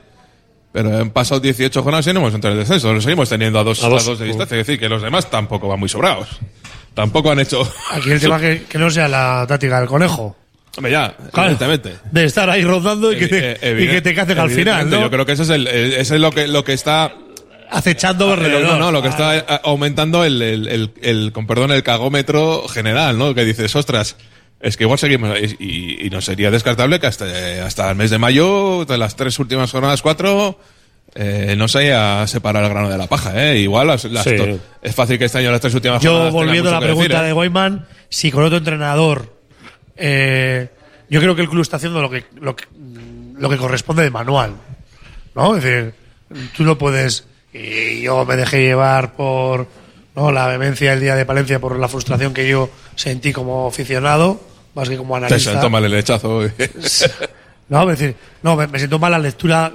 pero 0.72 0.98
han 0.98 1.10
pasado 1.10 1.42
18 1.42 1.84
jornadas 1.84 2.08
y 2.08 2.14
no 2.14 2.22
hemos 2.22 2.34
entrado 2.34 2.54
en 2.56 2.62
el 2.62 2.66
descenso. 2.66 2.94
Lo 2.94 3.02
seguimos 3.02 3.28
teniendo 3.28 3.60
a 3.60 3.64
dos, 3.66 3.84
A 3.84 3.88
a 3.88 3.90
dos. 3.90 4.06
dos 4.06 4.20
de 4.20 4.28
distancia. 4.28 4.58
Es 4.58 4.66
decir, 4.66 4.80
que 4.80 4.88
los 4.88 5.02
demás 5.02 5.30
tampoco 5.30 5.68
van 5.68 5.82
muy 5.82 5.90
sobrados. 5.90 6.30
Tampoco 6.94 7.30
han 7.32 7.40
hecho... 7.42 7.70
Aquí 7.92 8.10
el 8.12 8.22
tema 8.22 8.40
que, 8.42 8.64
que 8.70 8.78
no 8.78 8.90
sea 8.90 9.10
la 9.10 9.46
táctica 9.46 9.80
del 9.80 9.90
conejo. 9.90 10.38
Hombre, 10.78 10.92
ya, 10.92 11.16
Claro. 11.34 11.58
De 12.12 12.24
estar 12.26 12.50
ahí 12.50 12.64
rodando 12.64 13.12
y 13.12 13.18
que 13.18 13.28
te, 13.28 13.52
y 13.84 13.88
que 13.88 14.02
te 14.02 14.14
cacen 14.16 14.40
al 14.40 14.50
final, 14.50 14.90
¿no? 14.90 15.02
Yo 15.02 15.10
creo 15.12 15.26
que 15.26 15.34
ese 15.34 15.44
es, 15.44 15.50
el, 15.50 15.68
ese 15.68 16.16
es 16.16 16.22
lo, 16.22 16.32
que, 16.32 16.48
lo 16.48 16.64
que 16.64 16.74
está 16.74 17.14
Acechando 17.72 18.34
alrededor. 18.34 18.64
no, 18.64 18.78
no, 18.80 18.92
lo 18.92 19.02
que 19.02 19.10
está 19.10 19.38
eh, 19.38 19.44
aumentando 19.64 20.24
el, 20.26 20.42
el, 20.42 20.68
el- 20.68 20.92
el- 21.02 21.32
con 21.32 21.46
perdón, 21.48 21.72
el 21.72 21.84
cagómetro 21.84 22.68
general, 22.68 23.18
¿no? 23.18 23.36
Que 23.36 23.46
dices, 23.46 23.76
ostras, 23.76 24.16
es 24.60 24.76
que 24.78 24.86
igual 24.86 24.98
seguimos, 25.00 25.38
y, 25.60 26.06
y- 26.06 26.10
no 26.10 26.20
sería 26.22 26.50
descartable 26.52 27.00
que 27.00 27.08
hasta, 27.08 27.26
hasta 27.66 27.90
el 27.92 27.96
mes 27.96 28.10
de 28.10 28.18
mayo, 28.18 28.86
de 28.86 28.98
las 28.98 29.16
tres 29.16 29.38
últimas 29.40 29.72
jornadas, 29.72 30.02
cuatro, 30.02 30.58
eh, 31.16 31.56
no 31.58 31.68
se 31.68 31.80
haya 31.80 32.26
separado 32.28 32.66
el 32.66 32.72
grano 32.72 32.90
de 32.90 32.98
la 32.98 33.08
paja, 33.08 33.34
¿eh? 33.52 33.60
Igual 33.60 33.88
las- 33.88 34.06
las 34.06 34.24
Sí. 34.24 34.36
es 34.82 34.96
fácil 34.96 35.20
que 35.20 35.26
este 35.26 35.38
año 35.40 35.52
las 35.52 35.62
tres 35.62 35.74
últimas 35.76 36.02
Yo, 36.02 36.12
jornadas 36.12 36.32
tengan 36.34 36.48
volviendo 36.48 36.70
a 36.70 36.74
la 36.74 36.80
pregunta 36.80 37.08
decir, 37.10 37.24
de 37.24 37.30
¿eh? 37.30 37.34
Guayman, 37.34 37.86
si 38.10 38.32
con 38.32 38.44
otro 38.44 38.58
entrenador, 38.58 39.39
eh, 40.00 40.70
yo 41.10 41.20
creo 41.20 41.36
que 41.36 41.42
el 41.42 41.50
club 41.50 41.62
está 41.62 41.78
haciendo 41.78 42.02
lo 42.02 42.10
que, 42.10 42.26
lo 42.40 42.56
que, 42.56 42.66
lo 43.38 43.50
que 43.50 43.58
corresponde 43.58 44.04
de 44.04 44.12
manual. 44.12 44.54
¿No? 45.36 45.56
Es 45.56 45.64
decir, 45.64 45.94
tú 46.56 46.64
no 46.64 46.78
puedes. 46.78 47.26
Y 47.54 48.02
yo 48.02 48.26
me 48.26 48.36
dejé 48.36 48.62
llevar 48.62 49.16
por 49.16 49.68
¿no? 50.16 50.32
la 50.32 50.48
vehemencia 50.48 50.94
el 50.94 51.00
día 51.02 51.16
de 51.16 51.26
Palencia, 51.26 51.60
por 51.60 51.78
la 51.78 51.88
frustración 51.88 52.34
que 52.34 52.48
yo 52.48 52.70
sentí 52.96 53.34
como 53.34 53.68
aficionado, 53.68 54.42
más 54.76 54.90
que 54.90 54.98
como 54.98 55.18
Eso, 55.18 55.26
analista. 55.26 55.62
tómale 55.62 55.88
el 55.88 55.94
lechazo. 55.94 56.42
No, 57.70 57.84
es 57.92 58.00
decir, 58.00 58.16
no, 58.42 58.56
me, 58.56 58.66
me 58.68 58.80
siento 58.80 58.98
mal 58.98 59.12
la 59.12 59.20
lectura 59.20 59.72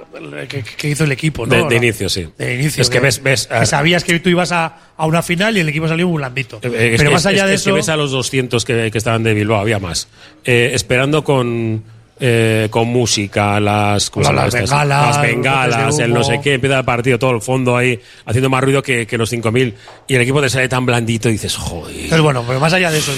que, 0.49 0.63
que 0.65 0.89
hizo 0.89 1.05
el 1.05 1.13
equipo, 1.13 1.47
¿no? 1.47 1.69
De, 1.69 1.77
inicio, 1.77 2.09
sí. 2.09 2.27
De 2.37 2.55
inicio. 2.57 2.83
Es 2.83 2.91
que 2.91 2.99
ves, 2.99 3.23
ves. 3.23 3.47
que 3.47 3.67
sabías 3.67 4.03
que 4.03 4.19
tú 4.19 4.29
ibas 4.31 4.51
a, 4.51 4.77
a 4.97 5.07
una 5.07 5.23
final 5.23 5.57
y 5.57 5.61
el 5.61 5.69
equipo 5.69 5.87
salió 5.87 6.09
un 6.09 6.17
blandito. 6.17 6.59
Eh, 6.63 6.91
es 6.95 6.99
Pero 6.99 7.13
más 7.13 7.25
allá 7.27 7.45
es- 7.45 7.49
de 7.49 7.55
es 7.55 7.61
eso. 7.61 7.71
que 7.71 7.75
ves 7.77 7.89
a 7.89 7.97
los 7.97 8.11
200 8.11 8.65
que, 8.65 8.91
que 8.91 8.99
estaban 8.99 9.23
de 9.23 9.33
Bilbao, 9.35 9.61
había 9.61 9.79
más. 9.79 10.09
Eh, 10.45 10.73
esperando 10.75 11.23
con. 11.23 11.85
eh, 12.19 12.69
con 12.71 12.89
música, 12.89 13.59
las, 13.61 14.09
¿cómo 14.11 14.31
Las 14.33 14.47
estas? 14.55 14.71
bengalas, 14.71 15.17
las 15.17 15.23
bengalas, 15.23 15.99
el 15.99 16.13
no 16.13 16.23
sé 16.25 16.41
qué, 16.43 16.55
empieza 16.55 16.79
el 16.79 16.85
partido, 16.85 17.19
todo 17.19 17.33
el 17.33 17.43
fondo 17.43 17.77
ahí, 17.77 18.01
haciendo 18.25 18.49
más 18.51 18.63
ruido 18.65 18.83
que, 18.83 19.07
que 19.07 19.19
los 19.19 19.33
5.000. 19.33 19.73
Y 20.09 20.15
el 20.15 20.21
equipo 20.23 20.41
te 20.41 20.49
sale 20.49 20.69
tan 20.69 20.87
blandito 20.87 21.29
y 21.29 21.33
dices, 21.33 21.57
joder. 21.57 21.95
Entonces, 21.95 22.21
bueno, 22.23 22.45
pero 22.47 22.59
más 22.61 22.73
allá 22.73 22.91
de 22.91 22.99
eso, 22.99 23.13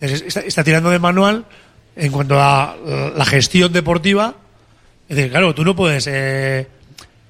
está, 0.00 0.40
está 0.40 0.64
tirando 0.64 0.90
de 0.90 0.98
manual 0.98 1.44
en 1.96 2.12
cuanto 2.12 2.40
a 2.40 2.76
la 3.16 3.24
gestión 3.24 3.72
deportiva. 3.72 4.34
Claro, 5.08 5.54
tú 5.54 5.64
no 5.64 5.74
puedes 5.74 6.06
eh, 6.06 6.66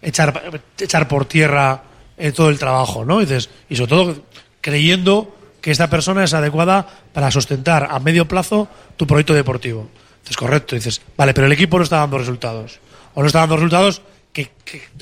echar, 0.02 0.60
echar 0.78 1.08
por 1.08 1.26
tierra 1.26 1.82
eh, 2.16 2.32
todo 2.32 2.48
el 2.48 2.58
trabajo, 2.58 3.04
¿no? 3.04 3.20
Y, 3.20 3.26
dices, 3.26 3.50
y 3.68 3.76
sobre 3.76 3.88
todo 3.88 4.16
creyendo 4.60 5.36
que 5.60 5.70
esta 5.70 5.88
persona 5.90 6.24
es 6.24 6.32
adecuada 6.32 6.86
para 7.12 7.30
sustentar 7.30 7.88
a 7.90 7.98
medio 7.98 8.26
plazo 8.26 8.68
tu 8.96 9.06
proyecto 9.06 9.34
deportivo. 9.34 9.88
Entonces, 10.18 10.36
correcto, 10.36 10.74
dices, 10.74 11.02
vale, 11.16 11.34
pero 11.34 11.46
el 11.46 11.52
equipo 11.52 11.76
no 11.76 11.84
está 11.84 11.98
dando 11.98 12.18
resultados. 12.18 12.80
O 13.14 13.20
no 13.20 13.26
está 13.26 13.40
dando 13.40 13.56
resultados 13.56 14.02
que, 14.32 14.50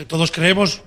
todos 0.07 0.31
creemos 0.31 0.83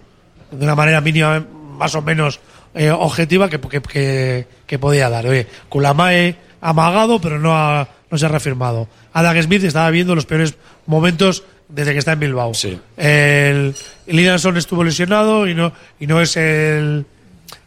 de 0.52 0.64
una 0.64 0.76
manera 0.76 1.02
mínima, 1.02 1.40
más 1.40 1.96
o 1.96 2.02
menos 2.02 2.40
eh, 2.74 2.92
objetiva, 2.92 3.50
que, 3.50 3.60
que, 3.60 3.82
que, 3.82 4.48
que 4.66 4.80
podía 4.80 5.10
dar. 5.10 5.26
Oye, 5.26 5.48
Kulamae 5.70 6.36
ha 6.62 6.70
amagado, 6.70 7.20
pero 7.20 7.40
no, 7.40 7.56
ha, 7.56 7.88
no 8.10 8.18
se 8.18 8.26
ha 8.26 8.30
reafirmado. 8.30 8.88
Adam 9.14 9.42
Smith 9.42 9.64
estaba 9.64 9.90
viendo 9.90 10.16
los 10.16 10.26
peores 10.26 10.56
momentos 10.86 11.44
desde 11.70 11.94
que 11.94 12.00
está 12.00 12.14
en 12.14 12.20
Bilbao. 12.20 12.54
Sí. 12.54 12.80
El, 12.96 13.76
el 14.08 14.20
estuvo 14.58 14.84
lesionado 14.84 15.48
y 15.48 15.54
no, 15.54 15.74
y 16.00 16.08
no 16.08 16.22
es 16.22 16.38
el, 16.38 17.06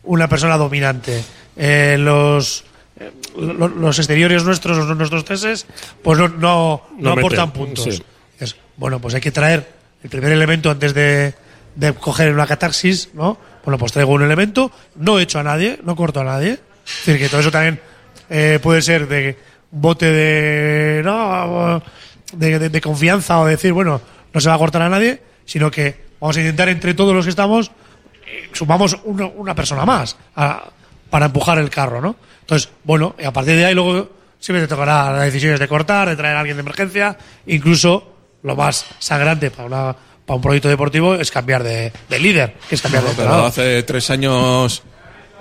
una 0.05 0.28
persona 0.28 0.57
dominante. 0.57 1.22
Eh, 1.57 1.97
los, 1.99 2.64
eh, 2.99 3.11
lo- 3.38 3.68
los 3.68 3.99
exteriores 3.99 4.45
nuestros, 4.45 4.78
los- 4.78 4.97
nuestros 4.97 5.24
teses, 5.24 5.66
pues 6.03 6.18
no, 6.18 6.28
no, 6.28 6.38
no 6.38 6.82
No 6.99 7.11
aportan 7.12 7.53
puntos. 7.53 7.84
sí. 7.97 8.03
Es, 8.38 8.57
bueno, 8.76 8.99
pues 9.01 9.14
hay 9.14 9.20
que 9.20 9.30
traer 9.32 9.68
el 10.03 10.09
primer 10.09 10.32
elemento 10.32 10.70
antes 10.70 10.95
de, 10.95 11.34
de 11.76 11.93
coger 11.93 12.32
una 12.32 12.47
catarsis, 12.47 13.11
¿no? 13.12 13.36
Bueno, 13.64 13.76
pues 13.76 13.93
traigo 13.93 14.12
un 14.12 14.22
elemento, 14.22 14.72
no 14.97 15.18
he 15.18 15.24
hecho 15.24 15.38
a 15.38 15.43
nadie, 15.43 15.78
no 15.84 15.95
corto 15.95 16.20
a 16.20 16.24
nadie. 16.24 16.53
Es 16.86 17.05
decir, 17.05 17.18
que 17.18 17.28
todo 17.28 17.43
eso 17.43 17.51
también 17.51 17.78
eh, 18.30 18.59
puede 18.62 18.80
ser 18.80 19.07
de 19.07 19.36
bote 19.71 20.07
de, 20.11 21.03
no, 21.05 21.83
de, 22.33 22.59
de- 22.59 22.68
de 22.68 22.81
confianza 22.81 23.39
o 23.41 23.47
decir, 23.47 23.73
bueno, 23.73 24.01
no 24.33 24.41
se 24.41 24.49
va 24.49 24.55
a 24.55 24.59
cortar 24.59 24.83
a 24.83 24.89
nadie, 24.89 25.23
sino 25.45 25.71
que 25.71 26.05
vamos 26.21 26.37
a 26.37 26.41
intentar 26.41 26.68
entre 26.68 26.95
todos 26.95 27.14
los 27.14 27.25
que 27.25 27.31
estamos, 27.31 27.71
eh, 28.27 28.49
sumamos 28.53 28.97
una, 29.05 29.27
una 29.27 29.55
persona 29.55 29.85
más 29.85 30.16
a- 30.37 30.64
para 31.09 31.27
empujar 31.27 31.59
el 31.59 31.71
carro, 31.71 32.01
¿no? 32.01 32.16
Entonces, 32.43 32.68
bueno, 32.85 33.14
y 33.18 33.25
a 33.25 33.33
partir 33.33 33.57
de 33.57 33.64
ahí 33.66 33.75
luego 33.75 34.11
siempre 34.39 34.62
te 34.62 34.68
tocará 34.68 35.12
las 35.12 35.25
decisiones 35.25 35.59
de 35.61 35.68
cortar, 35.68 36.09
de 36.09 36.16
traer 36.16 36.37
a 36.37 36.41
alguien 36.41 36.57
de 36.57 36.61
emergencia, 36.62 37.16
incluso 37.47 38.14
lo 38.43 38.57
más 38.57 38.87
sangrante 38.99 39.51
para, 39.51 39.66
una, 39.66 39.97
para 40.25 40.37
un 40.37 40.43
proyecto 40.43 40.68
deportivo 40.68 41.14
es 41.14 41.31
cambiar 41.31 41.62
de, 41.62 41.93
de 42.09 42.18
líder, 42.18 42.55
que 42.68 42.75
es 42.75 42.81
cambiar 42.83 43.05
de 43.05 43.11
pero 43.16 43.45
hace 43.45 43.83
tres 43.83 44.09
años 44.11 44.83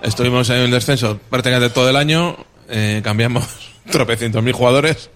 estuvimos 0.01 0.49
en 0.49 0.57
el 0.57 0.71
descenso 0.71 1.19
prácticamente 1.29 1.73
todo 1.73 1.89
el 1.89 1.95
año, 1.95 2.35
eh, 2.67 3.01
cambiamos 3.03 3.47
tropecientos 3.91 4.41
mil 4.43 4.53
jugadores 4.53 5.09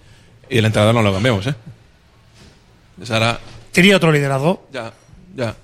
y 0.50 0.58
el 0.58 0.64
entrenador 0.64 0.94
no 0.94 1.02
lo 1.02 1.12
cambiamos, 1.12 1.46
¿eh? 1.46 1.54
Pues 2.96 3.10
ahora, 3.10 3.38
Tenía 3.72 3.96
otro 3.96 4.12
liderazgo 4.12 4.68
ya, 4.72 4.92
ya. 5.34 5.54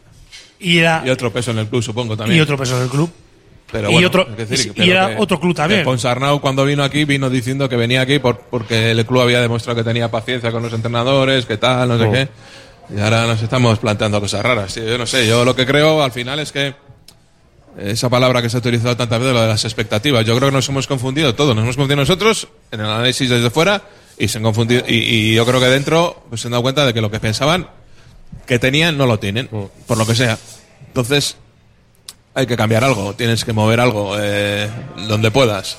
y 0.59 0.79
era 0.79 1.03
Y 1.07 1.11
otro 1.11 1.33
peso 1.33 1.53
en 1.53 1.59
el 1.59 1.69
club, 1.69 1.83
supongo 1.83 2.17
también. 2.17 2.39
y 2.39 2.41
otro 2.41 2.57
peso 2.57 2.77
en 2.77 2.83
el 2.85 2.89
club. 2.89 3.11
Pero 3.71 3.89
y 3.89 3.93
bueno, 3.93 4.09
otro- 4.09 4.25
decir 4.25 4.67
y 4.67 4.71
pero 4.71 4.91
era 4.93 5.15
otro 5.19 5.39
club 5.39 5.55
también. 5.55 5.83
que 5.83 5.85
Ponsarnau 5.85 6.41
cuando 6.41 6.65
vino 6.65 6.83
aquí 6.83 7.05
vino 7.05 7.31
diciendo 7.31 7.69
que 7.69 7.77
venía 7.77 8.01
aquí 8.01 8.19
por, 8.19 8.41
porque 8.41 8.91
el 8.91 9.07
club 9.07 9.21
había 9.21 9.41
demostrado 9.41 9.77
que 9.77 9.85
tenía 9.85 10.11
paciencia 10.11 10.51
con 10.51 10.65
los 10.65 10.73
entrenadores, 10.73 11.47
que 11.47 11.57
tal, 11.57 11.89
no 11.89 11.99
sé 11.99 12.05
Oh. 12.05 12.13
qué. 12.13 12.29
Y 12.97 13.01
ahora 13.01 13.27
nos 13.29 13.41
estamos 13.41 13.79
planteando 13.79 14.21
cosas 14.21 14.43
raras. 14.43 14.75
tío. 14.75 14.85
Yo 14.85 14.99
no 14.99 15.07
sé, 15.07 15.25
yo 15.29 15.45
lo 15.45 15.55
que 15.55 15.65
creo 15.67 16.03
al 16.03 16.11
final 16.11 16.41
es 16.41 16.51
que 16.51 16.75
esa 17.79 18.09
palabra 18.09 18.43
que 18.43 18.51
se 18.51 18.57
ha 18.57 18.61
utilizado 18.61 18.97
tantas 18.97 19.19
veces, 19.21 19.35
lo 19.35 19.43
de 19.43 19.49
las 19.49 19.65
expectativas, 19.65 20.25
yo 20.27 20.37
creo 20.37 20.49
que 20.51 20.55
nos 20.57 20.69
hemos 20.69 20.87
confundido 20.87 21.35
todos. 21.35 21.55
Nos 21.55 21.63
hemos 21.65 21.77
confundido 21.77 21.97
nosotros 22.01 22.49
en 22.73 22.81
el 22.81 22.87
análisis 22.87 23.29
desde 23.31 23.51
fuera 23.51 23.83
y 24.19 24.29
se 24.29 24.39
han 24.39 24.45
confundido. 24.45 24.83
Y, 24.87 24.95
y 24.97 25.35
yo 25.35 25.47
creo 25.47 25.61
que 25.61 25.67
dentro 25.67 26.25
pues, 26.29 26.41
se 26.41 26.49
han 26.49 26.53
dado 26.53 26.63
cuenta 26.63 26.85
de 26.85 26.93
que 26.95 27.01
lo 27.01 27.11
que 27.11 27.21
pensaban 27.21 27.69
que 28.47 28.59
tenían 28.59 28.97
no 28.99 29.07
lo 29.07 29.19
tienen, 29.19 29.49
por 29.87 29.97
lo 29.97 30.07
que 30.07 30.15
sea. 30.15 30.39
Entonces, 30.87 31.37
hay 32.35 32.47
que 32.47 32.57
cambiar 32.57 32.85
algo, 32.85 33.15
tienes 33.15 33.45
que 33.45 33.53
mover 33.53 33.81
algo 33.81 34.15
eh, 34.19 34.69
donde 35.09 35.31
puedas. 35.31 35.79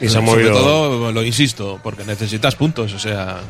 Y 0.00 0.08
se 0.08 0.18
ha 0.18 0.26
Sobre 0.26 0.44
movido- 0.44 0.52
todo, 0.60 1.12
lo 1.12 1.22
insisto, 1.24 1.78
porque 1.82 2.04
necesitas 2.04 2.56
puntos, 2.56 2.92
o 2.92 2.98
sea, 2.98 3.40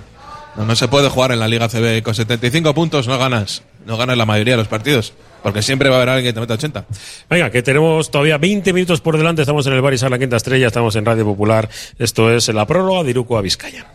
no, 0.56 0.66
no 0.66 0.76
se 0.76 0.88
puede 0.88 1.08
jugar 1.08 1.32
en 1.32 1.40
la 1.40 1.48
Liga 1.48 1.68
CB 1.68 2.02
con 2.02 2.14
75 2.14 2.74
puntos, 2.74 3.06
no 3.08 3.16
ganas, 3.18 3.62
no 3.86 3.96
ganas 3.96 4.18
la 4.18 4.26
mayoría 4.26 4.54
de 4.54 4.58
los 4.58 4.68
partidos, 4.68 5.14
porque 5.42 5.62
siempre 5.62 5.88
va 5.88 5.96
a 5.96 5.98
haber 5.98 6.08
alguien 6.10 6.30
que 6.30 6.34
te 6.34 6.40
meta 6.40 6.54
80. 6.54 6.84
Venga, 7.28 7.50
que 7.50 7.62
tenemos 7.62 8.10
todavía 8.10 8.38
20 8.38 8.72
minutos 8.72 9.00
por 9.00 9.16
delante. 9.16 9.42
Estamos 9.42 9.66
en 9.66 9.72
el 9.74 9.82
Barisar 9.82 10.10
La 10.10 10.18
Quinta 10.18 10.36
Estrella, 10.36 10.68
estamos 10.68 10.94
en 10.96 11.04
Radio 11.04 11.24
Popular. 11.24 11.68
Esto 11.98 12.30
es 12.30 12.48
la 12.48 12.66
prórroga 12.66 13.04
de 13.04 13.10
Iruko 13.10 13.38
a 13.38 13.42
Vizcaya. 13.42 13.86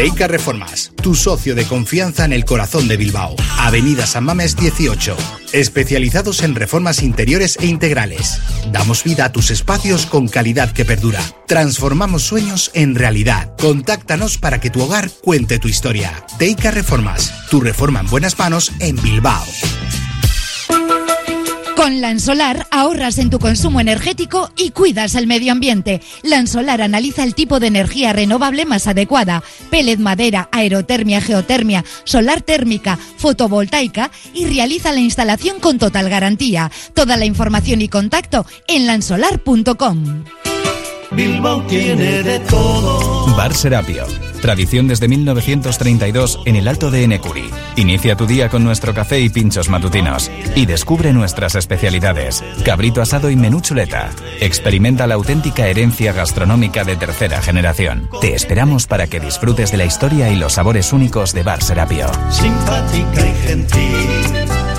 Teica 0.00 0.26
Reformas, 0.26 0.92
tu 1.02 1.14
socio 1.14 1.54
de 1.54 1.66
confianza 1.66 2.24
en 2.24 2.32
el 2.32 2.46
corazón 2.46 2.88
de 2.88 2.96
Bilbao. 2.96 3.36
Avenida 3.58 4.06
San 4.06 4.24
Mames 4.24 4.56
18. 4.56 5.14
Especializados 5.52 6.42
en 6.42 6.54
reformas 6.54 7.02
interiores 7.02 7.58
e 7.60 7.66
integrales. 7.66 8.40
Damos 8.72 9.04
vida 9.04 9.26
a 9.26 9.32
tus 9.32 9.50
espacios 9.50 10.06
con 10.06 10.26
calidad 10.26 10.72
que 10.72 10.86
perdura. 10.86 11.20
Transformamos 11.46 12.22
sueños 12.22 12.70
en 12.72 12.94
realidad. 12.94 13.54
Contáctanos 13.60 14.38
para 14.38 14.58
que 14.58 14.70
tu 14.70 14.80
hogar 14.80 15.10
cuente 15.22 15.58
tu 15.58 15.68
historia. 15.68 16.24
Teica 16.38 16.70
Reformas, 16.70 17.34
tu 17.50 17.60
reforma 17.60 18.00
en 18.00 18.06
buenas 18.06 18.38
manos 18.38 18.72
en 18.78 18.96
Bilbao. 19.02 19.44
Con 21.90 22.00
Lansolar 22.00 22.68
ahorras 22.70 23.18
en 23.18 23.30
tu 23.30 23.40
consumo 23.40 23.80
energético 23.80 24.48
y 24.56 24.70
cuidas 24.70 25.16
el 25.16 25.26
medio 25.26 25.50
ambiente. 25.50 26.00
Lansolar 26.22 26.82
analiza 26.82 27.24
el 27.24 27.34
tipo 27.34 27.58
de 27.58 27.66
energía 27.66 28.12
renovable 28.12 28.64
más 28.64 28.86
adecuada. 28.86 29.42
Pellet 29.70 29.98
madera, 29.98 30.48
aerotermia, 30.52 31.20
geotermia, 31.20 31.84
solar 32.04 32.42
térmica, 32.42 32.96
fotovoltaica 33.16 34.12
y 34.32 34.46
realiza 34.46 34.92
la 34.92 35.00
instalación 35.00 35.58
con 35.58 35.80
total 35.80 36.08
garantía. 36.08 36.70
Toda 36.94 37.16
la 37.16 37.24
información 37.24 37.82
y 37.82 37.88
contacto 37.88 38.46
en 38.68 38.86
lansolar.com. 38.86 40.24
Bilbao 41.10 41.66
tiene 41.66 42.22
de 42.22 42.38
todo. 42.38 43.34
Bar 43.34 43.52
Serapio. 43.52 44.06
Tradición 44.40 44.88
desde 44.88 45.08
1932 45.08 46.40
en 46.46 46.56
el 46.56 46.68
Alto 46.68 46.90
de 46.90 47.04
Enecuri. 47.04 47.50
Inicia 47.76 48.16
tu 48.16 48.26
día 48.26 48.48
con 48.48 48.64
nuestro 48.64 48.94
café 48.94 49.20
y 49.20 49.28
pinchos 49.28 49.68
matutinos. 49.68 50.30
Y 50.54 50.66
descubre 50.66 51.12
nuestras 51.12 51.54
especialidades. 51.54 52.42
Cabrito 52.64 53.02
asado 53.02 53.30
y 53.30 53.36
menú 53.36 53.60
chuleta. 53.60 54.10
Experimenta 54.40 55.06
la 55.06 55.14
auténtica 55.14 55.66
herencia 55.66 56.12
gastronómica 56.12 56.84
de 56.84 56.96
tercera 56.96 57.42
generación. 57.42 58.08
Te 58.20 58.34
esperamos 58.34 58.86
para 58.86 59.06
que 59.06 59.20
disfrutes 59.20 59.70
de 59.70 59.78
la 59.78 59.84
historia 59.84 60.30
y 60.30 60.36
los 60.36 60.54
sabores 60.54 60.92
únicos 60.92 61.32
de 61.32 61.42
Bar 61.42 61.62
Serapio. 61.62 62.10
Simpática 62.30 63.26
y 63.26 63.46
gentil. 63.46 64.69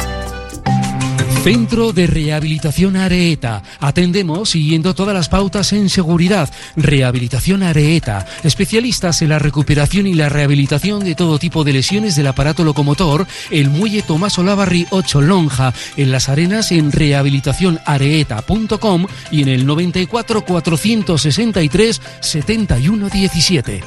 Centro 1.44 1.92
de 1.92 2.06
Rehabilitación 2.06 2.96
Areeta. 2.96 3.64
Atendemos 3.80 4.52
siguiendo 4.52 4.94
todas 4.94 5.16
las 5.16 5.28
pautas 5.28 5.74
en 5.74 5.90
seguridad. 5.90 6.48
Rehabilitación 6.76 7.64
Areeta. 7.64 8.28
Especialistas 8.44 9.24
en 9.24 9.30
la 9.30 9.40
recuperación 9.40 10.06
y 10.06 10.14
la 10.14 10.30
rehabilitación 10.30 11.04
de 11.04 11.16
todo 11.16 11.40
tipo 11.40 11.64
de 11.64 11.74
lesiones 11.74 12.16
del 12.16 12.28
aparato 12.28 12.64
locomotor. 12.64 13.26
El 13.50 13.72
muelle 13.72 14.04
Tomás 14.04 14.38
Olavarri 14.38 14.86
8 14.92 15.22
Lonja. 15.22 15.74
En 15.98 16.12
las 16.12 16.30
arenas 16.30 16.72
en 16.72 16.92
rehabilitacionareeta.com 16.92 19.08
y 19.32 19.42
en 19.42 19.48
el 19.48 19.66
94 19.66 20.46
463 20.46 22.02
71 22.22 23.10
17. 23.10 23.82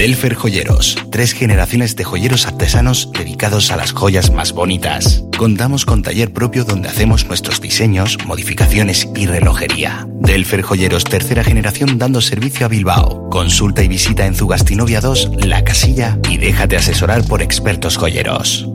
Delfer 0.00 0.34
Joyeros, 0.34 0.96
tres 1.12 1.34
generaciones 1.34 1.94
de 1.94 2.04
joyeros 2.04 2.46
artesanos 2.46 3.12
dedicados 3.12 3.70
a 3.70 3.76
las 3.76 3.92
joyas 3.92 4.32
más 4.32 4.52
bonitas. 4.52 5.24
Contamos 5.36 5.84
con 5.84 6.02
taller 6.02 6.32
propio 6.32 6.64
donde 6.64 6.88
hacemos 6.88 7.26
nuestros 7.26 7.60
diseños, 7.60 8.16
modificaciones 8.24 9.06
y 9.14 9.26
relojería. 9.26 10.08
Delfer 10.08 10.62
Joyeros, 10.62 11.04
tercera 11.04 11.44
generación 11.44 11.98
dando 11.98 12.22
servicio 12.22 12.64
a 12.64 12.70
Bilbao. 12.70 13.28
Consulta 13.28 13.82
y 13.82 13.88
visita 13.88 14.24
en 14.24 14.34
Zugastinovia 14.34 15.02
2, 15.02 15.32
La 15.46 15.64
Casilla 15.64 16.18
y 16.30 16.38
déjate 16.38 16.78
asesorar 16.78 17.22
por 17.24 17.42
expertos 17.42 17.98
joyeros. 17.98 18.70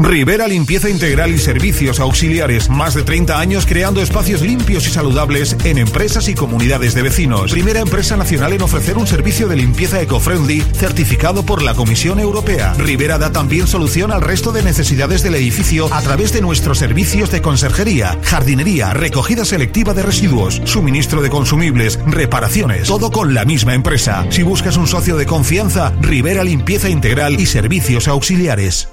Rivera 0.00 0.46
Limpieza 0.46 0.88
Integral 0.88 1.34
y 1.34 1.38
Servicios 1.38 1.98
Auxiliares. 1.98 2.70
Más 2.70 2.94
de 2.94 3.02
30 3.02 3.40
años 3.40 3.66
creando 3.66 4.00
espacios 4.00 4.42
limpios 4.42 4.86
y 4.86 4.90
saludables 4.90 5.56
en 5.64 5.76
empresas 5.76 6.28
y 6.28 6.34
comunidades 6.34 6.94
de 6.94 7.02
vecinos. 7.02 7.50
Primera 7.50 7.80
empresa 7.80 8.16
nacional 8.16 8.52
en 8.52 8.62
ofrecer 8.62 8.96
un 8.96 9.08
servicio 9.08 9.48
de 9.48 9.56
limpieza 9.56 10.00
eco-friendly 10.00 10.60
certificado 10.60 11.44
por 11.44 11.62
la 11.62 11.74
Comisión 11.74 12.20
Europea. 12.20 12.74
Rivera 12.74 13.18
da 13.18 13.32
también 13.32 13.66
solución 13.66 14.12
al 14.12 14.22
resto 14.22 14.52
de 14.52 14.62
necesidades 14.62 15.24
del 15.24 15.34
edificio 15.34 15.92
a 15.92 16.00
través 16.00 16.32
de 16.32 16.42
nuestros 16.42 16.78
servicios 16.78 17.32
de 17.32 17.42
conserjería, 17.42 18.16
jardinería, 18.22 18.94
recogida 18.94 19.44
selectiva 19.44 19.94
de 19.94 20.04
residuos, 20.04 20.62
suministro 20.64 21.22
de 21.22 21.30
consumibles, 21.30 21.98
reparaciones. 22.06 22.86
Todo 22.86 23.10
con 23.10 23.34
la 23.34 23.44
misma 23.44 23.74
empresa. 23.74 24.24
Si 24.30 24.44
buscas 24.44 24.76
un 24.76 24.86
socio 24.86 25.16
de 25.16 25.26
confianza, 25.26 25.92
Rivera 26.00 26.44
Limpieza 26.44 26.88
Integral 26.88 27.40
y 27.40 27.46
Servicios 27.46 28.06
Auxiliares. 28.06 28.90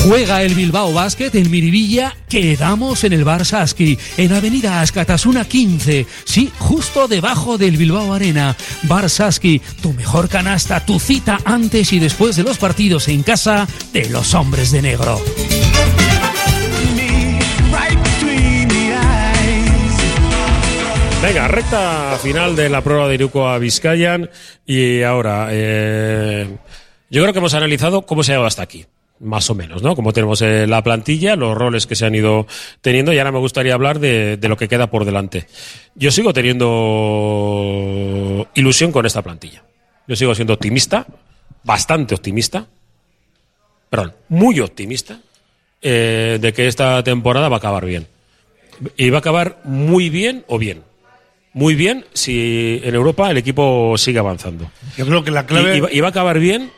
Juega 0.00 0.42
el 0.42 0.54
Bilbao 0.54 0.92
Basket 0.92 1.30
en 1.34 1.50
Miribilla. 1.50 2.16
Quedamos 2.28 3.04
en 3.04 3.12
el 3.12 3.24
Bar 3.24 3.44
Saski, 3.44 3.98
en 4.16 4.32
Avenida 4.32 4.80
Ascatasuna 4.80 5.44
15. 5.44 6.06
Sí, 6.24 6.50
justo 6.58 7.06
debajo 7.06 7.58
del 7.58 7.76
Bilbao 7.76 8.12
Arena. 8.12 8.56
Bar 8.84 9.08
Saski, 9.08 9.60
tu 9.80 9.92
mejor 9.92 10.28
canasta, 10.28 10.84
tu 10.84 10.98
cita 10.98 11.38
antes 11.44 11.92
y 11.92 11.98
después 11.98 12.36
de 12.36 12.42
los 12.42 12.58
partidos 12.58 13.08
en 13.08 13.22
casa 13.22 13.68
de 13.92 14.08
los 14.10 14.34
hombres 14.34 14.72
de 14.72 14.82
negro. 14.82 15.20
Venga, 21.22 21.46
recta 21.46 22.18
final 22.20 22.56
de 22.56 22.68
la 22.68 22.82
prueba 22.82 23.06
de 23.06 23.14
Iruko 23.14 23.48
a 23.48 23.58
Vizcayan. 23.58 24.28
Y 24.66 25.02
ahora, 25.02 25.48
eh, 25.52 26.58
yo 27.10 27.22
creo 27.22 27.32
que 27.32 27.38
hemos 27.38 27.54
analizado 27.54 28.02
cómo 28.02 28.24
se 28.24 28.32
ha 28.32 28.34
llegado 28.34 28.48
hasta 28.48 28.62
aquí. 28.62 28.86
Más 29.22 29.48
o 29.50 29.54
menos, 29.54 29.82
¿no? 29.82 29.94
Como 29.94 30.12
tenemos 30.12 30.42
eh, 30.42 30.66
la 30.66 30.82
plantilla, 30.82 31.36
los 31.36 31.56
roles 31.56 31.86
que 31.86 31.94
se 31.94 32.04
han 32.04 32.14
ido 32.14 32.48
teniendo, 32.80 33.12
y 33.12 33.18
ahora 33.18 33.30
me 33.30 33.38
gustaría 33.38 33.72
hablar 33.72 34.00
de, 34.00 34.36
de 34.36 34.48
lo 34.48 34.56
que 34.56 34.66
queda 34.66 34.90
por 34.90 35.04
delante. 35.04 35.46
Yo 35.94 36.10
sigo 36.10 36.32
teniendo 36.32 36.68
ilusión 38.54 38.90
con 38.90 39.06
esta 39.06 39.22
plantilla. 39.22 39.62
Yo 40.08 40.16
sigo 40.16 40.34
siendo 40.34 40.54
optimista, 40.54 41.06
bastante 41.62 42.16
optimista, 42.16 42.66
perdón, 43.88 44.14
muy 44.28 44.58
optimista, 44.58 45.20
eh, 45.80 46.38
de 46.40 46.52
que 46.52 46.66
esta 46.66 47.04
temporada 47.04 47.48
va 47.48 47.56
a 47.56 47.58
acabar 47.58 47.84
bien. 47.84 48.08
Y 48.96 49.10
va 49.10 49.18
a 49.18 49.20
acabar 49.20 49.60
muy 49.62 50.10
bien 50.10 50.44
o 50.48 50.58
bien. 50.58 50.82
Muy 51.52 51.76
bien 51.76 52.06
si 52.12 52.80
en 52.82 52.94
Europa 52.94 53.30
el 53.30 53.36
equipo 53.36 53.96
sigue 53.98 54.18
avanzando. 54.18 54.68
Yo 54.96 55.06
creo 55.06 55.22
que 55.22 55.30
la 55.30 55.46
clave. 55.46 55.74
Y, 55.74 55.76
y 55.76 55.80
va, 55.80 55.92
y 55.92 56.00
va 56.00 56.08
a 56.08 56.10
acabar 56.10 56.40
bien 56.40 56.72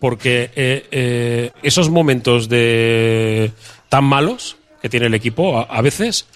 porque 0.00 0.50
eh, 0.56 0.88
eh, 0.90 1.52
esos 1.62 1.90
momentos 1.90 2.48
de 2.48 3.52
tan 3.88 4.04
malos 4.04 4.56
que 4.82 4.88
tiene 4.88 5.06
el 5.06 5.14
equipo 5.14 5.58
a, 5.58 5.62
a 5.64 5.82
veces 5.82 6.26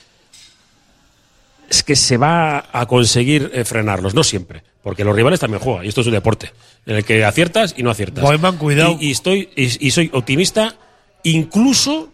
es 1.69 1.83
que 1.83 1.97
se 1.97 2.19
va 2.19 2.67
a 2.73 2.87
conseguir 2.87 3.51
eh, 3.55 3.65
frenarlos, 3.65 4.15
no 4.15 4.23
siempre, 4.23 4.63
porque 4.83 5.03
los 5.03 5.17
rivales 5.17 5.41
también 5.41 5.61
juegan 5.63 5.85
y 5.85 5.89
esto 5.89 6.03
es 6.03 6.07
un 6.07 6.13
deporte 6.13 6.53
en 6.87 6.97
el 6.97 7.05
que 7.05 7.25
aciertas 7.25 7.75
y 7.77 7.83
no 7.83 7.91
aciertas. 7.91 8.23
Boeman, 8.23 8.59
cuidado. 8.59 8.99
Y, 9.01 9.09
y 9.09 9.11
estoy 9.11 9.49
y, 9.57 9.87
y 9.87 9.91
soy 9.91 10.11
optimista 10.13 10.77
incluso 11.23 12.13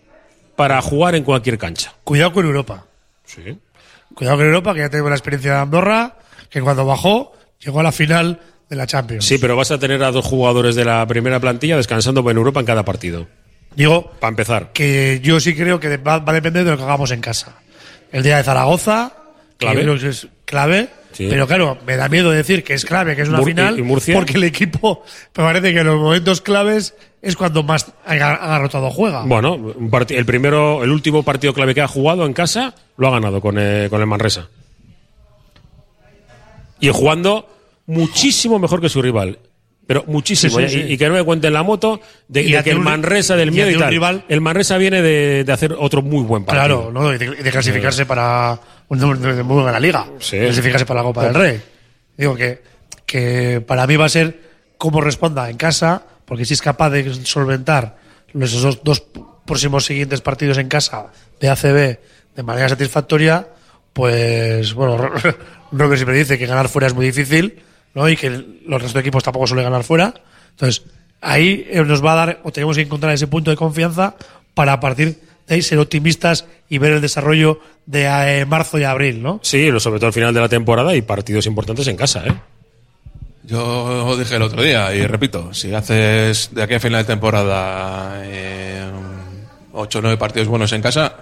para 0.55 0.81
jugar 0.81 1.17
en 1.17 1.25
cualquier 1.25 1.59
cancha. 1.59 1.95
Cuidado 2.05 2.33
con 2.33 2.47
Europa. 2.47 2.87
Sí. 3.25 3.59
Cuidado 4.15 4.37
con 4.37 4.47
Europa, 4.47 4.75
que 4.75 4.81
ya 4.81 4.91
tengo 4.91 5.09
la 5.09 5.17
experiencia 5.17 5.55
de 5.55 5.59
Andorra, 5.59 6.19
que 6.49 6.61
cuando 6.61 6.85
bajó 6.87 7.33
llegó 7.59 7.81
a 7.81 7.83
la 7.83 7.93
final 7.93 8.41
de 8.71 8.77
la 8.77 8.87
Champions. 8.87 9.25
Sí, 9.27 9.37
pero 9.39 9.57
vas 9.57 9.71
a 9.73 9.79
tener 9.79 10.03
a 10.03 10.11
dos 10.13 10.25
jugadores 10.25 10.75
de 10.77 10.85
la 10.87 11.05
primera 11.07 11.39
plantilla 11.41 11.77
descansando 11.77 12.29
en 12.31 12.37
Europa 12.37 12.61
en 12.61 12.67
cada 12.67 12.85
partido. 12.85 13.27
Digo, 13.77 14.11
Para 14.21 14.31
empezar. 14.31 14.71
que 14.73 15.21
yo 15.23 15.39
sí 15.41 15.55
creo 15.55 15.79
que 15.81 15.97
va, 15.99 16.19
va 16.21 16.33
a 16.33 16.35
depender 16.35 16.65
de 16.65 16.71
lo 16.71 16.77
que 16.77 16.83
hagamos 16.85 17.11
en 17.11 17.21
casa. 17.21 17.57
El 18.13 18.23
día 18.23 18.37
de 18.39 18.43
Zaragoza, 18.45 19.13
Clave. 19.59 19.85
que 19.99 20.09
es 20.09 20.27
clave, 20.45 20.89
Sí. 21.13 21.27
pero 21.29 21.47
claro, 21.47 21.79
me 21.87 21.97
da 21.97 22.09
miedo 22.09 22.31
decir 22.31 22.63
que 22.65 22.75
es 22.75 22.85
clave, 22.85 23.15
que 23.17 23.23
es 23.23 23.29
una 23.29 23.39
Mur- 23.39 23.47
final, 23.49 23.85
porque 24.15 24.35
el 24.35 24.45
equipo 24.45 25.03
me 25.37 25.45
parece 25.45 25.73
que 25.73 25.81
en 25.81 25.87
los 25.87 26.01
momentos 26.01 26.41
claves 26.41 26.95
es 27.23 27.37
cuando 27.37 27.63
más 27.65 27.93
aga- 28.07 28.35
agarrotado 28.37 28.91
juega. 28.91 29.23
Bueno, 29.25 29.75
el 30.09 30.25
primero, 30.27 30.83
el 30.85 30.91
último 30.91 31.23
partido 31.25 31.53
clave 31.53 31.75
que 31.75 31.81
ha 31.83 31.89
jugado 31.89 32.25
en 32.27 32.33
casa 32.33 32.75
lo 32.97 33.09
ha 33.09 33.11
ganado 33.11 33.41
con, 33.41 33.57
eh, 33.59 33.89
con 33.91 34.01
el 34.01 34.07
Manresa. 34.07 34.49
Y 36.81 36.89
jugando 36.91 37.47
muchísimo 37.87 38.59
mejor 38.59 38.81
que 38.81 38.89
su 38.89 39.01
rival. 39.03 39.39
Pero 39.87 40.05
muchísimo. 40.07 40.57
Sí, 40.61 40.69
sí, 40.69 40.85
Y, 40.89 40.97
que 40.97 41.09
no 41.09 41.15
me 41.15 41.25
cuenten 41.25 41.53
la 41.53 41.65
moto 41.65 42.01
de, 42.29 42.45
que 42.63 42.71
el 42.71 42.79
Manresa 42.79 43.35
del 43.35 43.51
miedo 43.51 43.71
y, 43.71 43.77
tal. 43.77 43.91
rival- 43.91 44.25
El 44.29 44.41
Manresa 44.41 44.79
viene 44.79 45.03
de, 45.03 45.43
de 45.43 45.53
hacer 45.53 45.75
otro 45.77 46.01
muy 46.01 46.23
buen 46.23 46.45
partido. 46.45 46.91
Claro, 46.91 46.93
¿no? 46.93 47.13
Y 47.13 47.19
de, 47.19 47.31
de 47.31 47.51
clasificarse 47.51 48.07
para 48.07 48.61
un 48.89 49.21
de, 49.21 49.35
de 49.35 49.43
muy 49.43 49.63
buena 49.63 49.81
liga. 49.81 50.07
Clasificarse 50.19 50.87
para 50.87 51.01
la 51.01 51.05
Copa 51.05 51.25
del 51.25 51.35
Rey. 51.35 51.61
Digo 52.17 52.37
que, 52.37 52.63
que 53.05 53.61
para 53.67 53.85
mí 53.89 53.97
va 53.97 54.05
a 54.05 54.09
ser 54.11 54.41
cómo 54.79 55.01
responda 55.01 55.51
en 55.51 55.57
casa, 55.57 56.05
porque 56.25 56.45
si 56.45 56.55
es 56.55 56.63
capaz 56.63 56.91
de 56.91 57.13
solventar 57.25 57.97
esos 58.33 58.63
dos, 58.63 58.81
dos 58.85 59.03
próximos 59.45 59.85
siguientes 59.87 60.21
partidos 60.21 60.59
en 60.59 60.69
casa 60.69 61.07
de 61.41 61.49
ACB 61.49 61.99
de 62.37 62.43
manera 62.45 62.69
satisfactoria, 62.69 63.49
pues 63.93 64.73
bueno, 64.75 64.99
Robert 65.73 65.97
siempre 65.97 66.17
dice 66.17 66.39
que 66.39 66.47
ganar 66.47 66.69
fuera 66.69 66.87
es 66.87 66.95
muy 66.95 67.07
difícil, 67.07 67.61
¿no? 67.95 68.09
Y 68.09 68.17
que 68.17 68.27
el- 68.29 68.61
los 68.67 68.81
restos 68.81 68.95
de 68.95 69.01
equipos 69.01 69.23
tampoco 69.23 69.47
suelen 69.47 69.65
ganar 69.65 69.85
fuera. 69.85 70.15
Entonces, 70.51 70.83
ahí 71.21 71.67
eh, 71.71 71.83
nos 71.85 72.05
va 72.05 72.13
a 72.13 72.17
dar, 72.17 72.41
o 72.45 72.51
tenemos 72.53 72.77
que 72.77 72.83
encontrar 72.83 73.13
ese 73.13 73.27
punto 73.27 73.51
de 73.51 73.57
confianza 73.57 74.15
para 74.55 74.75
a 74.75 74.81
partir 74.81 75.19
de 75.47 75.55
ahí 75.55 75.63
ser 75.63 75.79
optimistas 75.79 76.45
y 76.69 76.79
ver 76.79 76.93
el 76.93 77.01
desarrollo 77.01 77.61
de 77.87 78.05
eh, 78.41 78.45
marzo 78.47 78.79
y 78.79 78.85
abril, 78.85 79.23
¿no? 79.23 79.41
Sí, 79.43 79.71
lo- 79.71 79.81
sobre 79.81 79.99
todo 79.99 80.09
al 80.09 80.13
final 80.13 80.33
de 80.35 80.41
la 80.41 80.49
temporada 80.49 80.95
y 80.95 81.03
partidos 81.03 81.47
importantes 81.47 81.87
en 81.89 81.97
casa, 81.97 82.25
¿eh? 82.27 82.35
Yo 83.43 84.17
dije 84.19 84.37
el 84.37 84.43
otro 84.43 84.63
día 84.63 84.95
y 84.95 85.07
repito, 85.07 85.53
si 85.55 85.75
haces 85.75 86.51
de 86.55 86.63
aquí 86.63 86.75
a 86.75 86.81
final 86.81 87.03
de 87.03 87.07
temporada 87.07 88.21
eh, 88.25 88.85
ocho 89.73 89.99
o 89.99 90.03
nueve 90.03 90.19
partidos 90.19 90.47
buenos 90.47 90.73
en 90.73 90.83
casa, 90.83 91.15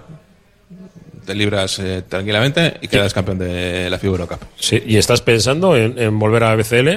te 1.28 1.34
libras 1.34 1.78
eh, 1.80 2.02
tranquilamente 2.08 2.78
y 2.80 2.88
quedas 2.88 3.12
campeón 3.12 3.38
de 3.38 3.90
la 3.90 3.98
FIBA 3.98 4.12
Eurocup. 4.12 4.40
Sí, 4.58 4.82
y 4.86 4.96
estás 4.96 5.20
pensando 5.20 5.76
en, 5.76 5.98
en 5.98 6.18
volver 6.18 6.42
a 6.44 6.54
BCL. 6.56 6.88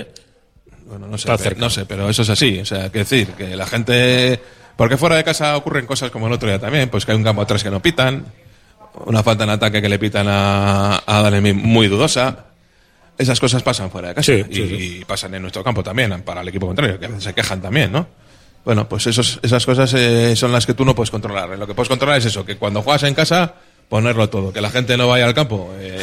Bueno, 0.85 1.07
no 1.07 1.17
sé, 1.17 1.23
Está 1.27 1.35
pe- 1.37 1.43
cerca. 1.43 1.59
no 1.59 1.69
sé, 1.69 1.85
pero 1.85 2.09
eso 2.09 2.21
es 2.21 2.29
así. 2.29 2.59
O 2.59 2.65
sea, 2.65 2.89
que 2.89 2.99
decir 2.99 3.27
que 3.37 3.57
la 3.57 3.65
gente. 3.65 4.39
Porque 4.77 4.95
fuera 4.95 5.17
de 5.17 5.25
casa 5.25 5.57
ocurren 5.57 5.85
cosas 5.85 6.11
como 6.11 6.27
el 6.27 6.33
otro 6.33 6.47
día 6.47 6.59
también, 6.59 6.87
pues 6.89 7.05
que 7.05 7.11
hay 7.11 7.17
un 7.17 7.25
campo 7.25 7.41
atrás 7.41 7.61
que 7.61 7.69
no 7.69 7.81
pitan, 7.81 8.25
una 9.05 9.21
falta 9.21 9.43
en 9.43 9.49
ataque 9.49 9.81
que 9.81 9.89
le 9.89 9.99
pitan 9.99 10.27
a, 10.29 10.95
a 11.05 11.29
muy 11.53 11.87
dudosa. 11.87 12.45
Esas 13.17 13.37
cosas 13.39 13.61
pasan 13.61 13.91
fuera 13.91 14.07
de 14.07 14.15
casa 14.15 14.31
Sí, 14.33 14.43
y, 14.49 14.55
sí, 14.55 14.97
y 15.01 15.05
pasan 15.05 15.35
en 15.35 15.41
nuestro 15.41 15.61
campo 15.63 15.83
también, 15.83 16.21
para 16.23 16.39
el 16.41 16.47
equipo 16.47 16.65
contrario, 16.67 16.97
que 16.97 17.05
a 17.05 17.09
veces 17.09 17.25
se 17.25 17.33
quejan 17.33 17.61
también, 17.61 17.91
¿no? 17.91 18.07
Bueno, 18.63 18.87
pues 18.87 19.07
esos, 19.07 19.39
esas 19.41 19.65
cosas 19.65 19.91
eh, 19.95 20.35
son 20.35 20.51
las 20.51 20.65
que 20.67 20.73
tú 20.75 20.85
no 20.85 20.93
puedes 20.95 21.09
controlar. 21.09 21.49
Lo 21.57 21.65
que 21.67 21.73
puedes 21.73 21.89
controlar 21.89 22.17
es 22.19 22.25
eso, 22.25 22.45
que 22.45 22.57
cuando 22.57 22.81
juegas 22.83 23.01
en 23.03 23.13
casa, 23.15 23.55
ponerlo 23.91 24.29
todo. 24.29 24.53
Que 24.53 24.61
la 24.61 24.69
gente 24.71 24.95
no 24.95 25.07
vaya 25.09 25.25
al 25.25 25.33
campo 25.33 25.69
eh, 25.79 25.99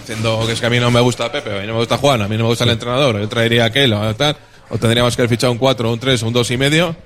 haciendo 0.00 0.46
que 0.46 0.52
es 0.52 0.60
que 0.60 0.66
a 0.66 0.70
mí 0.70 0.78
no 0.78 0.90
me 0.92 1.00
gusta 1.00 1.30
Pepe, 1.32 1.50
a 1.54 1.60
mí 1.60 1.66
no 1.66 1.72
me 1.72 1.80
gusta 1.80 1.98
Juan, 1.98 2.22
a 2.22 2.28
mí 2.28 2.36
no 2.36 2.44
me 2.44 2.48
gusta 2.50 2.62
el 2.62 2.70
entrenador, 2.70 3.20
yo 3.20 3.28
traería 3.28 3.64
aquel 3.64 3.92
o 3.92 4.14
tal. 4.14 4.36
O 4.70 4.78
tendríamos 4.78 5.14
que 5.16 5.22
haber 5.22 5.28
fichado 5.30 5.52
un 5.52 5.58
4, 5.58 5.92
un 5.92 5.98
3, 5.98 6.22
un 6.22 6.32
2 6.32 6.50
y 6.52 6.56
medio. 6.56 6.96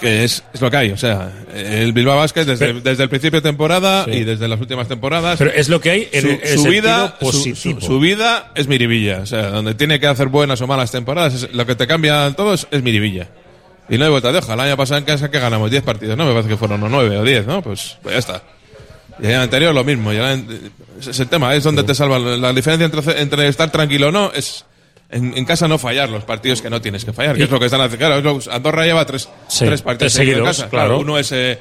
Que 0.00 0.22
es, 0.24 0.44
es 0.54 0.60
lo 0.60 0.70
que 0.70 0.76
hay. 0.76 0.90
O 0.92 0.96
sea, 0.96 1.32
el 1.54 1.92
Bilbao 1.92 2.16
Basket 2.16 2.44
desde, 2.44 2.74
desde 2.80 3.02
el 3.02 3.08
principio 3.08 3.40
de 3.40 3.48
temporada 3.48 4.04
Sí. 4.04 4.12
y 4.12 4.24
desde 4.24 4.46
las 4.46 4.60
últimas 4.60 4.86
temporadas. 4.86 5.38
Pero 5.38 5.50
es 5.50 5.68
lo 5.68 5.80
que 5.80 5.90
hay 5.90 6.08
en 6.12 6.22
su, 6.56 6.64
el- 6.66 6.70
vida, 6.70 7.16
su- 7.18 7.26
positivo. 7.26 7.80
Su, 7.80 7.86
su 7.86 8.00
vida 8.00 8.52
es 8.54 8.68
Miribilla. 8.68 9.18
O 9.22 9.26
sea, 9.26 9.50
donde 9.50 9.74
tiene 9.74 9.98
que 10.00 10.06
hacer 10.06 10.28
buenas 10.28 10.60
o 10.60 10.66
malas 10.68 10.90
temporadas, 10.92 11.34
es- 11.34 11.52
lo 11.52 11.66
que 11.66 11.74
te 11.74 11.86
cambia 11.86 12.32
todo 12.36 12.54
es, 12.54 12.66
es 12.70 12.82
Miribilla. 12.82 13.26
Y 13.88 13.98
no 13.98 14.04
hay 14.04 14.10
vuelta 14.10 14.30
de 14.30 14.38
hoja. 14.38 14.54
El 14.54 14.60
año 14.60 14.76
pasado 14.76 14.98
en 14.98 15.04
casa 15.04 15.30
que 15.30 15.38
ganamos 15.40 15.68
10 15.70 15.82
partidos, 15.82 16.16
¿no? 16.16 16.24
Me 16.26 16.30
parece 16.32 16.48
que 16.50 16.56
fueron 16.56 16.80
unos 16.82 16.92
9 16.92 17.18
o 17.18 17.24
10, 17.24 17.46
¿no? 17.46 17.60
Pues, 17.62 17.96
pues 18.02 18.12
ya 18.14 18.18
está. 18.18 18.42
Y 19.20 19.26
el 19.26 19.32
año 19.32 19.42
anterior 19.42 19.74
lo 19.74 19.84
mismo. 19.84 20.10
Es 20.12 21.18
el 21.20 21.28
tema, 21.28 21.54
es 21.54 21.64
donde 21.64 21.82
te 21.84 21.94
salva. 21.94 22.18
La 22.18 22.52
diferencia 22.52 22.84
entre, 22.86 23.20
entre 23.20 23.48
estar 23.48 23.70
tranquilo 23.70 24.08
o 24.08 24.12
no 24.12 24.32
es 24.32 24.64
en, 25.10 25.36
en 25.36 25.44
casa 25.44 25.66
no 25.68 25.78
fallar 25.78 26.08
los 26.08 26.24
partidos 26.24 26.60
que 26.62 26.70
no 26.70 26.80
tienes 26.80 27.04
que 27.04 27.12
fallar. 27.12 27.36
Que 27.36 27.44
es 27.44 27.50
lo 27.50 27.58
que 27.58 27.66
están 27.66 27.80
haciendo. 27.80 27.98
Claro, 28.06 28.38
es 28.38 28.46
lo- 28.46 28.52
Andorra 28.52 28.84
lleva 28.84 29.04
tres, 29.06 29.28
Sí, 29.48 29.64
tres 29.66 29.82
partidos 29.82 30.12
tres 30.12 30.26
seguidos 30.26 30.40
en 30.40 30.44
casa. 30.46 30.68
claro. 30.68 30.98
Uno 31.00 31.18
es, 31.18 31.32
eh, 31.32 31.58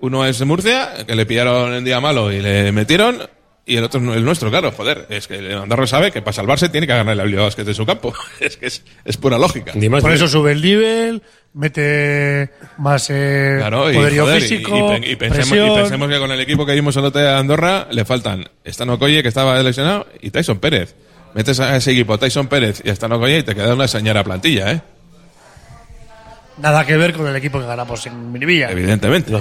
uno 0.00 0.24
es 0.26 0.40
Murcia, 0.44 1.04
que 1.06 1.14
le 1.14 1.26
pillaron 1.26 1.74
en 1.74 1.84
día 1.84 2.00
malo 2.00 2.32
y 2.32 2.40
le 2.40 2.72
metieron. 2.72 3.18
Y 3.66 3.76
el 3.76 3.84
otro 3.84 4.00
es 4.00 4.16
el 4.16 4.24
nuestro, 4.24 4.50
claro, 4.50 4.72
joder. 4.72 5.06
Es 5.10 5.28
que 5.28 5.52
Andorra 5.54 5.86
sabe 5.86 6.10
que 6.10 6.22
para 6.22 6.32
salvarse 6.32 6.68
tiene 6.70 6.86
que 6.86 6.94
ganar 6.94 7.16
el 7.18 7.26
Bilbao 7.26 7.44
Basket 7.44 7.64
de 7.64 7.74
su 7.74 7.86
campo. 7.86 8.12
es 8.40 8.56
que 8.56 8.66
es, 8.66 8.82
es 9.04 9.16
pura 9.16 9.38
lógica. 9.38 9.72
Por 10.00 10.12
eso 10.12 10.26
sube 10.26 10.52
el 10.52 10.62
nivel, 10.62 11.22
mete 11.54 12.50
más 12.78 13.08
eh, 13.10 13.56
Claro, 13.58 13.90
y, 13.90 13.94
poderío 13.94 14.22
joder, 14.24 14.40
físico, 14.42 14.96
y, 15.02 15.10
y 15.10 15.16
pensemos, 15.16 15.48
y 15.48 15.50
presión. 15.50 15.74
pensemos 15.74 16.08
que 16.08 16.18
con 16.18 16.30
el 16.30 16.40
equipo 16.40 16.64
que 16.64 16.72
vimos 16.74 16.96
el 16.96 17.04
otro 17.04 17.20
día 17.20 17.30
de 17.32 17.36
Andorra 17.38 17.88
le 17.90 18.04
faltan 18.04 18.48
Stan 18.64 18.88
Okoye, 18.90 19.22
que 19.22 19.28
estaba 19.28 19.60
lesionado, 19.62 20.06
y 20.20 20.30
Tyson 20.30 20.58
Pérez. 20.58 20.94
Metes 21.34 21.60
a 21.60 21.76
ese 21.76 21.92
equipo, 21.92 22.18
Tyson 22.18 22.46
Pérez 22.48 22.82
y 22.84 22.90
Stan 22.90 23.10
Okoye, 23.12 23.38
y 23.38 23.42
te 23.42 23.54
queda 23.54 23.74
una 23.74 23.88
señora 23.88 24.22
plantilla, 24.24 24.72
¿eh? 24.72 24.80
Nada 26.58 26.84
que 26.84 26.96
ver 26.96 27.14
con 27.14 27.26
el 27.26 27.34
equipo 27.36 27.58
que 27.58 27.66
ganamos 27.66 28.04
en 28.06 28.32
Miribilla. 28.32 28.70
Evidentemente. 28.70 29.32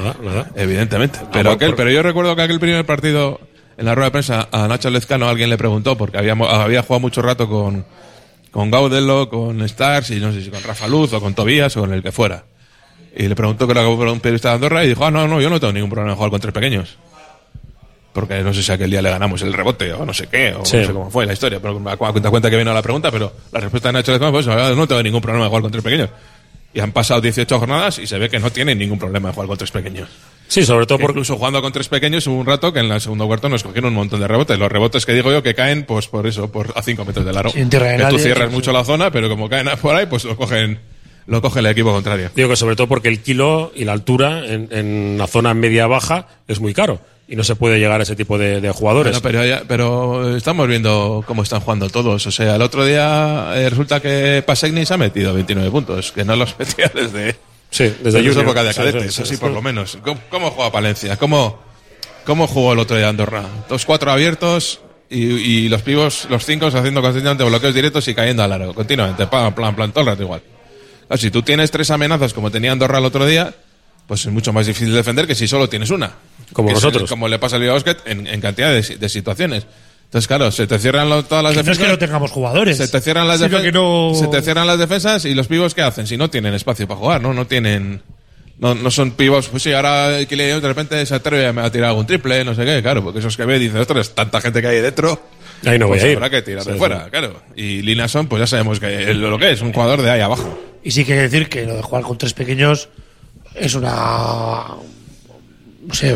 Evidentemente. 0.56 1.20
Pero, 1.34 1.50
Ah, 1.52 1.54
aquel, 1.54 1.70
por- 1.72 1.78
pero 1.78 1.92
yo 1.92 2.02
recuerdo 2.02 2.36
que 2.36 2.44
aquel 2.44 2.60
primer 2.62 2.86
partido, 2.86 3.42
en 3.78 3.86
la 3.86 3.94
rueda 3.94 4.06
de 4.08 4.12
prensa, 4.12 4.48
a 4.52 4.68
Nacho 4.70 4.90
Lezcano 4.90 5.28
alguien 5.28 5.50
le 5.50 5.58
preguntó, 5.58 5.98
porque 5.98 6.18
habíamos, 6.18 6.52
había 6.52 6.82
jugado 6.82 7.02
mucho 7.02 7.22
rato 7.22 7.50
con, 7.50 7.86
con 8.52 8.72
Gaudelo, 8.72 9.30
con 9.30 9.62
Stars, 9.64 10.12
y 10.12 10.20
no 10.20 10.32
sé 10.32 10.42
si 10.44 10.50
con 10.50 10.62
Rafa 10.64 10.88
Luz, 10.88 11.14
o 11.14 11.22
con 11.22 11.34
Tobías, 11.34 11.76
o 11.78 11.82
con 11.82 11.94
el 11.94 12.02
que 12.04 12.12
fuera. 12.12 12.44
Y 13.16 13.28
le 13.28 13.36
preguntó 13.36 13.66
que 13.68 13.72
era 13.72 13.88
un 13.88 14.20
periodista 14.20 14.50
de 14.50 14.56
Andorra, 14.56 14.84
y 14.86 14.90
dijo, 14.90 15.06
ah, 15.06 15.12
no, 15.12 15.28
no, 15.28 15.42
yo 15.42 15.50
no 15.50 15.60
tengo 15.60 15.74
ningún 15.74 15.90
problema 15.90 16.12
en 16.12 16.16
jugar 16.16 16.32
con 16.32 16.40
tres 16.42 16.54
pequeños. 16.54 16.98
Porque 18.14 18.42
no 18.44 18.54
sé 18.54 18.64
si 18.64 18.72
aquel 18.72 18.90
día 18.90 19.02
le 19.02 19.10
ganamos 19.12 19.42
el 19.44 19.54
rebote, 19.54 19.94
o 19.94 20.04
no 20.06 20.14
sé 20.14 20.28
qué, 20.28 20.54
o 20.54 20.66
Sí. 20.66 20.78
no 20.78 20.86
sé 20.86 20.94
cómo 20.94 21.12
fue 21.12 21.26
la 21.26 21.34
historia, 21.34 21.60
pero 21.62 21.80
me 21.80 21.96
cuenta 21.96 22.30
cuenta 22.30 22.50
que 22.50 22.58
vino 22.58 22.74
la 22.74 22.82
pregunta, 22.82 23.12
pero 23.12 23.32
la 23.52 23.60
respuesta 23.60 23.90
de 23.90 23.94
Nacho 23.94 24.12
Lezcano 24.12 24.40
eso, 24.40 24.76
no 24.76 24.88
tengo 24.88 25.04
ningún 25.04 25.22
problema 25.22 25.46
en 25.46 25.50
jugar 25.50 25.62
con 25.62 25.72
tres 25.72 25.84
pequeños. 25.84 26.10
Y 26.74 26.80
han 26.80 26.92
pasado 26.92 27.22
18 27.22 27.60
jornadas 27.60 28.00
y 28.00 28.08
se 28.08 28.20
ve 28.20 28.30
que 28.30 28.40
no 28.40 28.52
tienen 28.52 28.78
ningún 28.78 29.00
problema 29.00 29.30
en 29.30 29.34
jugar 29.34 29.48
con 29.48 29.58
tres 29.58 29.72
pequeños. 29.72 30.08
Sí, 30.48 30.66
sobre 30.66 30.86
todo 30.86 30.98
porque 30.98 31.14
Incluso 31.14 31.38
jugando 31.38 31.62
con 31.62 31.72
tres 31.72 31.90
pequeños 31.90 32.26
hubo 32.28 32.38
un 32.38 32.46
rato 32.46 32.74
que 32.74 32.80
en 32.80 32.92
el 32.92 33.02
segundo 33.02 33.28
cuarto 33.28 33.50
nos 33.50 33.64
cogieron 33.64 33.90
un 33.90 33.96
montón 33.96 34.20
de 34.20 34.28
rebotes. 34.28 34.58
Los 34.58 34.72
rebotes 34.72 35.06
que 35.06 35.14
digo 35.14 35.32
yo 35.32 35.44
que 35.44 35.54
caen 35.54 35.84
pues 35.84 36.08
por 36.08 36.26
eso, 36.28 36.52
por 36.52 36.74
a 36.76 36.82
5 36.82 37.06
metros 37.06 37.26
del 37.26 37.38
aro. 37.38 37.50
Sin 37.50 37.70
tierra 37.70 37.88
de 37.88 37.98
que 37.98 38.04
tú 38.04 38.04
nadie, 38.04 38.20
cierras 38.20 38.50
sí, 38.50 38.56
mucho 38.56 38.72
la 38.72 38.84
zona, 38.84 39.12
pero 39.12 39.30
como 39.30 39.50
caen 39.50 39.68
por 39.82 39.96
ahí, 39.96 40.06
pues 40.08 40.24
lo 40.26 40.36
cogen, 40.36 40.80
lo 41.28 41.42
coge 41.42 41.60
el 41.60 41.68
equipo 41.68 41.92
contrario. 41.92 42.32
Digo 42.36 42.50
que 42.50 42.56
sobre 42.56 42.76
todo 42.76 42.88
porque 42.88 43.10
el 43.10 43.22
kilo 43.22 43.72
y 43.76 43.86
la 43.86 43.94
altura 43.94 44.46
en, 44.46 44.70
en 44.72 45.18
la 45.18 45.28
zona 45.28 45.54
media-baja 45.54 46.28
es 46.48 46.60
muy 46.60 46.74
caro 46.74 47.00
y 47.30 47.36
no 47.36 47.44
se 47.44 47.56
puede 47.56 47.78
llegar 47.80 48.00
a 48.00 48.04
ese 48.04 48.16
tipo 48.16 48.38
de, 48.38 48.60
de 48.60 48.72
jugadores. 48.72 49.12
Bueno, 49.22 49.22
pero, 49.22 49.46
ya- 49.46 49.64
pero 49.68 50.36
estamos 50.36 50.68
viendo 50.68 51.24
cómo 51.28 51.44
están 51.44 51.60
jugando 51.60 51.88
todos. 51.90 52.26
O 52.26 52.32
sea, 52.32 52.56
el 52.56 52.62
otro 52.64 52.84
día 52.86 53.52
eh, 53.56 53.70
resulta 53.70 54.02
que 54.02 54.44
Pasegni 54.46 54.86
se 54.86 54.96
ha 54.96 54.98
metido 54.98 55.34
29 55.34 55.70
puntos, 55.70 56.12
que 56.12 56.26
no 56.26 56.36
los 56.36 56.58
metía 56.60 56.92
desde, 56.94 57.36
Sí, 57.70 57.94
desde 58.04 58.34
su 58.34 58.40
época 58.40 58.64
de 58.64 58.74
cadetes, 58.74 59.14
sí, 59.14 59.24
sí, 59.26 59.38
por 59.38 59.52
lo 59.52 59.62
menos. 59.62 59.98
¿Cómo, 60.04 60.20
cómo 60.30 60.50
juega 60.50 60.72
Palencia? 60.72 61.18
¿Cómo, 61.18 61.60
¿Cómo 62.26 62.48
jugó 62.48 62.74
el 62.74 62.80
otro 62.80 62.98
día 62.98 63.10
Andorra? 63.10 63.44
Dos, 63.70 63.86
cuatro 63.86 64.12
abiertos 64.12 64.80
y, 65.08 65.24
y 65.26 65.70
los 65.70 65.84
pibos, 65.84 66.26
los 66.32 66.44
cinco, 66.46 66.66
haciendo 66.66 67.02
constantemente 67.02 67.44
bloqueos 67.44 67.76
directos 67.76 68.08
y 68.08 68.16
cayendo 68.16 68.42
al 68.44 68.52
aro, 68.54 68.74
continuamente, 68.74 69.28
plan, 69.28 69.54
plan, 69.54 69.76
plan, 69.76 69.92
todo 69.92 70.02
el 70.02 70.08
rato 70.08 70.24
igual. 70.24 70.42
Claro, 71.08 71.22
si 71.22 71.30
tú 71.30 71.44
tienes 71.44 71.70
tres 71.70 71.92
amenazas 71.92 72.34
como 72.34 72.50
tenía 72.50 72.72
Andorra 72.72 72.98
el 72.98 73.06
otro 73.06 73.26
día, 73.28 73.54
pues 74.10 74.26
es 74.26 74.32
mucho 74.34 74.52
más 74.52 74.66
difícil 74.68 74.92
defender 74.94 75.26
que 75.26 75.36
si 75.36 75.48
solo 75.48 75.70
tienes 75.70 75.90
una. 75.92 76.12
Como 76.52 76.68
Que 76.68 76.74
es- 76.74 76.84
nosotros. 76.84 77.08
como 77.10 77.30
le 77.30 77.40
pasa 77.40 77.56
al 77.56 77.66
Basket 77.66 77.96
en, 78.06 78.28
en 78.28 78.42
cantidad 78.42 78.74
de, 78.74 78.84
si- 78.84 78.96
de 78.96 79.08
situaciones. 79.08 79.66
Entonces, 80.06 80.28
claro, 80.28 80.52
se 80.52 80.66
te 80.68 80.80
cierran 80.80 81.08
lo- 81.08 81.24
todas 81.24 81.44
las 81.44 81.52
Que 81.54 81.58
no 81.58 81.62
es 81.62 81.66
defensas. 81.68 81.86
que 81.86 81.92
no 81.94 81.98
tengamos 82.00 82.32
jugadores. 82.32 82.76
Se 82.78 82.88
te 82.88 83.00
cierran 83.00 83.28
las 83.28 83.40
defensas. 83.40 83.72
no- 83.74 84.12
Se 84.16 84.28
te 84.28 84.42
cierran 84.42 84.66
las 84.68 84.80
defensas 84.80 85.24
y 85.26 85.34
los 85.36 85.48
pibos 85.48 85.74
¿qué 85.76 85.84
hacen? 85.84 86.08
Si 86.08 86.18
no 86.18 86.30
tienen 86.30 86.54
espacio 86.56 86.88
para 86.88 87.00
jugar, 87.00 87.22
¿no? 87.22 87.34
No 87.34 87.48
tienen. 87.48 88.02
No, 88.58 88.76
no 88.76 88.92
son 88.92 89.12
pibos, 89.12 89.48
pues 89.48 89.64
sí, 89.64 89.72
ahora 89.72 90.10
de 90.10 90.60
repente 90.62 91.06
se 91.06 91.16
atreve 91.16 91.48
a 91.62 91.72
tirar 91.72 91.90
algún 91.92 92.06
triple, 92.06 92.44
no 92.44 92.54
sé 92.54 92.66
qué, 92.66 92.82
claro, 92.82 93.02
porque 93.02 93.20
esos 93.20 93.38
que 93.38 93.46
ve 93.46 93.58
dicen, 93.58 93.78
ostras, 93.78 94.14
tanta 94.14 94.42
gente 94.42 94.60
que 94.62 94.68
hay 94.68 94.82
dentro. 94.82 95.22
Ahí 95.66 95.80
no 95.80 95.88
voy 95.88 95.98
pues 95.98 96.04
a 96.04 96.08
ir. 96.10 96.16
Habrá 96.18 96.30
que 96.30 96.42
tirar 96.42 96.64
Sí, 96.64 96.70
de 96.70 96.74
sí. 96.74 96.78
fuera, 96.80 97.08
claro. 97.10 97.42
Y 97.56 97.82
Linason, 97.84 98.28
pues 98.28 98.42
ya 98.42 98.48
sabemos 98.48 98.80
que 98.82 99.14
lo 99.14 99.38
que 99.38 99.52
es, 99.52 99.62
un 99.62 99.72
jugador 99.72 100.02
de 100.02 100.10
ahí 100.12 100.20
abajo. 100.22 100.60
Y 100.84 100.92
sí 100.92 101.06
que 101.06 101.14
hay 101.14 101.20
que 101.20 101.24
decir 101.30 101.48
que 101.50 101.66
lo 101.68 101.76
de 101.76 101.82
jugar 101.84 102.04
con 102.04 102.18
tres 102.18 102.34
pequeños 102.34 102.90
es 103.60 103.76
una. 103.76 104.66
No 105.86 105.94
sé, 105.94 106.16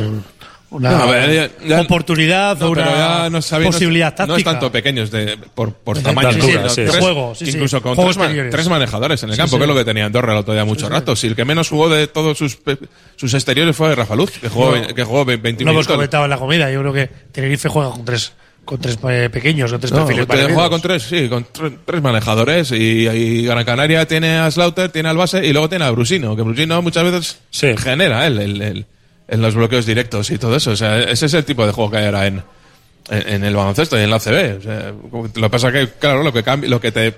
una 0.70 0.92
No, 0.98 1.08
ver, 1.08 1.52
ya- 1.68 1.82
oportunidad 1.82 2.58
No, 2.58 2.68
o 2.68 2.72
una 2.72 3.30
no 3.30 3.42
sabe- 3.44 3.66
no 3.66 3.72
posibilidad 3.72 4.10
táctica. 4.10 4.28
No 4.28 4.38
es 4.38 4.44
tanto 4.44 4.72
pequeños 4.72 5.12
de, 5.12 5.38
por, 5.54 5.74
por 5.74 6.00
tamaño, 6.02 6.32
sí, 6.34 6.52
tres- 6.76 6.98
juego, 6.98 7.34
incluso 7.40 7.80
con 7.82 7.96
tres, 7.96 8.68
manejadores 8.68 9.22
en 9.24 9.30
el 9.30 9.38
campo, 9.38 9.58
que 9.58 9.64
es 9.64 9.68
lo 9.68 9.76
que 9.76 9.86
tenía 9.86 10.06
Andorra 10.06 10.34
el 10.34 10.40
otro 10.40 10.54
día 10.54 10.66
mucho 10.66 10.90
rato. 10.90 11.16
Si 11.16 11.28
el 11.28 11.36
que 11.36 11.46
menos 11.46 11.70
jugó 11.70 11.90
de 11.90 12.08
todos 12.08 12.38
sus, 12.40 12.58
sus 13.16 13.34
exteriores 13.36 13.76
fue 13.76 13.94
Rafa 13.94 14.16
Luz, 14.16 14.32
que 14.32 14.50
jugó, 14.50 14.76
No. 14.76 14.88
que 14.88 15.04
jugó 15.04 15.26
20 15.26 15.64
Lo 15.64 15.72
hemos 15.72 15.88
comentado 15.88 16.24
en 16.24 16.32
la 16.32 16.38
comida. 16.38 16.72
Yo 16.72 16.80
creo 16.80 16.94
que 16.94 17.08
Tenerife 17.32 17.70
juega 17.70 17.92
con 17.92 18.04
tres, 18.04 18.34
con 18.66 18.80
tres 18.80 18.98
eh, 19.10 19.30
pequeños, 19.32 19.72
con 19.72 19.80
tres 19.82 19.92
No, 19.92 20.06
perfiles 20.06 20.52
juega 20.54 20.70
con 20.70 20.82
tres, 20.82 21.04
sí, 21.04 21.28
con 21.30 21.46
tre- 21.46 21.78
tres 21.86 22.02
manejadores. 22.02 22.72
Y, 22.72 23.08
y 23.08 23.44
Gran 23.46 23.64
Canaria 23.66 24.08
tiene 24.08 24.38
a 24.38 24.50
Slaughter, 24.50 24.90
tiene 24.90 25.10
al 25.10 25.18
base 25.18 25.46
y 25.46 25.52
luego 25.52 25.70
tiene 25.70 25.86
a 25.86 25.92
Brusino, 25.92 26.36
que 26.36 26.42
Brusino 26.44 26.82
muchas 26.82 27.04
veces 27.04 27.40
genera 27.82 28.26
él 28.28 28.40
el, 28.40 28.62
el- 28.62 28.86
en 29.28 29.42
los 29.42 29.56
bloqueos 29.56 29.86
directos 29.86 30.30
y 30.32 30.38
todo 30.38 30.56
eso. 30.56 30.72
O 30.72 30.76
sea, 30.76 31.02
ese 31.02 31.26
es 31.26 31.34
el 31.34 31.46
tipo 31.46 31.66
de 31.66 31.72
juego 31.72 31.92
que 31.92 31.98
hay 31.98 32.06
ahora 32.06 32.28
en, 32.28 32.44
en, 33.10 33.34
en 33.36 33.44
el 33.44 33.56
baloncesto 33.56 33.98
y 34.00 34.04
en 34.04 34.10
la 34.10 34.20
CB. 34.20 34.58
O 34.60 34.62
sea, 34.62 34.94
lo 35.36 35.42
que 35.48 35.50
pasa 35.50 35.72
que, 35.72 35.90
claro, 36.00 36.24
lo 36.24 36.32
que, 36.34 36.44
cambia, 36.44 36.70
lo 36.70 36.80
que 36.82 36.92
te, 36.92 37.14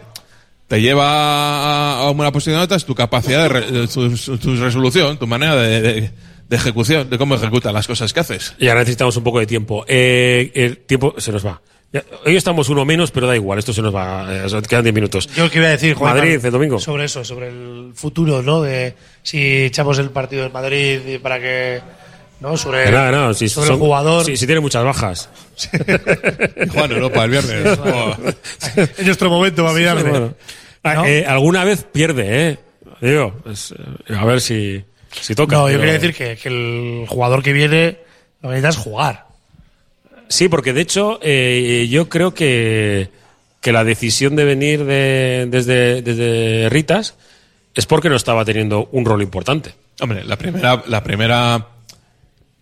te 0.67 0.81
lleva 0.81 1.99
a 1.99 2.09
una 2.11 2.31
posición 2.31 2.59
alta 2.59 2.75
es 2.75 2.85
tu 2.85 2.95
capacidad 2.95 3.43
de, 3.43 3.49
re- 3.49 3.71
de 3.71 3.87
tu, 3.87 4.15
tu 4.37 4.55
resolución, 4.55 5.17
tu 5.17 5.27
manera 5.27 5.55
de, 5.55 5.81
de- 5.81 6.11
de 6.49 6.55
ejecución, 6.55 7.09
de 7.09 7.17
cómo 7.17 7.35
ejecutas 7.35 7.73
las 7.73 7.87
cosas 7.87 8.13
que 8.13 8.19
haces. 8.19 8.53
Y 8.59 8.67
ahora 8.67 8.81
necesitamos 8.81 9.15
un 9.17 9.23
poco 9.23 9.39
de 9.39 9.47
tiempo. 9.47 9.83
Eh, 9.87 10.51
el 10.53 10.77
tiempo 10.77 11.15
se 11.17 11.31
nos 11.31 11.45
va. 11.45 11.61
Ya, 11.93 12.03
hoy 12.25 12.35
estamos 12.35 12.67
uno 12.69 12.83
menos, 12.83 13.11
pero 13.11 13.25
da 13.27 13.35
igual, 13.35 13.57
esto 13.59 13.71
se 13.71 13.81
nos 13.81 13.95
va. 13.95 14.27
eh, 14.45 14.61
quedan 14.67 14.83
10 14.83 14.93
minutos. 14.95 15.27
Yo 15.35 15.49
que 15.49 15.59
iba 15.59 15.67
a 15.67 15.71
decir, 15.71 15.93
Juan, 15.93 16.15
Madrid, 16.15 16.43
el 16.43 16.51
domingo. 16.51 16.79
Sobre 16.79 17.05
eso, 17.05 17.23
sobre 17.23 17.47
el 17.47 17.91
futuro, 17.95 18.41
¿no? 18.41 18.61
De 18.61 18.95
si 19.23 19.63
echamos 19.63 19.97
el 19.99 20.09
partido 20.09 20.43
del 20.43 20.51
Madrid 20.51 20.99
y 21.07 21.17
para 21.19 21.39
que. 21.39 21.81
¿No? 22.41 22.57
Sobre, 22.57 22.91
nada, 22.91 23.33
si 23.33 23.47
sobre 23.47 23.67
son- 23.67 23.75
el 23.77 23.79
jugador. 23.81 24.25
Si, 24.25 24.35
si 24.35 24.45
tiene 24.45 24.59
muchas 24.59 24.83
bajas. 24.83 25.29
Juan 26.73 26.91
Europa 26.91 27.23
el 27.23 27.31
viernes. 27.31 27.79
Oh. 27.79 28.13
en 28.75 29.05
nuestro 29.05 29.29
momento 29.29 29.63
va 29.63 29.71
a 29.71 29.73
mirarle. 29.73 30.03
Sí, 30.03 30.09
bueno. 30.09 30.33
Ah, 30.83 30.93
¿No? 30.95 31.05
eh, 31.05 31.25
alguna 31.25 31.63
vez 31.63 31.85
pierde, 31.91 32.49
¿eh? 32.49 32.59
Digo, 33.01 33.33
pues, 33.43 33.73
a 34.15 34.25
ver 34.25 34.41
si, 34.41 34.83
si 35.21 35.35
toca. 35.35 35.55
No, 35.55 35.63
yo 35.69 35.73
pero- 35.73 35.79
quería 35.81 35.93
decir 35.93 36.13
que, 36.13 36.37
que 36.37 36.49
el 36.49 37.05
jugador 37.07 37.41
que 37.43 37.53
viene 37.53 37.97
lo 38.41 38.49
que 38.49 38.55
necesita 38.55 38.69
es 38.69 38.77
jugar. 38.77 39.25
Sí, 40.27 40.49
porque 40.49 40.73
de 40.73 40.81
hecho 40.81 41.19
eh, 41.21 41.87
yo 41.89 42.09
creo 42.09 42.33
que, 42.33 43.09
que 43.61 43.71
la 43.71 43.83
decisión 43.83 44.35
de 44.35 44.43
venir 44.45 44.83
de, 44.85 45.47
desde, 45.49 46.01
desde 46.01 46.67
Ritas 46.69 47.15
es 47.75 47.85
porque 47.85 48.09
no 48.09 48.15
estaba 48.15 48.43
teniendo 48.45 48.89
un 48.91 49.05
rol 49.05 49.21
importante. 49.21 49.73
Hombre, 50.01 50.23
la 50.23 50.35
primera, 50.37 50.83
la 50.87 51.03
primera 51.03 51.67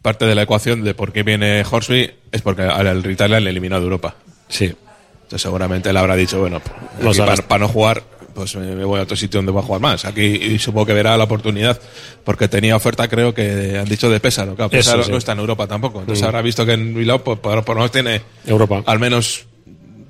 parte 0.02 0.26
de 0.26 0.36
la 0.36 0.42
ecuación 0.44 0.84
de 0.84 0.94
por 0.94 1.14
qué 1.14 1.24
viene 1.24 1.64
Horsby 1.70 2.12
es 2.32 2.42
porque 2.42 2.64
al 2.64 2.86
el 2.88 3.10
Italia 3.12 3.40
le 3.40 3.50
eliminado 3.50 3.82
de 3.82 3.86
Europa. 3.86 4.16
Sí. 4.50 4.66
Entonces 4.66 5.42
seguramente 5.42 5.90
él 5.90 5.98
habrá 5.98 6.16
dicho, 6.16 6.40
bueno, 6.40 6.62
pues, 7.02 7.18
para 7.48 7.60
no 7.60 7.68
jugar, 7.70 8.04
pues 8.34 8.56
me 8.56 8.76
me 8.76 8.84
voy 8.86 9.00
a 9.00 9.04
otro 9.04 9.16
sitio 9.16 9.38
donde 9.40 9.52
voy 9.52 9.62
a 9.62 9.66
jugar 9.66 9.82
más. 9.82 10.06
Aquí 10.06 10.58
supongo 10.60 10.88
que 10.88 10.94
verá 10.94 11.16
la 11.18 11.24
oportunidad, 11.26 11.80
porque 12.24 12.48
tenía 12.48 12.76
oferta, 12.76 13.08
creo 13.08 13.34
que 13.34 13.78
han 13.80 13.86
dicho 13.86 14.10
de 14.10 14.20
Pésaro. 14.20 14.56
Claro, 14.56 14.70
Eso, 14.72 14.78
Pésaro 14.92 15.04
sí. 15.04 15.12
no 15.12 15.18
está 15.18 15.32
en 15.34 15.40
Europa 15.40 15.68
tampoco. 15.68 16.00
Entonces 16.02 16.24
Mm. 16.24 16.26
habrá 16.28 16.42
visto 16.42 16.66
que 16.66 16.74
en 16.74 16.94
Bilbao, 16.94 17.24
pues, 17.24 17.40
por, 17.40 17.64
por 17.64 17.76
lo 17.76 17.82
menos 17.82 17.92
tiene 17.92 18.22
Europa. 18.46 18.84
al 18.86 19.00
menos 19.00 19.46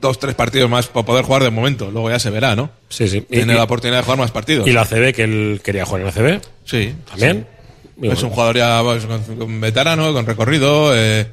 dos, 0.01 0.19
tres 0.19 0.35
partidos 0.35 0.69
más 0.69 0.87
para 0.87 1.05
poder 1.05 1.23
jugar 1.25 1.43
de 1.43 1.49
momento. 1.49 1.89
Luego 1.91 2.09
ya 2.09 2.19
se 2.19 2.29
verá, 2.29 2.55
¿no? 2.55 2.69
Sí, 2.89 3.07
sí. 3.07 3.21
Tiene 3.21 3.53
Y- 3.53 3.55
la 3.55 3.63
oportunidad 3.63 3.99
de 3.99 4.03
jugar 4.03 4.19
más 4.19 4.31
partidos. 4.31 4.67
Y 4.67 4.71
la 4.73 4.83
CB, 4.85 5.13
que 5.13 5.23
él 5.23 5.61
quería 5.63 5.85
jugar 5.85 6.01
en 6.01 6.07
la 6.07 6.11
CB. 6.11 6.41
Sí. 6.65 6.93
También. 7.09 7.47
Es 8.01 8.09
bueno. 8.09 8.19
un 8.23 8.29
jugador 8.31 8.57
ya 8.57 8.81
pues, 8.83 9.05
con, 9.05 9.21
con 9.37 9.61
veterano, 9.61 10.11
con 10.13 10.25
recorrido. 10.25 10.91
eh, 10.95 11.27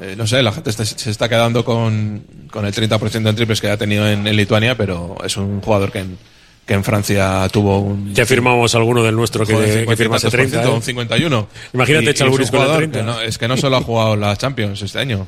eh, 0.00 0.14
no 0.16 0.26
sé, 0.26 0.42
la 0.42 0.52
gente 0.52 0.70
está- 0.70 0.84
se 0.84 1.10
está 1.10 1.28
quedando 1.28 1.64
con, 1.64 2.22
con 2.50 2.64
el 2.64 2.72
30% 2.72 3.28
en 3.28 3.34
triples 3.36 3.60
que 3.60 3.68
ha 3.70 3.76
tenido 3.76 4.08
en, 4.08 4.26
en 4.26 4.36
Lituania, 4.36 4.76
pero 4.76 5.16
es 5.24 5.36
un 5.36 5.60
jugador 5.60 5.90
que 5.92 5.98
en, 6.00 6.18
que 6.66 6.74
en 6.74 6.84
Francia 6.84 7.48
tuvo 7.52 7.80
un. 7.80 8.14
Ya 8.14 8.24
firmamos 8.24 8.74
alguno 8.74 9.02
del 9.02 9.16
nuestro 9.16 9.44
que, 9.44 9.54
joder, 9.54 9.86
que 9.86 9.96
firmase 9.96 10.30
30. 10.30 10.62
50%, 10.62 10.66
¿eh? 10.66 10.70
un 10.70 10.82
51. 10.82 11.48
Imagínate 11.74 12.14
Chalburis 12.14 12.50
con 12.50 12.60
el 12.60 12.66
jugador 12.66 12.76
30. 12.90 12.98
que 12.98 13.04
no- 13.04 13.20
es 13.20 13.38
que 13.38 13.48
no 13.48 13.56
solo 13.56 13.76
ha 13.76 13.82
jugado 13.82 14.16
la 14.16 14.36
Champions 14.36 14.80
este 14.82 14.98
año. 14.98 15.26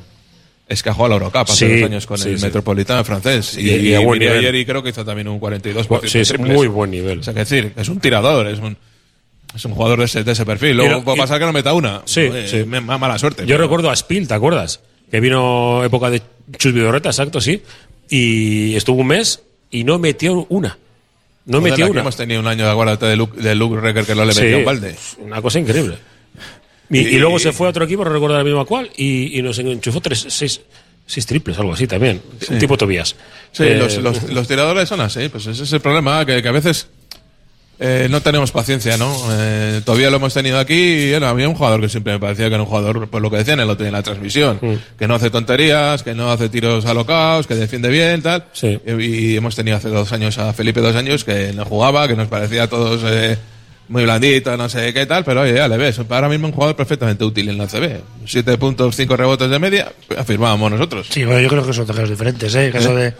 Es 0.67 0.81
que 0.81 0.89
ha 0.89 0.93
jugado 0.93 1.09
la 1.09 1.15
Eurocup 1.25 1.41
hace 1.51 1.67
Sí, 1.67 1.79
dos 1.81 1.89
años 1.91 2.07
con 2.07 2.17
sí, 2.17 2.29
el 2.29 2.39
sí. 2.39 2.45
Metropolitano 2.45 3.03
francés. 3.03 3.55
Y, 3.57 3.69
Y- 3.69 3.89
y 3.89 3.93
ayer 3.95 4.55
y 4.55 4.65
creo 4.65 4.81
que 4.81 4.89
hizo 4.89 5.05
también 5.05 5.27
un 5.27 5.39
42%. 5.39 6.07
Sí, 6.07 6.17
de 6.17 6.21
es 6.23 6.39
muy 6.39 6.67
buen 6.67 6.89
nivel. 6.89 7.19
O 7.19 7.23
sea, 7.23 7.33
que 7.33 7.41
decir, 7.41 7.71
es 7.75 7.87
un 7.89 7.99
tirador, 7.99 8.47
es 8.47 8.57
un. 8.59 8.75
Es 9.55 9.63
un 9.65 9.73
jugador 9.73 9.99
de 9.99 10.05
ese, 10.05 10.23
de 10.23 10.31
ese 10.33 10.45
perfil. 10.45 10.75
Luego 10.77 11.03
puede 11.03 11.17
y- 11.17 11.21
pasar 11.21 11.39
que 11.39 11.45
no 11.45 11.53
meta 11.53 11.73
una. 11.73 12.01
Sí, 12.05 12.21
Eh, 12.21 12.45
sí. 12.49 12.63
me- 12.65 12.81
mala 12.81 13.17
suerte. 13.17 13.45
Yo 13.45 13.57
recuerdo 13.57 13.89
a 13.89 13.95
Spiel, 13.95 14.27
¿te 14.27 14.33
acuerdas? 14.33 14.81
Que 15.09 15.19
vino 15.19 15.83
época 15.83 16.09
de 16.09 16.21
Chus 16.57 16.73
Vidorreta, 16.73 17.09
exacto, 17.09 17.39
sí. 17.39 17.61
Y 18.09 18.75
estuvo 18.75 19.01
un 19.01 19.07
mes 19.07 19.41
y 19.71 19.83
no 19.83 19.97
metió 19.99 20.45
una. 20.49 20.77
No 21.45 21.59
Joder, 21.59 21.71
metió 21.71 21.87
una. 21.91 22.01
hemos 22.01 22.15
tenido 22.17 22.39
un 22.41 22.47
año, 22.47 22.67
acuérdate 22.69 23.05
de 23.05 23.15
Luke, 23.15 23.39
de 23.39 23.55
Luke 23.55 23.79
Recker 23.79 24.05
que 24.05 24.15
no 24.15 24.25
le 24.25 24.33
Sí, 24.33 24.41
metió 24.41 24.57
un 24.59 24.65
balde. 24.65 24.95
Una 25.19 25.41
cosa 25.41 25.59
increíble. 25.59 25.97
Y, 26.89 26.99
Y- 26.99 27.01
y 27.15 27.17
luego 27.19 27.39
se 27.39 27.51
fue 27.51 27.67
a 27.67 27.69
otro 27.69 27.85
equipo, 27.85 28.03
no 28.03 28.11
recuerdo 28.11 28.37
la 28.37 28.43
misma 28.43 28.65
cual, 28.65 28.89
y, 28.97 29.41
nos 29.41 29.57
enchufó 29.59 30.01
tres, 30.01 30.25
seis, 30.29 30.61
seis 31.05 31.25
triples, 31.25 31.57
algo 31.57 31.73
así 31.73 31.87
también. 31.87 32.21
Un 32.49 32.59
tipo 32.59 32.77
Tobías. 32.77 33.15
Sí, 33.51 33.63
Eh, 33.63 33.75
los, 33.75 33.97
los, 33.97 34.23
los 34.31 34.47
tiradores 34.47 34.89
son 34.89 35.01
así, 35.01 35.29
pues 35.29 35.47
ese 35.47 35.63
es 35.63 35.73
el 35.73 35.81
problema, 35.81 36.25
que, 36.25 36.41
que 36.41 36.47
a 36.47 36.51
veces 36.51 36.87
eh, 37.79 38.07
no 38.09 38.21
tenemos 38.21 38.51
paciencia, 38.51 38.97
¿no? 38.97 39.13
Eh, 39.31 39.81
todavía 39.85 40.09
lo 40.09 40.17
hemos 40.17 40.33
tenido 40.33 40.59
aquí 40.59 40.73
y 40.73 41.11
bueno, 41.11 41.27
había 41.27 41.49
un 41.49 41.55
jugador 41.55 41.81
que 41.81 41.89
siempre 41.89 42.13
me 42.13 42.19
parecía 42.19 42.47
que 42.47 42.53
era 42.55 42.63
un 42.63 42.69
jugador, 42.69 43.07
pues 43.09 43.21
lo 43.21 43.29
que 43.29 43.37
decían 43.37 43.59
el 43.59 43.69
otro 43.69 43.83
día 43.83 43.89
en 43.89 43.93
la 43.93 44.03
transmisión, 44.03 44.59
Mm. 44.61 44.73
que 44.97 45.07
no 45.07 45.15
hace 45.15 45.29
tonterías, 45.29 46.01
que 46.03 46.13
no 46.15 46.31
hace 46.31 46.49
tiros 46.49 46.85
alocados, 46.85 47.47
que 47.47 47.55
defiende 47.55 47.89
bien, 47.89 48.21
tal. 48.21 48.45
Y, 48.61 49.03
y 49.03 49.35
hemos 49.37 49.55
tenido 49.55 49.77
hace 49.77 49.89
dos 49.89 50.11
años 50.13 50.37
a 50.37 50.53
Felipe 50.53 50.79
dos 50.81 50.95
años 50.95 51.23
que 51.23 51.51
no 51.53 51.65
jugaba, 51.65 52.07
que 52.07 52.15
nos 52.15 52.27
parecía 52.27 52.63
a 52.63 52.67
todos 52.67 53.01
eh, 53.05 53.37
muy 53.87 54.03
blandito, 54.03 54.55
no 54.57 54.67
sé 54.69 54.93
qué 54.93 55.05
tal, 55.05 55.23
pero 55.23 55.41
oye, 55.41 55.53
ya 55.55 55.67
le 55.67 55.77
ves, 55.77 55.99
ahora 55.99 56.27
mismo 56.29 56.47
un 56.47 56.53
jugador 56.53 56.75
perfectamente 56.75 57.23
útil 57.23 57.49
en 57.49 57.57
la 57.57 57.67
CB. 57.67 57.99
Siete 58.25 58.57
puntos, 58.57 58.95
cinco 58.95 59.15
rebotes 59.15 59.49
de 59.49 59.59
media, 59.59 59.91
afirmábamos 60.17 60.71
nosotros. 60.71 61.07
Sí, 61.11 61.23
bueno, 61.23 61.41
yo 61.41 61.49
creo 61.49 61.65
que 61.65 61.73
son 61.73 61.85
dos 61.85 61.95
casos 61.95 62.09
diferentes. 62.09 62.55
¿eh? 62.55 62.67
El 62.67 62.71
caso 62.73 62.95
de, 62.95 63.13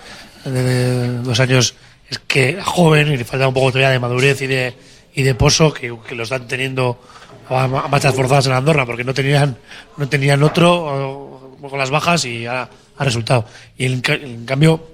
de- 0.46 0.64
de 0.64 1.08
dos 1.24 1.40
años 1.40 1.76
es 2.10 2.20
que 2.20 2.60
joven 2.62 3.12
y 3.12 3.18
le 3.18 3.26
falta 3.26 3.48
un 3.48 3.54
poco 3.54 3.72
todavía 3.72 3.90
de 3.92 4.00
madurez 4.00 4.42
y 4.42 4.48
de, 4.48 4.74
y 5.14 5.24
de 5.24 5.36
pozo 5.36 5.74
que, 5.74 5.94
que 6.08 6.16
lo 6.16 6.24
están 6.24 6.48
teniendo 6.48 7.02
a, 7.50 7.64
a 7.66 8.12
forzadas 8.14 8.48
en 8.48 8.54
Andorra 8.54 8.86
porque 8.86 9.04
no 9.04 9.14
tenían 9.14 9.58
no 9.98 10.08
tenían 10.10 10.42
otro 10.44 11.58
con 11.70 11.80
las 11.80 11.90
bajas 11.90 12.26
y 12.26 12.46
ha, 12.46 12.70
resultado. 13.00 13.46
Y 13.78 13.86
en, 13.88 14.02
ca- 14.02 14.14
en 14.14 14.46
cambio, 14.46 14.90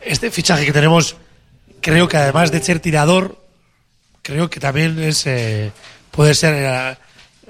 este 0.00 0.30
fichaje 0.30 0.64
que 0.66 0.72
tenemos, 0.72 1.16
creo 1.80 2.08
que 2.08 2.16
además 2.16 2.50
de 2.52 2.62
ser 2.62 2.80
tirador, 2.80 3.38
creo 4.22 4.50
que 4.50 4.60
también 4.60 4.98
es 5.02 5.26
eh, 5.26 5.72
puede 6.10 6.34
ser 6.34 6.54
eh, 6.56 6.96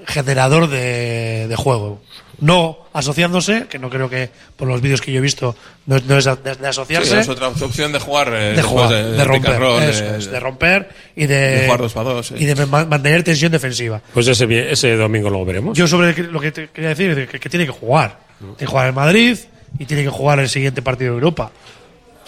generador 0.07 0.69
de, 0.69 1.47
de 1.49 1.57
juego. 1.57 2.01
No 2.41 2.79
asociándose, 2.93 3.67
que 3.69 3.79
no 3.79 3.91
creo 3.91 4.09
que 4.09 4.31
por 4.57 4.67
los 4.67 4.81
vídeos 4.81 5.01
que 5.01 5.13
yo 5.13 5.19
he 5.19 5.23
visto 5.23 5.55
no, 5.87 5.97
es- 5.97 6.05
no 6.05 6.17
es 6.17 6.25
de, 6.25 6.37
de 6.57 6.67
asociarse. 6.69 7.11
Sí, 7.11 7.17
es 7.19 7.29
otra 7.29 7.49
opción 7.49 7.93
de 7.93 7.99
jugar, 7.99 8.33
eh, 8.35 8.53
de 8.57 8.63
jugar, 8.63 8.89
de- 8.89 9.03
de, 9.05 9.11
de 9.13 9.17
pick 9.19 9.27
romper, 9.27 9.51
and 9.53 9.61
roll, 9.61 9.83
eso 9.83 10.05
de- 10.05 10.19
es, 10.19 10.31
de 10.31 10.41
romper 10.41 10.89
y 11.17 11.27
de, 11.27 11.37
de 11.37 11.65
jugar 11.67 11.81
dos 11.81 11.93
para 11.93 12.11
dos, 12.11 12.27
sí. 12.29 12.35
y 12.39 12.45
de 12.47 12.67
ma- 12.67 12.85
mantener 12.87 13.23
tensión 13.23 13.53
defensiva. 13.53 14.01
Pues 14.15 14.27
ese, 14.27 14.73
ese 14.73 14.97
domingo 14.97 15.29
lo 15.31 15.45
veremos. 15.45 15.77
Yo 15.77 15.87
sobre 15.87 16.15
lo 16.25 16.41
que 16.41 16.51
te 16.53 16.69
quería 16.69 16.91
decir 16.91 17.11
es 17.11 17.29
que, 17.29 17.39
que 17.39 17.49
tiene 17.51 17.67
que 17.67 17.73
jugar. 17.73 18.19
Tiene 18.39 18.57
que 18.57 18.67
jugar 18.67 18.89
en 18.89 18.95
Madrid 18.95 19.39
y 19.79 19.85
tiene 19.85 20.03
que 20.03 20.09
jugar 20.09 20.41
el 20.41 20.49
siguiente 20.49 20.81
partido 20.83 21.13
de 21.13 21.17
Europa. 21.19 21.51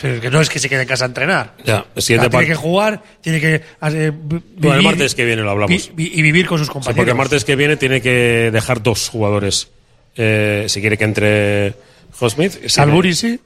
Que 0.00 0.30
no 0.30 0.40
es 0.40 0.50
que 0.50 0.58
se 0.58 0.68
quede 0.68 0.82
en 0.82 0.88
casa 0.88 1.04
a 1.04 1.08
entrenar. 1.08 1.54
Ya, 1.64 1.76
el 1.76 1.84
O 1.98 2.00
siguiente 2.00 2.24
sea, 2.24 2.30
tiene 2.40 2.46
que 2.46 2.54
jugar, 2.56 3.02
tiene 3.20 3.40
que 3.40 3.54
eh, 3.54 3.62
vi- 3.80 4.10
Bueno, 4.12 4.42
el 4.50 4.60
vivir- 4.60 4.82
martes 4.82 5.14
que 5.14 5.24
viene 5.24 5.42
lo 5.42 5.50
hablamos. 5.52 5.70
vi- 5.70 6.08
vi- 6.08 6.18
y 6.18 6.22
vivir 6.22 6.46
con 6.48 6.58
sus 6.58 6.66
O 6.68 6.70
sea, 6.70 6.72
compañeros. 6.72 6.96
porque 6.96 7.10
el 7.12 7.16
martes 7.16 7.44
que 7.44 7.54
viene 7.56 7.76
tiene 7.76 8.00
que 8.02 8.50
dejar 8.52 8.82
dos 8.82 9.08
jugadores. 9.08 9.68
Eh, 10.16 10.66
si 10.68 10.80
quiere 10.80 10.96
que 10.98 11.04
entre 11.04 11.74
Hosmith. 12.20 12.66
Salbury 12.68 13.14
sí. 13.14 13.40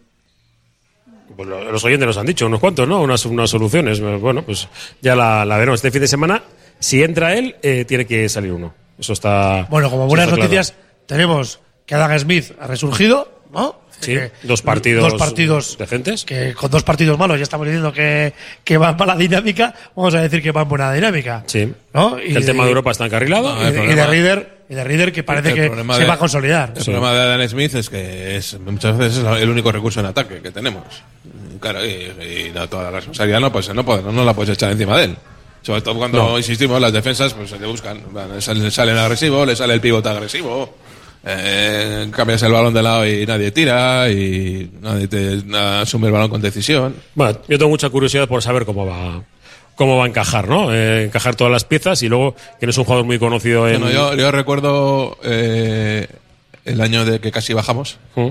Pues 1.37 1.49
lo- 1.49 1.71
los 1.71 1.85
oyentes 1.85 2.07
nos 2.07 2.17
han 2.17 2.27
dicho 2.27 2.47
unos 2.47 2.61
cuantos, 2.61 2.89
¿no? 2.89 3.03
Unas, 3.03 3.25
unas 3.27 3.51
soluciones. 3.51 4.01
Bueno, 4.01 4.43
pues 4.43 4.69
ya 5.03 5.15
la, 5.17 5.45
la 5.45 5.59
veremos. 5.59 5.79
Este 5.79 5.91
fin 5.91 6.01
de 6.01 6.09
semana, 6.09 6.43
si 6.79 7.03
entra 7.03 7.35
él, 7.35 7.57
eh, 7.63 7.85
tiene 7.85 8.07
que 8.07 8.29
salir 8.29 8.53
uno. 8.53 8.75
Eso 8.99 9.13
está. 9.13 9.67
Bueno, 9.71 9.91
como 9.91 10.07
buenas 10.07 10.27
claro. 10.29 10.43
noticias, 10.43 10.75
tenemos 11.07 11.61
que 11.85 11.95
Adam 11.95 12.19
Smith 12.19 12.53
ha 12.59 12.67
resurgido, 12.67 13.43
¿no? 13.53 13.81
Sí, 14.01 14.13
Que- 14.13 14.31
dos 14.43 14.61
partidos, 14.63 15.11
dos 15.11 15.19
partidos 15.19 15.79
decentes. 15.79 16.25
que 16.27 16.53
con 16.55 16.71
dos 16.71 16.83
partidos 16.83 17.19
malos 17.19 17.39
ya 17.39 17.43
estamos 17.45 17.67
diciendo 17.67 17.93
que, 17.95 18.35
que 18.63 18.77
va 18.77 18.93
mala 18.93 19.17
dinámica, 19.17 19.75
vamos 19.95 20.15
a 20.15 20.21
decir 20.21 20.43
que 20.43 20.53
va 20.53 20.63
en 20.63 20.69
buena 20.69 20.93
dinámica. 20.93 21.45
Sí. 21.47 21.73
¿no? 21.95 22.17
Que 22.17 22.33
el 22.35 22.45
tema 22.45 22.65
de 22.65 22.71
Europa 22.71 22.91
está 22.91 23.07
encarrilado. 23.07 23.55
No, 23.55 23.63
y, 23.65 23.91
y 23.91 23.95
de 23.95 24.07
Reader, 24.07 24.56
y 24.69 24.75
de 24.75 24.85
Reader 24.85 25.13
que 25.13 25.23
parece 25.23 25.51
El 25.51 25.55
que 25.55 25.67
problema 25.67 25.95
se 25.95 26.01
de- 26.03 26.07
va 26.09 26.15
a 26.15 26.19
consolidar. 26.19 26.73
El 26.77 26.83
problema 26.85 27.13
de 27.13 27.21
Adam 27.21 27.49
Smith 27.49 27.75
es 27.75 27.89
que 27.91 28.37
es, 28.37 28.59
muchas 28.61 28.97
veces 28.99 29.19
es 29.19 29.25
el 29.43 29.49
único 29.51 29.71
recurso 29.73 30.01
en 30.01 30.07
ataque 30.07 30.41
que 30.43 30.51
tenemos. 30.51 30.85
Claro, 31.61 31.85
y, 31.85 31.89
y 32.49 32.53
no, 32.55 32.69
toda 32.69 32.85
la 32.85 32.91
responsabilidad 32.99 33.41
no, 33.41 33.51
pues, 33.53 33.73
no, 33.75 33.85
puede- 33.85 34.03
no, 34.13 34.25
la 34.25 34.35
puedes 34.35 34.55
echar 34.55 34.73
encima 34.73 34.99
de 34.99 35.05
él. 35.05 35.17
Sobre 35.63 35.81
todo 35.81 35.97
cuando 35.97 36.19
No. 36.31 36.39
insistimos, 36.39 36.81
las 36.81 36.93
defensas 36.93 37.35
pues 37.35 37.51
se 37.51 37.59
le 37.59 37.67
buscan. 37.67 38.01
Salen, 38.41 38.71
salen 38.71 38.97
agresivo, 38.99 39.45
le 39.45 39.57
sale 39.57 39.75
el 39.75 39.81
pivote 39.81 40.09
agresivo. 40.09 40.77
eh, 41.29 42.09
cambias 42.15 42.41
el 42.45 42.53
balón 42.53 42.73
de 42.73 42.83
lado 42.85 43.05
y 43.05 43.27
nadie 43.27 43.51
tira 43.51 44.09
y 44.09 44.71
nadie 44.81 45.09
te 45.09 45.43
asume 45.81 46.07
el 46.07 46.13
balón 46.13 46.31
con 46.31 46.41
decisión. 46.41 46.95
Bueno, 47.17 47.41
yo 47.49 47.59
tengo 47.59 47.69
mucha 47.71 47.89
curiosidad 47.91 48.29
por 48.29 48.41
saber 48.43 48.65
cómo 48.65 48.87
va 48.87 49.23
cómo 49.77 49.97
va 49.97 50.05
a 50.05 50.09
encajar, 50.09 50.49
¿no? 50.49 50.75
Eh, 50.75 51.05
encajar 51.05 51.37
todas 51.37 51.53
las 51.53 51.65
piezas 51.65 52.03
y 52.03 52.09
luego 52.09 52.35
que 52.59 52.67
no 52.67 52.71
es 52.71 52.79
un 52.79 52.85
jugador 52.85 53.05
muy 53.07 53.19
conocido 53.19 53.69
en. 53.69 53.81
Bueno, 53.81 53.95
yo, 53.95 54.15
yo 54.15 54.31
recuerdo 54.33 55.17
eh, 55.23 56.09
el 56.65 56.81
año 56.81 57.05
de 57.05 57.21
que 57.21 57.31
casi 57.31 57.53
bajamos. 57.53 57.99
¿Mm? 58.17 58.29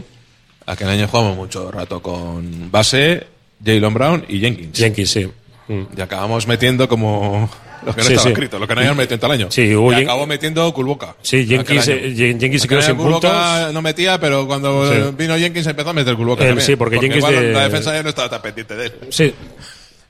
Aquel 0.68 0.90
año 0.90 1.08
jugamos 1.08 1.38
mucho 1.38 1.72
rato 1.72 2.02
con 2.02 2.72
base, 2.72 3.28
Jalen 3.64 3.94
Brown 3.94 4.26
y 4.28 4.40
Jenkins. 4.40 4.78
Jenkins, 4.78 5.10
sí. 5.12 5.28
Mm. 5.68 5.82
Y 5.98 6.02
acabamos 6.02 6.48
metiendo 6.48 6.88
como 6.90 7.50
lo 7.86 7.94
que 7.94 8.02
no 8.02 8.08
Sí, 8.08 8.14
estaba 8.14 8.24
sí. 8.24 8.30
escrito, 8.30 8.58
lo 8.58 8.68
que 8.68 8.74
no 8.74 8.82
habían 8.82 8.98
metido 8.98 9.24
el 9.28 9.32
año. 9.32 9.48
Sí, 9.52 9.76
hubo 9.76 9.92
y 9.94 9.96
acabó 10.04 10.26
metiendo 10.26 10.74
Kulboka. 10.74 11.16
Sí, 11.22 11.46
Jenkins, 11.46 11.88
eh, 11.88 12.14
Jen- 12.16 12.40
Jenkins 12.40 12.64
se 12.64 12.68
quedó 12.68 12.82
sin 12.82 12.96
Kulboka 12.96 13.30
puntos. 13.30 13.74
no 13.74 13.82
metía, 13.84 14.20
pero 14.20 14.48
cuando 14.48 14.92
Sí. 14.92 14.98
eh, 14.98 15.12
vino 15.16 15.38
Jenkins 15.38 15.68
empezó 15.68 15.90
a 15.90 15.94
meter 15.94 16.16
Kulboka 16.16 16.44
también. 16.46 16.66
sí, 16.66 16.76
porque 16.76 16.96
Jenkins 16.98 17.18
igual 17.18 17.36
de- 17.36 17.54
la 17.54 17.64
defensa 17.66 17.94
ya 17.94 18.02
no 18.02 18.10
estaba 18.10 18.30
tan 18.30 18.42
pendiente 18.42 18.76
de 18.76 18.86
él. 18.88 18.94
Sí. 19.10 19.34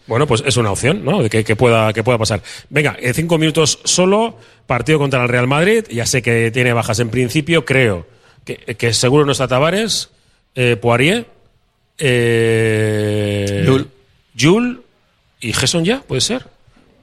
Bueno, 0.07 0.27
pues 0.27 0.43
es 0.45 0.55
una 0.57 0.71
opción, 0.71 1.03
¿no? 1.03 1.23
De 1.23 1.29
que, 1.29 1.43
que 1.43 1.55
pueda, 1.55 1.91
que 1.93 2.03
pueda 2.03 2.17
pasar. 2.17 2.41
Venga, 2.69 2.95
en 2.99 3.13
cinco 3.13 3.37
minutos 3.37 3.79
solo, 3.85 4.37
partido 4.67 4.99
contra 4.99 5.21
el 5.23 5.29
Real 5.29 5.47
Madrid. 5.47 5.83
Ya 5.89 6.05
sé 6.05 6.21
que 6.21 6.51
tiene 6.51 6.73
bajas 6.73 6.99
en 6.99 7.09
principio, 7.09 7.65
creo 7.65 8.05
que, 8.43 8.57
que 8.57 8.93
seguro 8.93 9.25
no 9.25 9.31
está 9.31 9.47
Tavares, 9.47 10.09
eh, 10.53 10.75
Poirier, 10.79 11.25
eh, 11.97 13.63
Jul. 13.67 13.87
Jul 14.39 14.81
y 15.39 15.53
Gesson 15.53 15.85
ya, 15.85 16.01
puede 16.01 16.21
ser. 16.21 16.45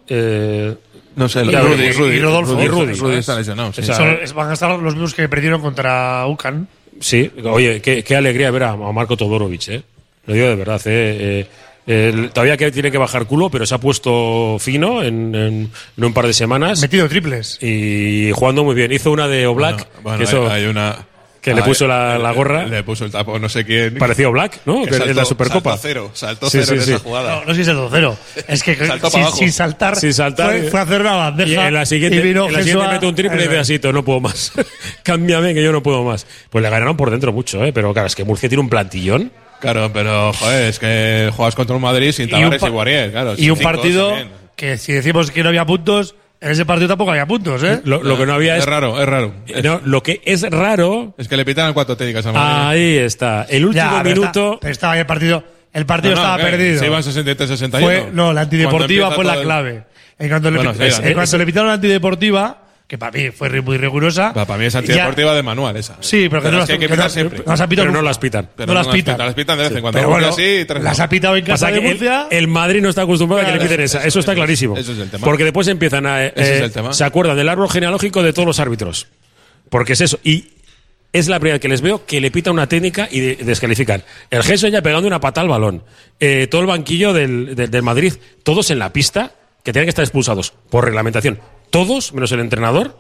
Eh, 0.09 0.75
No 1.17 1.29
sé, 1.29 1.43
Rudy, 1.45 1.83
y- 1.85 1.93
Rudy, 1.93 2.17
y 2.17 2.21
Rodolfo. 2.21 2.53
Rudy, 2.55 2.65
Y 2.65 2.69
Rudy, 2.69 2.93
Rudy 2.95 3.15
¿eh? 3.17 3.19
está 3.19 3.37
lesionado. 3.37 3.73
sí. 3.73 3.83
O 3.83 3.85
sea, 3.85 3.97
Son- 3.97 4.19
es- 4.23 4.33
van 4.33 4.51
a 4.51 4.53
estar 4.55 4.71
los 4.79 4.95
mismos 4.95 5.15
que 5.15 5.29
perdieron 5.29 5.61
contra 5.61 6.27
UCAN. 6.27 6.69
Sí, 7.01 7.31
oye, 7.45 7.81
qué, 7.81 8.03
qué 8.05 8.17
alegría 8.17 8.51
ver 8.51 8.63
a, 8.65 8.71
a 8.71 8.93
Marco 8.93 9.17
Todorovic, 9.17 9.69
¿eh? 9.69 9.83
Lo 10.27 10.35
digo 10.35 10.47
de 10.47 10.55
verdad, 10.55 10.81
¿eh? 10.87 11.41
Eh, 11.41 11.47
el- 11.87 12.31
todavía 12.31 12.57
que 12.57 12.71
tiene 12.71 12.91
que 12.91 12.99
bajar 12.99 13.27
culo, 13.27 13.51
pero 13.51 13.67
se 13.67 13.75
ha 13.75 13.79
puesto 13.79 14.57
fino 14.61 15.03
en, 15.03 15.35
en- 15.35 15.71
en 15.97 16.05
un 16.05 16.13
par 16.15 16.27
de 16.27 16.33
semanas. 16.33 16.81
Metido 16.81 17.09
triples. 17.09 17.59
Y 17.63 18.31
jugando 18.33 18.65
muy 18.65 18.75
bien. 18.75 18.93
Hizo 18.93 19.11
una 19.11 19.29
de 19.29 19.47
Oblak, 19.47 19.77
Bueno, 19.77 20.01
bueno, 20.03 20.19
que, 20.19 20.25
eso 20.25 20.51
hay, 20.51 20.63
hay 20.63 20.67
una 20.69 20.97
que 21.41 21.55
le 21.55 21.63
puso 21.65 21.89
la, 21.89 22.17
le- 22.19 22.23
la 22.23 22.31
gorra. 22.31 22.65
Le 22.67 22.85
puso 22.85 23.05
el 23.05 23.11
tapo, 23.11 23.37
no 23.37 23.49
sé 23.49 23.65
quién. 23.65 23.97
parecía 23.97 24.29
Oblak, 24.29 24.61
¿no? 24.65 24.85
Que 24.85 24.91
en 24.95 25.01
la 25.01 25.07
saltó- 25.07 25.25
Supercopa. 25.25 25.71
Saltó 25.73 25.83
cero, 25.83 26.11
saltó 26.15 26.47
Sí, 26.49 26.59
cero 26.61 26.67
sí, 26.69 26.75
en 26.75 26.83
sí. 26.83 26.91
esa 26.93 26.99
jugada. 27.03 27.35
No, 27.41 27.45
no 27.47 27.49
sé 27.49 27.55
si 27.57 27.61
es 27.63 27.69
el 27.69 27.77
2-0. 27.79 28.17
Es 28.47 28.63
que 28.63 28.77
Saltó 28.77 29.11
sin, 29.33 29.53
saltar, 29.53 29.97
Sin 29.97 30.15
saltar, 30.15 30.51
fue, 30.53 30.71
fue 30.71 30.79
a 30.79 30.83
hacer 30.85 31.01
una 31.01 31.17
bandeja. 31.17 31.51
Y 31.51 31.67
en 31.67 31.75
la 31.75 31.85
siguiente, 31.85 32.17
y 32.19 32.23
vino 32.23 32.47
en 32.47 32.53
la 32.53 32.59
Jesús 32.61 32.71
siguiente 32.71 32.91
a- 32.91 32.93
mete 32.95 33.07
un 33.07 33.15
triple 33.17 33.41
y 33.41 33.49
dice 33.49 33.59
así, 33.59 33.79
"Todo, 33.81 33.93
no 33.93 34.05
puedo 34.05 34.21
más. 34.21 34.53
Cámbiame 35.03 35.53
que 35.53 35.65
yo 35.65 35.73
no 35.73 35.83
puedo 35.83 36.05
más. 36.05 36.29
Pues 36.49 36.63
le 36.63 36.71
ganaron 36.71 36.97
por 36.97 37.11
dentro 37.11 37.33
mucho, 37.33 37.65
¿eh? 37.65 37.73
Pero 37.73 37.93
claro, 37.93 38.07
es 38.07 38.15
que 38.15 38.23
Murcia 38.25 38.49
tiene 38.49 38.61
un 38.63 38.69
plantillón. 38.69 39.33
Claro, 39.63 39.91
pero 39.93 40.33
joder, 40.35 40.65
es 40.69 40.79
que 40.79 41.31
juegas 41.35 41.55
contra 41.55 41.75
un 41.77 41.83
Madrid 41.83 42.13
sin 42.13 42.29
Y 42.29 42.31
Tavares 42.33 42.63
y, 42.63 42.69
Guarier, 42.69 43.11
claro. 43.13 43.35
Y 43.39 43.49
un 43.49 43.59
partido 43.59 44.09
también. 44.09 44.29
que 44.57 44.77
si 44.77 44.93
decimos 44.93 45.31
que 45.31 45.43
no 45.43 45.49
había 45.49 45.65
puntos, 45.65 46.15
en 46.41 46.51
ese 46.51 46.67
partido 46.67 46.89
tampoco 46.89 47.13
había 47.13 47.25
puntos, 47.27 47.63
¿eh? 47.63 47.81
Lo, 47.85 48.03
lo 48.03 48.19
que 48.19 48.27
no 48.27 48.35
había 48.35 48.57
es 48.57 48.65
es. 48.65 48.69
raro, 48.69 49.01
es 49.01 49.09
raro. 49.09 49.33
no, 49.63 49.81
lo 49.85 50.03
que 50.03 50.21
es 50.25 50.43
raro. 50.51 51.15
Es 51.17 51.29
que 51.29 51.37
le 51.37 51.45
pitan 51.45 51.73
cuatro 51.73 51.97
técnicas 51.97 52.27
a 52.27 52.33
Madrid. 52.33 52.69
Ahí 52.69 52.97
está. 52.99 53.47
El 53.49 53.65
último 53.67 53.85
Ya, 53.85 54.03
pero 54.03 54.17
minuto. 54.21 54.47
está- 54.55 54.61
pero 54.61 54.73
estaba 54.73 54.93
ahí 54.95 55.01
el 55.01 55.07
partido. 55.07 55.45
El 55.73 55.87
partido 55.87 56.15
No, 56.17 56.21
no, 56.21 56.27
estaba 56.27 56.45
¿qué? 56.45 56.51
perdido. 56.57 56.79
Se 56.81 56.87
iban 56.87 57.03
63-61. 57.03 57.81
Fue, 57.81 58.09
no, 58.13 58.33
la 58.33 58.41
antideportiva 58.43 59.11
fue 59.13 59.25
la 59.25 59.41
clave. 59.41 59.85
En 60.19 60.29
cuanto, 60.29 60.51
Bueno, 60.53 60.73
le, 60.73 60.91
sí, 60.91 61.01
en 61.03 61.09
sí. 61.09 61.15
cuanto 61.15 61.39
le 61.39 61.47
pitaron 61.47 61.69
la 61.69 61.75
antideportiva, 61.75 62.62
que 62.93 62.99
para 62.99 63.11
mí 63.19 63.31
fue 63.31 63.49
muy 63.63 63.79
rigurosa. 63.79 64.35
Para 64.35 64.59
mí 64.59 64.67
es 64.67 64.75
antideportiva 64.75 65.35
de 65.35 65.43
manual 65.43 65.75
esa. 65.79 65.97
Sí, 66.01 66.27
pero 66.29 66.43
que 66.43 66.51
no 66.51 66.59
las 66.59 66.67
que 66.67 66.73
hay 66.75 66.79
pitar 66.79 67.11
siempre. 67.11 67.39
no 67.39 67.67
Pero 67.67 67.91
no 67.91 68.03
las 68.03 68.19
pitan. 68.19 68.51
Pero 68.55 68.67
no 68.67 68.75
las 68.75 68.87
pitan. 68.89 69.17
Las 69.17 69.33
pitan 69.33 69.57
de 69.57 69.65
vez 69.65 69.73
en 69.73 69.81
cuando. 69.81 69.99
Pero 69.99 70.11
bueno, 70.11 70.27
así, 70.29 70.67
las 70.79 71.01
ha 71.01 71.09
pitado 71.09 71.35
en 71.37 71.45
casa 71.47 71.71
de 71.71 71.81
Murcia. 71.81 72.27
el 72.31 72.49
Madrid 72.49 72.83
no 72.83 72.91
está 72.91 73.01
acostumbrado 73.01 73.43
a 73.43 73.47
que 73.47 73.53
le 73.55 73.61
piten 73.61 73.81
esa. 73.81 74.01
eso- 74.01 74.09
Eso 74.09 74.21
está 74.21 74.33
eso- 74.33 74.37
clarísimo. 74.39 74.77
eso 74.77 74.93
es 74.93 74.99
el 74.99 75.09
tema. 75.09 75.25
Porque 75.25 75.45
después 75.45 75.69
empiezan 75.69 76.05
a. 76.05 76.23
eh, 76.27 76.35
Ese 76.37 76.57
es 76.57 76.63
el 76.65 76.71
tema. 76.73 76.93
Se 76.93 77.03
acuerdan 77.05 77.35
del 77.35 77.49
árbol 77.49 77.71
genealógico 77.71 78.23
de 78.23 78.35
todos 78.35 78.45
los 78.45 78.61
árbitros. 78.61 79.07
Porque 79.71 79.95
es 79.95 80.03
eso. 80.03 80.21
Y 80.23 80.49
es 81.15 81.29
la 81.29 81.41
primera 81.41 81.55
vez 81.55 81.63
que 81.63 81.69
les 81.71 81.81
veo 81.81 82.05
que 82.05 82.21
le 82.21 82.31
pita 82.31 82.51
una 82.51 82.67
técnica 82.69 83.09
y 83.11 83.21
de- 83.21 83.37
descalifican. 83.37 84.03
El 84.31 84.43
Gesso 84.43 84.69
ya 84.69 84.83
pegando 84.83 85.07
una 85.07 85.19
pata 85.19 85.41
al 85.41 85.49
balón. 85.49 85.83
Eh, 86.21 86.47
todo 86.51 86.61
el 86.61 86.67
banquillo 86.67 87.15
del, 87.15 87.55
del- 87.57 87.71
del 87.71 87.83
Madrid, 87.83 88.13
todos 88.43 88.71
en 88.71 88.79
la 88.79 88.93
pista. 88.93 89.33
que 89.65 89.73
tenían 89.73 89.87
que 89.87 89.91
estar 89.91 90.03
expulsados 90.03 90.53
por 90.69 90.85
reglamentación, 90.85 91.39
todos 91.73 92.13
menos 92.15 92.31
el 92.31 92.39
entrenador, 92.39 92.97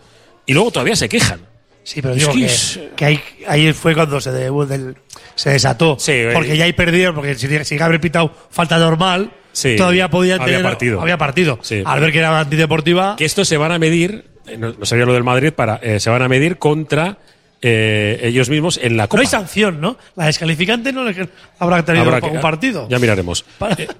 y 0.46 0.54
luego 0.54 0.72
todavía 0.72 0.96
se 0.96 1.08
quejan. 1.08 1.40
Sí, 1.84 2.00
pero 2.02 2.14
digo 2.14 2.32
que 2.32 2.48
que, 2.96 3.04
ahí, 3.04 3.20
ahí 3.46 3.72
fue 3.72 3.94
cuando 3.94 4.20
se, 4.20 4.30
del- 4.32 4.96
se 5.34 5.50
desató. 5.50 5.96
eh. 6.12 6.30
porque 6.32 6.56
ya 6.56 6.64
ahí 6.64 6.72
perdieron, 6.72 7.14
porque 7.14 7.34
si, 7.36 7.64
si 7.64 7.78
haber 7.80 8.00
pitado 8.00 8.32
falta 8.50 8.78
normal, 8.78 9.30
Sí, 9.52 9.76
todavía 9.76 10.08
había 10.36 10.38
tener. 10.38 10.62
partido. 10.62 11.00
Había 11.00 11.18
partido. 11.18 11.58
Sí. 11.62 11.82
Al 11.84 12.00
ver 12.00 12.10
que 12.12 12.18
era 12.20 12.38
antideportiva. 12.40 13.16
Que 13.16 13.24
estos 13.26 13.46
se 13.48 13.56
van 13.58 13.70
a 13.72 13.78
medir, 13.78 14.24
eh, 14.46 14.56
no, 14.56 14.72
no 14.78 14.86
sabía 14.86 15.04
lo 15.04 15.12
del 15.12 15.24
Madrid, 15.24 15.52
para, 15.52 15.76
eh, 15.82 16.00
se 16.00 16.08
van 16.08 16.22
a 16.22 16.28
medir 16.28 16.56
contra 16.58 17.18
eh, 17.60 18.20
ellos 18.22 18.48
mismos 18.48 18.78
en 18.82 18.96
la 18.96 19.04
No 19.04 19.08
Copa. 19.08 19.20
hay 19.20 19.26
sanción, 19.26 19.80
¿no? 19.80 19.96
La 20.16 20.26
descalificante 20.26 20.92
no 20.92 21.04
le 21.04 21.28
habrá 21.58 21.84
tenido 21.84 22.04
Habrá 22.06 22.20
que- 22.20 22.28
un 22.28 22.40
partido. 22.40 22.88
Ya 22.88 22.98
miraremos. 22.98 23.44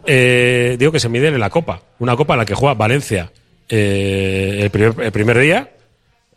Eh, 0.06 0.76
digo 0.78 0.90
que 0.92 1.00
se 1.00 1.08
miden 1.08 1.34
en 1.34 1.40
la 1.40 1.50
Copa. 1.50 1.82
Una 1.98 2.16
Copa 2.16 2.34
en 2.34 2.38
la 2.38 2.44
que 2.46 2.54
juega 2.54 2.74
Valencia 2.74 3.30
eh, 3.74 4.58
el, 4.64 4.70
primer, 4.70 4.94
el 5.00 5.12
primer 5.12 5.38
día, 5.38 5.70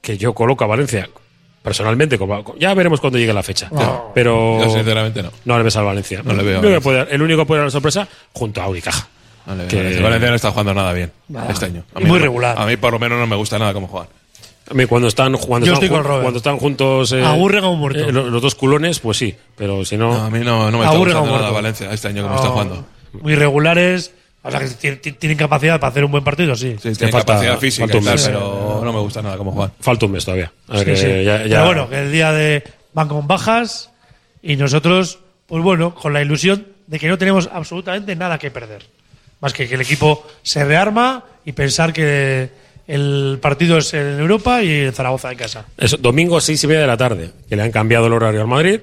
que 0.02 0.18
yo 0.18 0.34
coloco 0.34 0.64
a 0.64 0.68
Valencia 0.68 1.10
personalmente. 1.62 2.18
como- 2.18 2.56
ya 2.58 2.74
veremos 2.74 3.02
cuando 3.02 3.20
llegue 3.20 3.34
la 3.34 3.44
fecha. 3.44 3.68
No. 3.72 4.12
Pero. 4.16 4.60
Yo 4.64 4.70
sinceramente 4.70 5.22
no. 5.22 5.32
No 5.44 5.58
le 5.58 5.64
ves 5.66 5.76
al 5.76 5.84
Valencia. 5.86 6.22
No 6.24 6.34
le 6.34 6.44
veo 6.44 6.60
a 6.60 6.62
Valencia. 6.62 6.82
puede- 6.82 7.14
el 7.14 7.22
único 7.22 7.42
que 7.42 7.46
puede 7.46 7.60
dar 7.60 7.68
la 7.68 7.72
sorpresa 7.72 8.08
junto 8.34 8.62
a 8.62 8.70
Unicaja. 8.70 9.08
No 9.48 9.54
le 9.56 9.66
veo 9.66 9.68
Que- 9.70 9.98
a 10.00 10.02
Valencia. 10.02 10.30
No 10.30 10.36
está 10.36 10.52
jugando 10.52 10.74
nada 10.74 10.94
bien 10.94 11.12
Ah. 11.36 11.48
este 11.50 11.66
año. 11.66 11.84
A 11.94 12.00
mí 12.00 12.06
muy 12.06 12.20
regular. 12.20 12.56
A 12.58 12.66
mí 12.66 12.78
por 12.78 12.94
lo 12.94 13.00
menos 13.00 13.20
no 13.20 13.28
me 13.28 13.36
gusta 13.36 13.60
nada 13.60 13.74
cómo 13.74 13.88
juegan. 13.88 14.08
A 14.72 14.74
mí 14.74 14.86
cuando 14.86 15.08
están, 15.10 15.34
cuando 15.38 15.68
Yo 15.68 15.74
están, 15.74 15.90
cuando 15.90 16.38
están 16.38 16.58
juntos 16.58 17.12
eh, 17.12 17.24
Aburre 17.24 17.60
como 17.62 17.76
muerto. 17.76 18.00
eh, 18.00 18.12
los, 18.12 18.28
los 18.32 18.42
dos 18.42 18.56
culones, 18.56 19.00
pues 19.00 19.18
sí. 19.18 19.36
Pero 19.58 19.84
si 19.86 19.98
no. 19.98 20.12
No, 20.18 20.24
a 20.24 20.30
mí 20.32 20.40
no, 20.40 20.72
no 20.72 20.78
me 20.80 20.84
está 20.86 20.96
Aburre 20.96 21.12
como 21.12 21.24
gustando 21.26 21.42
nada. 21.44 21.52
Valencia 21.54 21.92
este 21.92 22.08
año 22.08 22.24
como 22.24 22.36
está 22.36 22.48
jugando. 22.48 22.86
Muy 23.22 23.36
regulares. 23.36 24.14
O 24.48 24.52
sea, 24.52 24.60
que 24.60 24.68
ti- 24.68 24.96
ti- 24.98 25.12
tienen 25.14 25.38
capacidad 25.38 25.80
para 25.80 25.89
hacer 25.91 26.06
un 26.06 26.12
buen 26.12 26.24
partido, 26.24 26.56
sí. 26.56 26.76
Sí, 26.82 26.93
tiene 26.93 27.12
falta- 27.12 27.34
capacidad 27.34 27.58
física 27.58 27.86
falta 27.88 27.98
un 27.98 28.04
mes. 28.06 28.24
pero 28.26 28.82
no 28.84 28.93
me 28.93 29.00
gusta 29.00 29.22
nada 29.22 29.38
cómo 29.38 29.52
juegan. 29.52 29.74
Falta 29.80 30.06
un 30.06 30.12
mes 30.12 30.24
todavía. 30.24 30.52
A 30.68 30.78
ver, 30.84 30.96
Sí, 30.98 31.04
sí. 31.04 31.24
ya- 31.24 31.38
ya- 31.46 31.50
Pero 31.50 31.66
bueno, 31.66 31.89
que 31.89 32.00
el 32.00 32.12
día 32.12 32.32
de 32.32 32.64
van 32.93 33.08
con 33.08 33.28
bajas 33.28 33.89
y 34.43 34.56
nosotros, 34.56 35.20
pues 35.48 35.64
bueno, 35.64 35.96
con 35.96 36.14
la 36.14 36.22
ilusión 36.22 36.66
de 36.88 37.00
que 37.00 37.08
no 37.08 37.18
tenemos 37.18 37.50
absolutamente 37.52 38.16
nada 38.16 38.38
que 38.38 38.52
perder. 38.52 38.86
Más 39.41 39.52
que 39.54 39.68
que 39.68 39.76
el 39.76 39.82
equipo 39.82 40.26
se 40.43 40.64
rearma 40.64 41.24
y 41.43 41.52
pensar 41.52 41.91
que 41.91 42.50
el 42.88 43.39
partido 43.41 43.80
es 43.80 43.93
en 43.96 44.20
Europa 44.20 44.62
y 44.62 44.70
en 44.82 44.93
Zaragoza 44.93 45.32
en 45.32 45.38
casa. 45.39 45.66
Eso, 45.78 45.98
domingo 45.98 46.39
seis 46.39 46.64
y 46.64 46.68
media 46.68 46.82
de 46.82 46.88
la 46.88 46.98
tarde, 46.98 47.32
que 47.50 47.56
le 47.56 47.64
han 47.64 47.72
cambiado 47.72 48.06
el 48.08 48.14
horario 48.14 48.41
al 48.41 48.48
Madrid. 48.48 48.82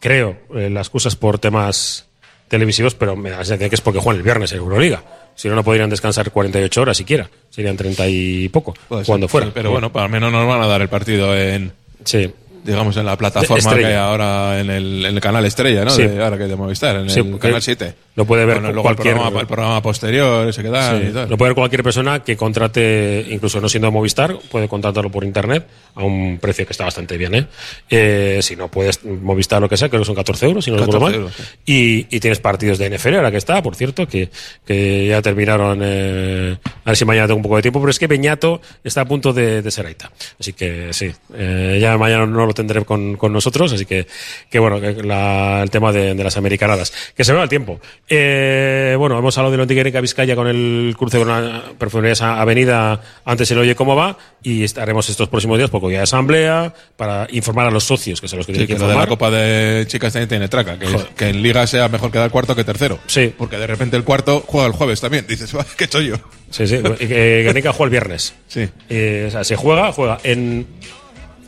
Creo, 0.00 0.36
eh, 0.54 0.68
las 0.70 0.90
cosas 0.90 1.16
por 1.16 1.38
temas 1.38 2.04
televisivos, 2.48 2.94
pero 2.94 3.14
me 3.16 3.30
da 3.30 3.38
la 3.38 3.44
sensación 3.44 3.68
que 3.68 3.74
es 3.76 3.80
porque 3.80 4.00
juegan 4.00 4.18
el 4.18 4.22
viernes 4.24 4.52
en 4.52 4.58
Euroliga. 4.58 5.02
Si 5.34 5.48
no, 5.48 5.54
no 5.54 5.62
podrían 5.62 5.88
descansar 5.90 6.30
48 6.32 6.80
horas 6.82 6.96
siquiera. 6.96 7.28
Serían 7.50 7.76
30 7.76 8.08
y 8.08 8.48
poco, 8.48 8.74
cuando 9.06 9.28
fuera. 9.28 9.46
sí, 9.46 9.52
pero 9.54 9.70
bueno, 9.70 9.90
al 9.94 10.08
menos 10.08 10.32
nos 10.32 10.46
van 10.48 10.60
a 10.62 10.66
dar 10.66 10.80
el 10.82 10.88
partido 10.88 11.36
en, 11.36 11.70
Sí. 12.04 12.28
digamos, 12.64 12.96
en 12.96 13.06
la 13.06 13.16
plataforma 13.16 13.74
que 13.76 13.86
hay 13.86 13.94
ahora 13.94 14.58
en 14.60 14.70
el, 14.70 15.04
en 15.06 15.14
el 15.14 15.20
canal 15.20 15.44
Estrella, 15.44 15.84
¿no? 15.84 15.90
Sí. 15.90 16.02
De- 16.02 16.22
ahora 16.22 16.36
que 16.36 16.44
es 16.44 16.48
de 16.50 16.56
Movistar, 16.56 16.96
en 16.96 17.08
Sí, 17.10 17.20
el 17.20 17.38
canal 17.38 17.62
7. 17.62 17.94
Lo 18.18 18.24
puede 18.24 18.44
ver 18.44 18.60
Bueno, 18.60 18.82
cualquier- 18.82 19.14
el 19.14 19.14
programa, 19.14 19.40
el 19.42 19.46
programa 19.46 19.80
posterior, 19.80 20.48
ese 20.48 20.60
que 20.60 20.70
dan 20.70 21.00
Sí, 21.00 21.06
y 21.08 21.12
tal. 21.12 21.30
Lo 21.30 21.38
puede 21.38 21.50
ver 21.50 21.54
cualquier 21.54 21.84
persona 21.84 22.24
que 22.24 22.36
contrate, 22.36 23.24
incluso 23.30 23.60
no 23.60 23.68
siendo 23.68 23.92
Movistar, 23.92 24.36
puede 24.50 24.66
contratarlo 24.66 25.08
por 25.08 25.22
internet 25.22 25.64
a 25.94 26.02
un 26.02 26.38
precio 26.40 26.66
que 26.66 26.72
está 26.72 26.82
bastante 26.84 27.16
bien. 27.16 27.34
¿eh? 27.36 27.46
Eh, 27.88 28.40
si 28.42 28.56
no 28.56 28.68
puedes 28.68 29.04
Movistar 29.04 29.60
lo 29.62 29.68
que 29.68 29.76
sea, 29.76 29.88
creo 29.88 30.00
que 30.00 30.04
son 30.06 30.16
14 30.16 30.46
euros, 30.46 30.64
si 30.64 30.72
no 30.72 30.78
recuerdo 30.78 30.98
14 31.00 31.18
mal. 31.18 31.30
euros, 31.30 31.36
sí. 31.64 32.06
y, 32.10 32.16
y 32.16 32.18
tienes 32.18 32.40
partidos 32.40 32.76
de 32.78 32.86
NFL, 32.90 33.14
ahora 33.14 33.30
que 33.30 33.36
está, 33.36 33.62
por 33.62 33.76
cierto, 33.76 34.08
que, 34.08 34.30
que 34.66 35.06
ya 35.08 35.22
terminaron. 35.22 35.78
eh, 35.82 36.56
a 36.84 36.90
ver 36.90 36.96
si 36.96 37.04
mañana 37.04 37.28
tengo 37.28 37.36
un 37.36 37.42
poco 37.44 37.54
de 37.56 37.62
tiempo, 37.62 37.78
pero 37.80 37.90
es 37.92 38.00
que 38.00 38.08
Beñato 38.08 38.60
está 38.82 39.02
a 39.02 39.04
punto 39.04 39.32
de, 39.32 39.62
de 39.62 39.70
ser 39.70 39.86
Aita. 39.86 40.10
Así 40.40 40.54
que 40.54 40.88
sí, 40.92 41.12
eh, 41.34 41.78
ya 41.80 41.96
mañana 41.96 42.26
no 42.26 42.46
lo 42.46 42.52
tendré 42.52 42.84
con, 42.84 43.16
con 43.16 43.32
nosotros, 43.32 43.72
así 43.72 43.86
que, 43.86 44.08
que 44.50 44.58
bueno, 44.58 44.80
que 44.80 44.94
la- 45.04 45.62
el 45.62 45.70
tema 45.70 45.92
de, 45.92 46.14
de 46.14 46.24
las 46.24 46.36
americanadas. 46.36 46.92
Que 47.16 47.22
se 47.24 47.32
me 47.32 47.36
va 47.38 47.44
el 47.44 47.48
tiempo. 47.48 47.78
Eh, 48.10 48.94
bueno, 48.98 49.18
hemos 49.18 49.36
hablado 49.36 49.50
de 49.52 49.58
Lontiquereca 49.58 50.00
Vizcaya 50.00 50.34
con 50.34 50.46
el 50.46 50.94
cruce 50.98 51.18
con 51.18 51.28
la 51.28 51.62
Perfumerías 51.78 52.22
Avenida, 52.22 53.00
antes 53.24 53.48
se 53.48 53.54
lo 53.54 53.60
oye 53.60 53.74
cómo 53.74 53.94
va, 53.96 54.16
y 54.42 54.64
estaremos 54.64 55.08
estos 55.10 55.28
próximos 55.28 55.58
días, 55.58 55.68
porque 55.68 55.88
hay 55.88 56.02
asamblea, 56.02 56.72
para 56.96 57.26
informar 57.30 57.66
a 57.66 57.70
los 57.70 57.84
socios, 57.84 58.20
que 58.20 58.28
son 58.28 58.38
los 58.38 58.46
que 58.46 58.52
Sí, 58.54 58.58
tienen 58.60 58.66
que 58.68 58.74
que 58.74 58.78
lo 58.80 58.88
de 58.88 58.94
la 58.94 59.02
informar. 59.02 59.08
Copa 59.18 59.30
de 59.30 59.86
Chicas 59.88 60.12
también 60.14 60.28
tiene 60.28 60.48
traca. 60.48 60.78
Que, 61.16 61.28
en 61.28 61.42
Liga 61.42 61.66
sea 61.66 61.88
mejor 61.88 62.10
quedar 62.10 62.30
cuarto 62.30 62.56
que 62.56 62.64
tercero. 62.64 62.98
Sí. 63.06 63.32
Porque 63.36 63.58
de 63.58 63.66
repente 63.66 63.96
el 63.98 64.04
cuarto 64.04 64.42
juega 64.46 64.66
el 64.66 64.72
jueves 64.72 65.00
también. 65.02 65.26
Dices, 65.26 65.54
"Va, 65.54 65.66
¿qué 65.76 65.84
hecho 65.84 66.00
yo? 66.00 66.16
Sí, 66.50 66.66
sí. 66.66 66.78
que 66.98 67.42
Guernica 67.44 67.72
juega 67.72 67.84
el 67.84 67.90
viernes. 67.90 68.34
Sí. 68.46 68.68
Eh, 68.88 69.26
o 69.28 69.30
sea, 69.30 69.44
se 69.44 69.56
juega, 69.56 69.92
juega 69.92 70.18
en 70.22 70.66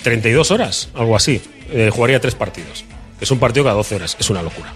32 0.03 0.51
horas, 0.51 0.91
algo 0.95 1.17
así. 1.17 1.41
Eh, 1.73 1.91
jugaría 1.91 2.21
tres 2.21 2.35
partidos. 2.35 2.85
Es 3.21 3.31
un 3.31 3.39
partido 3.39 3.65
cada 3.65 3.77
12 3.77 3.95
horas. 3.97 4.17
Es 4.21 4.29
una 4.29 4.43
locura. 4.43 4.73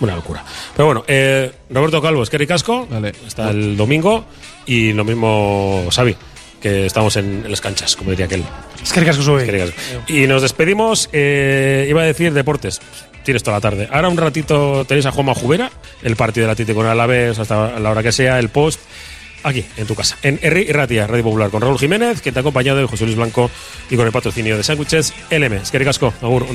Una 0.00 0.14
locura. 0.14 0.44
Pero 0.74 0.86
bueno, 0.86 1.04
eh, 1.06 1.50
Roberto 1.70 2.02
Calvo, 2.02 2.22
es 2.22 2.30
que 2.30 2.46
Casco. 2.46 2.86
Vale. 2.90 3.12
Está 3.26 3.50
el 3.50 3.76
domingo. 3.76 4.24
Y 4.66 4.92
lo 4.92 5.04
mismo 5.04 5.86
Xavi, 5.90 6.16
que 6.60 6.86
estamos 6.86 7.16
en, 7.16 7.42
en 7.44 7.50
las 7.50 7.60
canchas, 7.60 7.96
como 7.96 8.10
diría 8.10 8.26
aquel. 8.26 8.44
Es 8.82 8.92
que 8.92 9.04
casco 9.04 9.22
sube. 9.22 9.72
Y 10.08 10.26
nos 10.26 10.42
despedimos. 10.42 11.08
eh, 11.12 11.86
iba 11.88 12.02
a 12.02 12.04
decir 12.04 12.32
deportes. 12.32 12.80
Tienes 13.24 13.42
toda 13.42 13.56
la 13.56 13.60
tarde. 13.60 13.88
Ahora 13.90 14.08
un 14.08 14.16
ratito 14.16 14.84
tenéis 14.84 15.06
a 15.06 15.10
Juanma 15.12 15.34
Jubera, 15.34 15.70
el 16.02 16.14
partido 16.14 16.44
del 16.46 16.52
Atlético 16.52 16.76
con 16.78 16.86
el 16.86 16.92
Alavés 16.92 17.38
hasta 17.38 17.78
la 17.80 17.90
hora 17.90 18.02
que 18.02 18.12
sea, 18.12 18.38
el 18.38 18.50
post. 18.50 18.80
Aquí, 19.42 19.64
en 19.76 19.86
tu 19.86 19.94
casa. 19.94 20.16
En 20.22 20.38
R 20.42 20.60
y 20.60 20.72
Ratia, 20.72 21.06
Radio 21.06 21.24
Popular, 21.24 21.50
con 21.50 21.60
Raúl 21.62 21.78
Jiménez, 21.78 22.20
que 22.20 22.30
te 22.32 22.38
ha 22.38 22.40
acompañado 22.40 22.78
de 22.78 22.86
José 22.86 23.04
Luis 23.04 23.16
Blanco 23.16 23.50
y 23.90 23.96
con 23.96 24.06
el 24.06 24.12
patrocinio 24.12 24.56
de 24.56 24.62
Sándwiches 24.62 25.12
LM. 25.30 25.54
Eskerrik 25.54 25.88
asko. 25.88 26.12
Agur, 26.22 26.44
un 26.44 26.54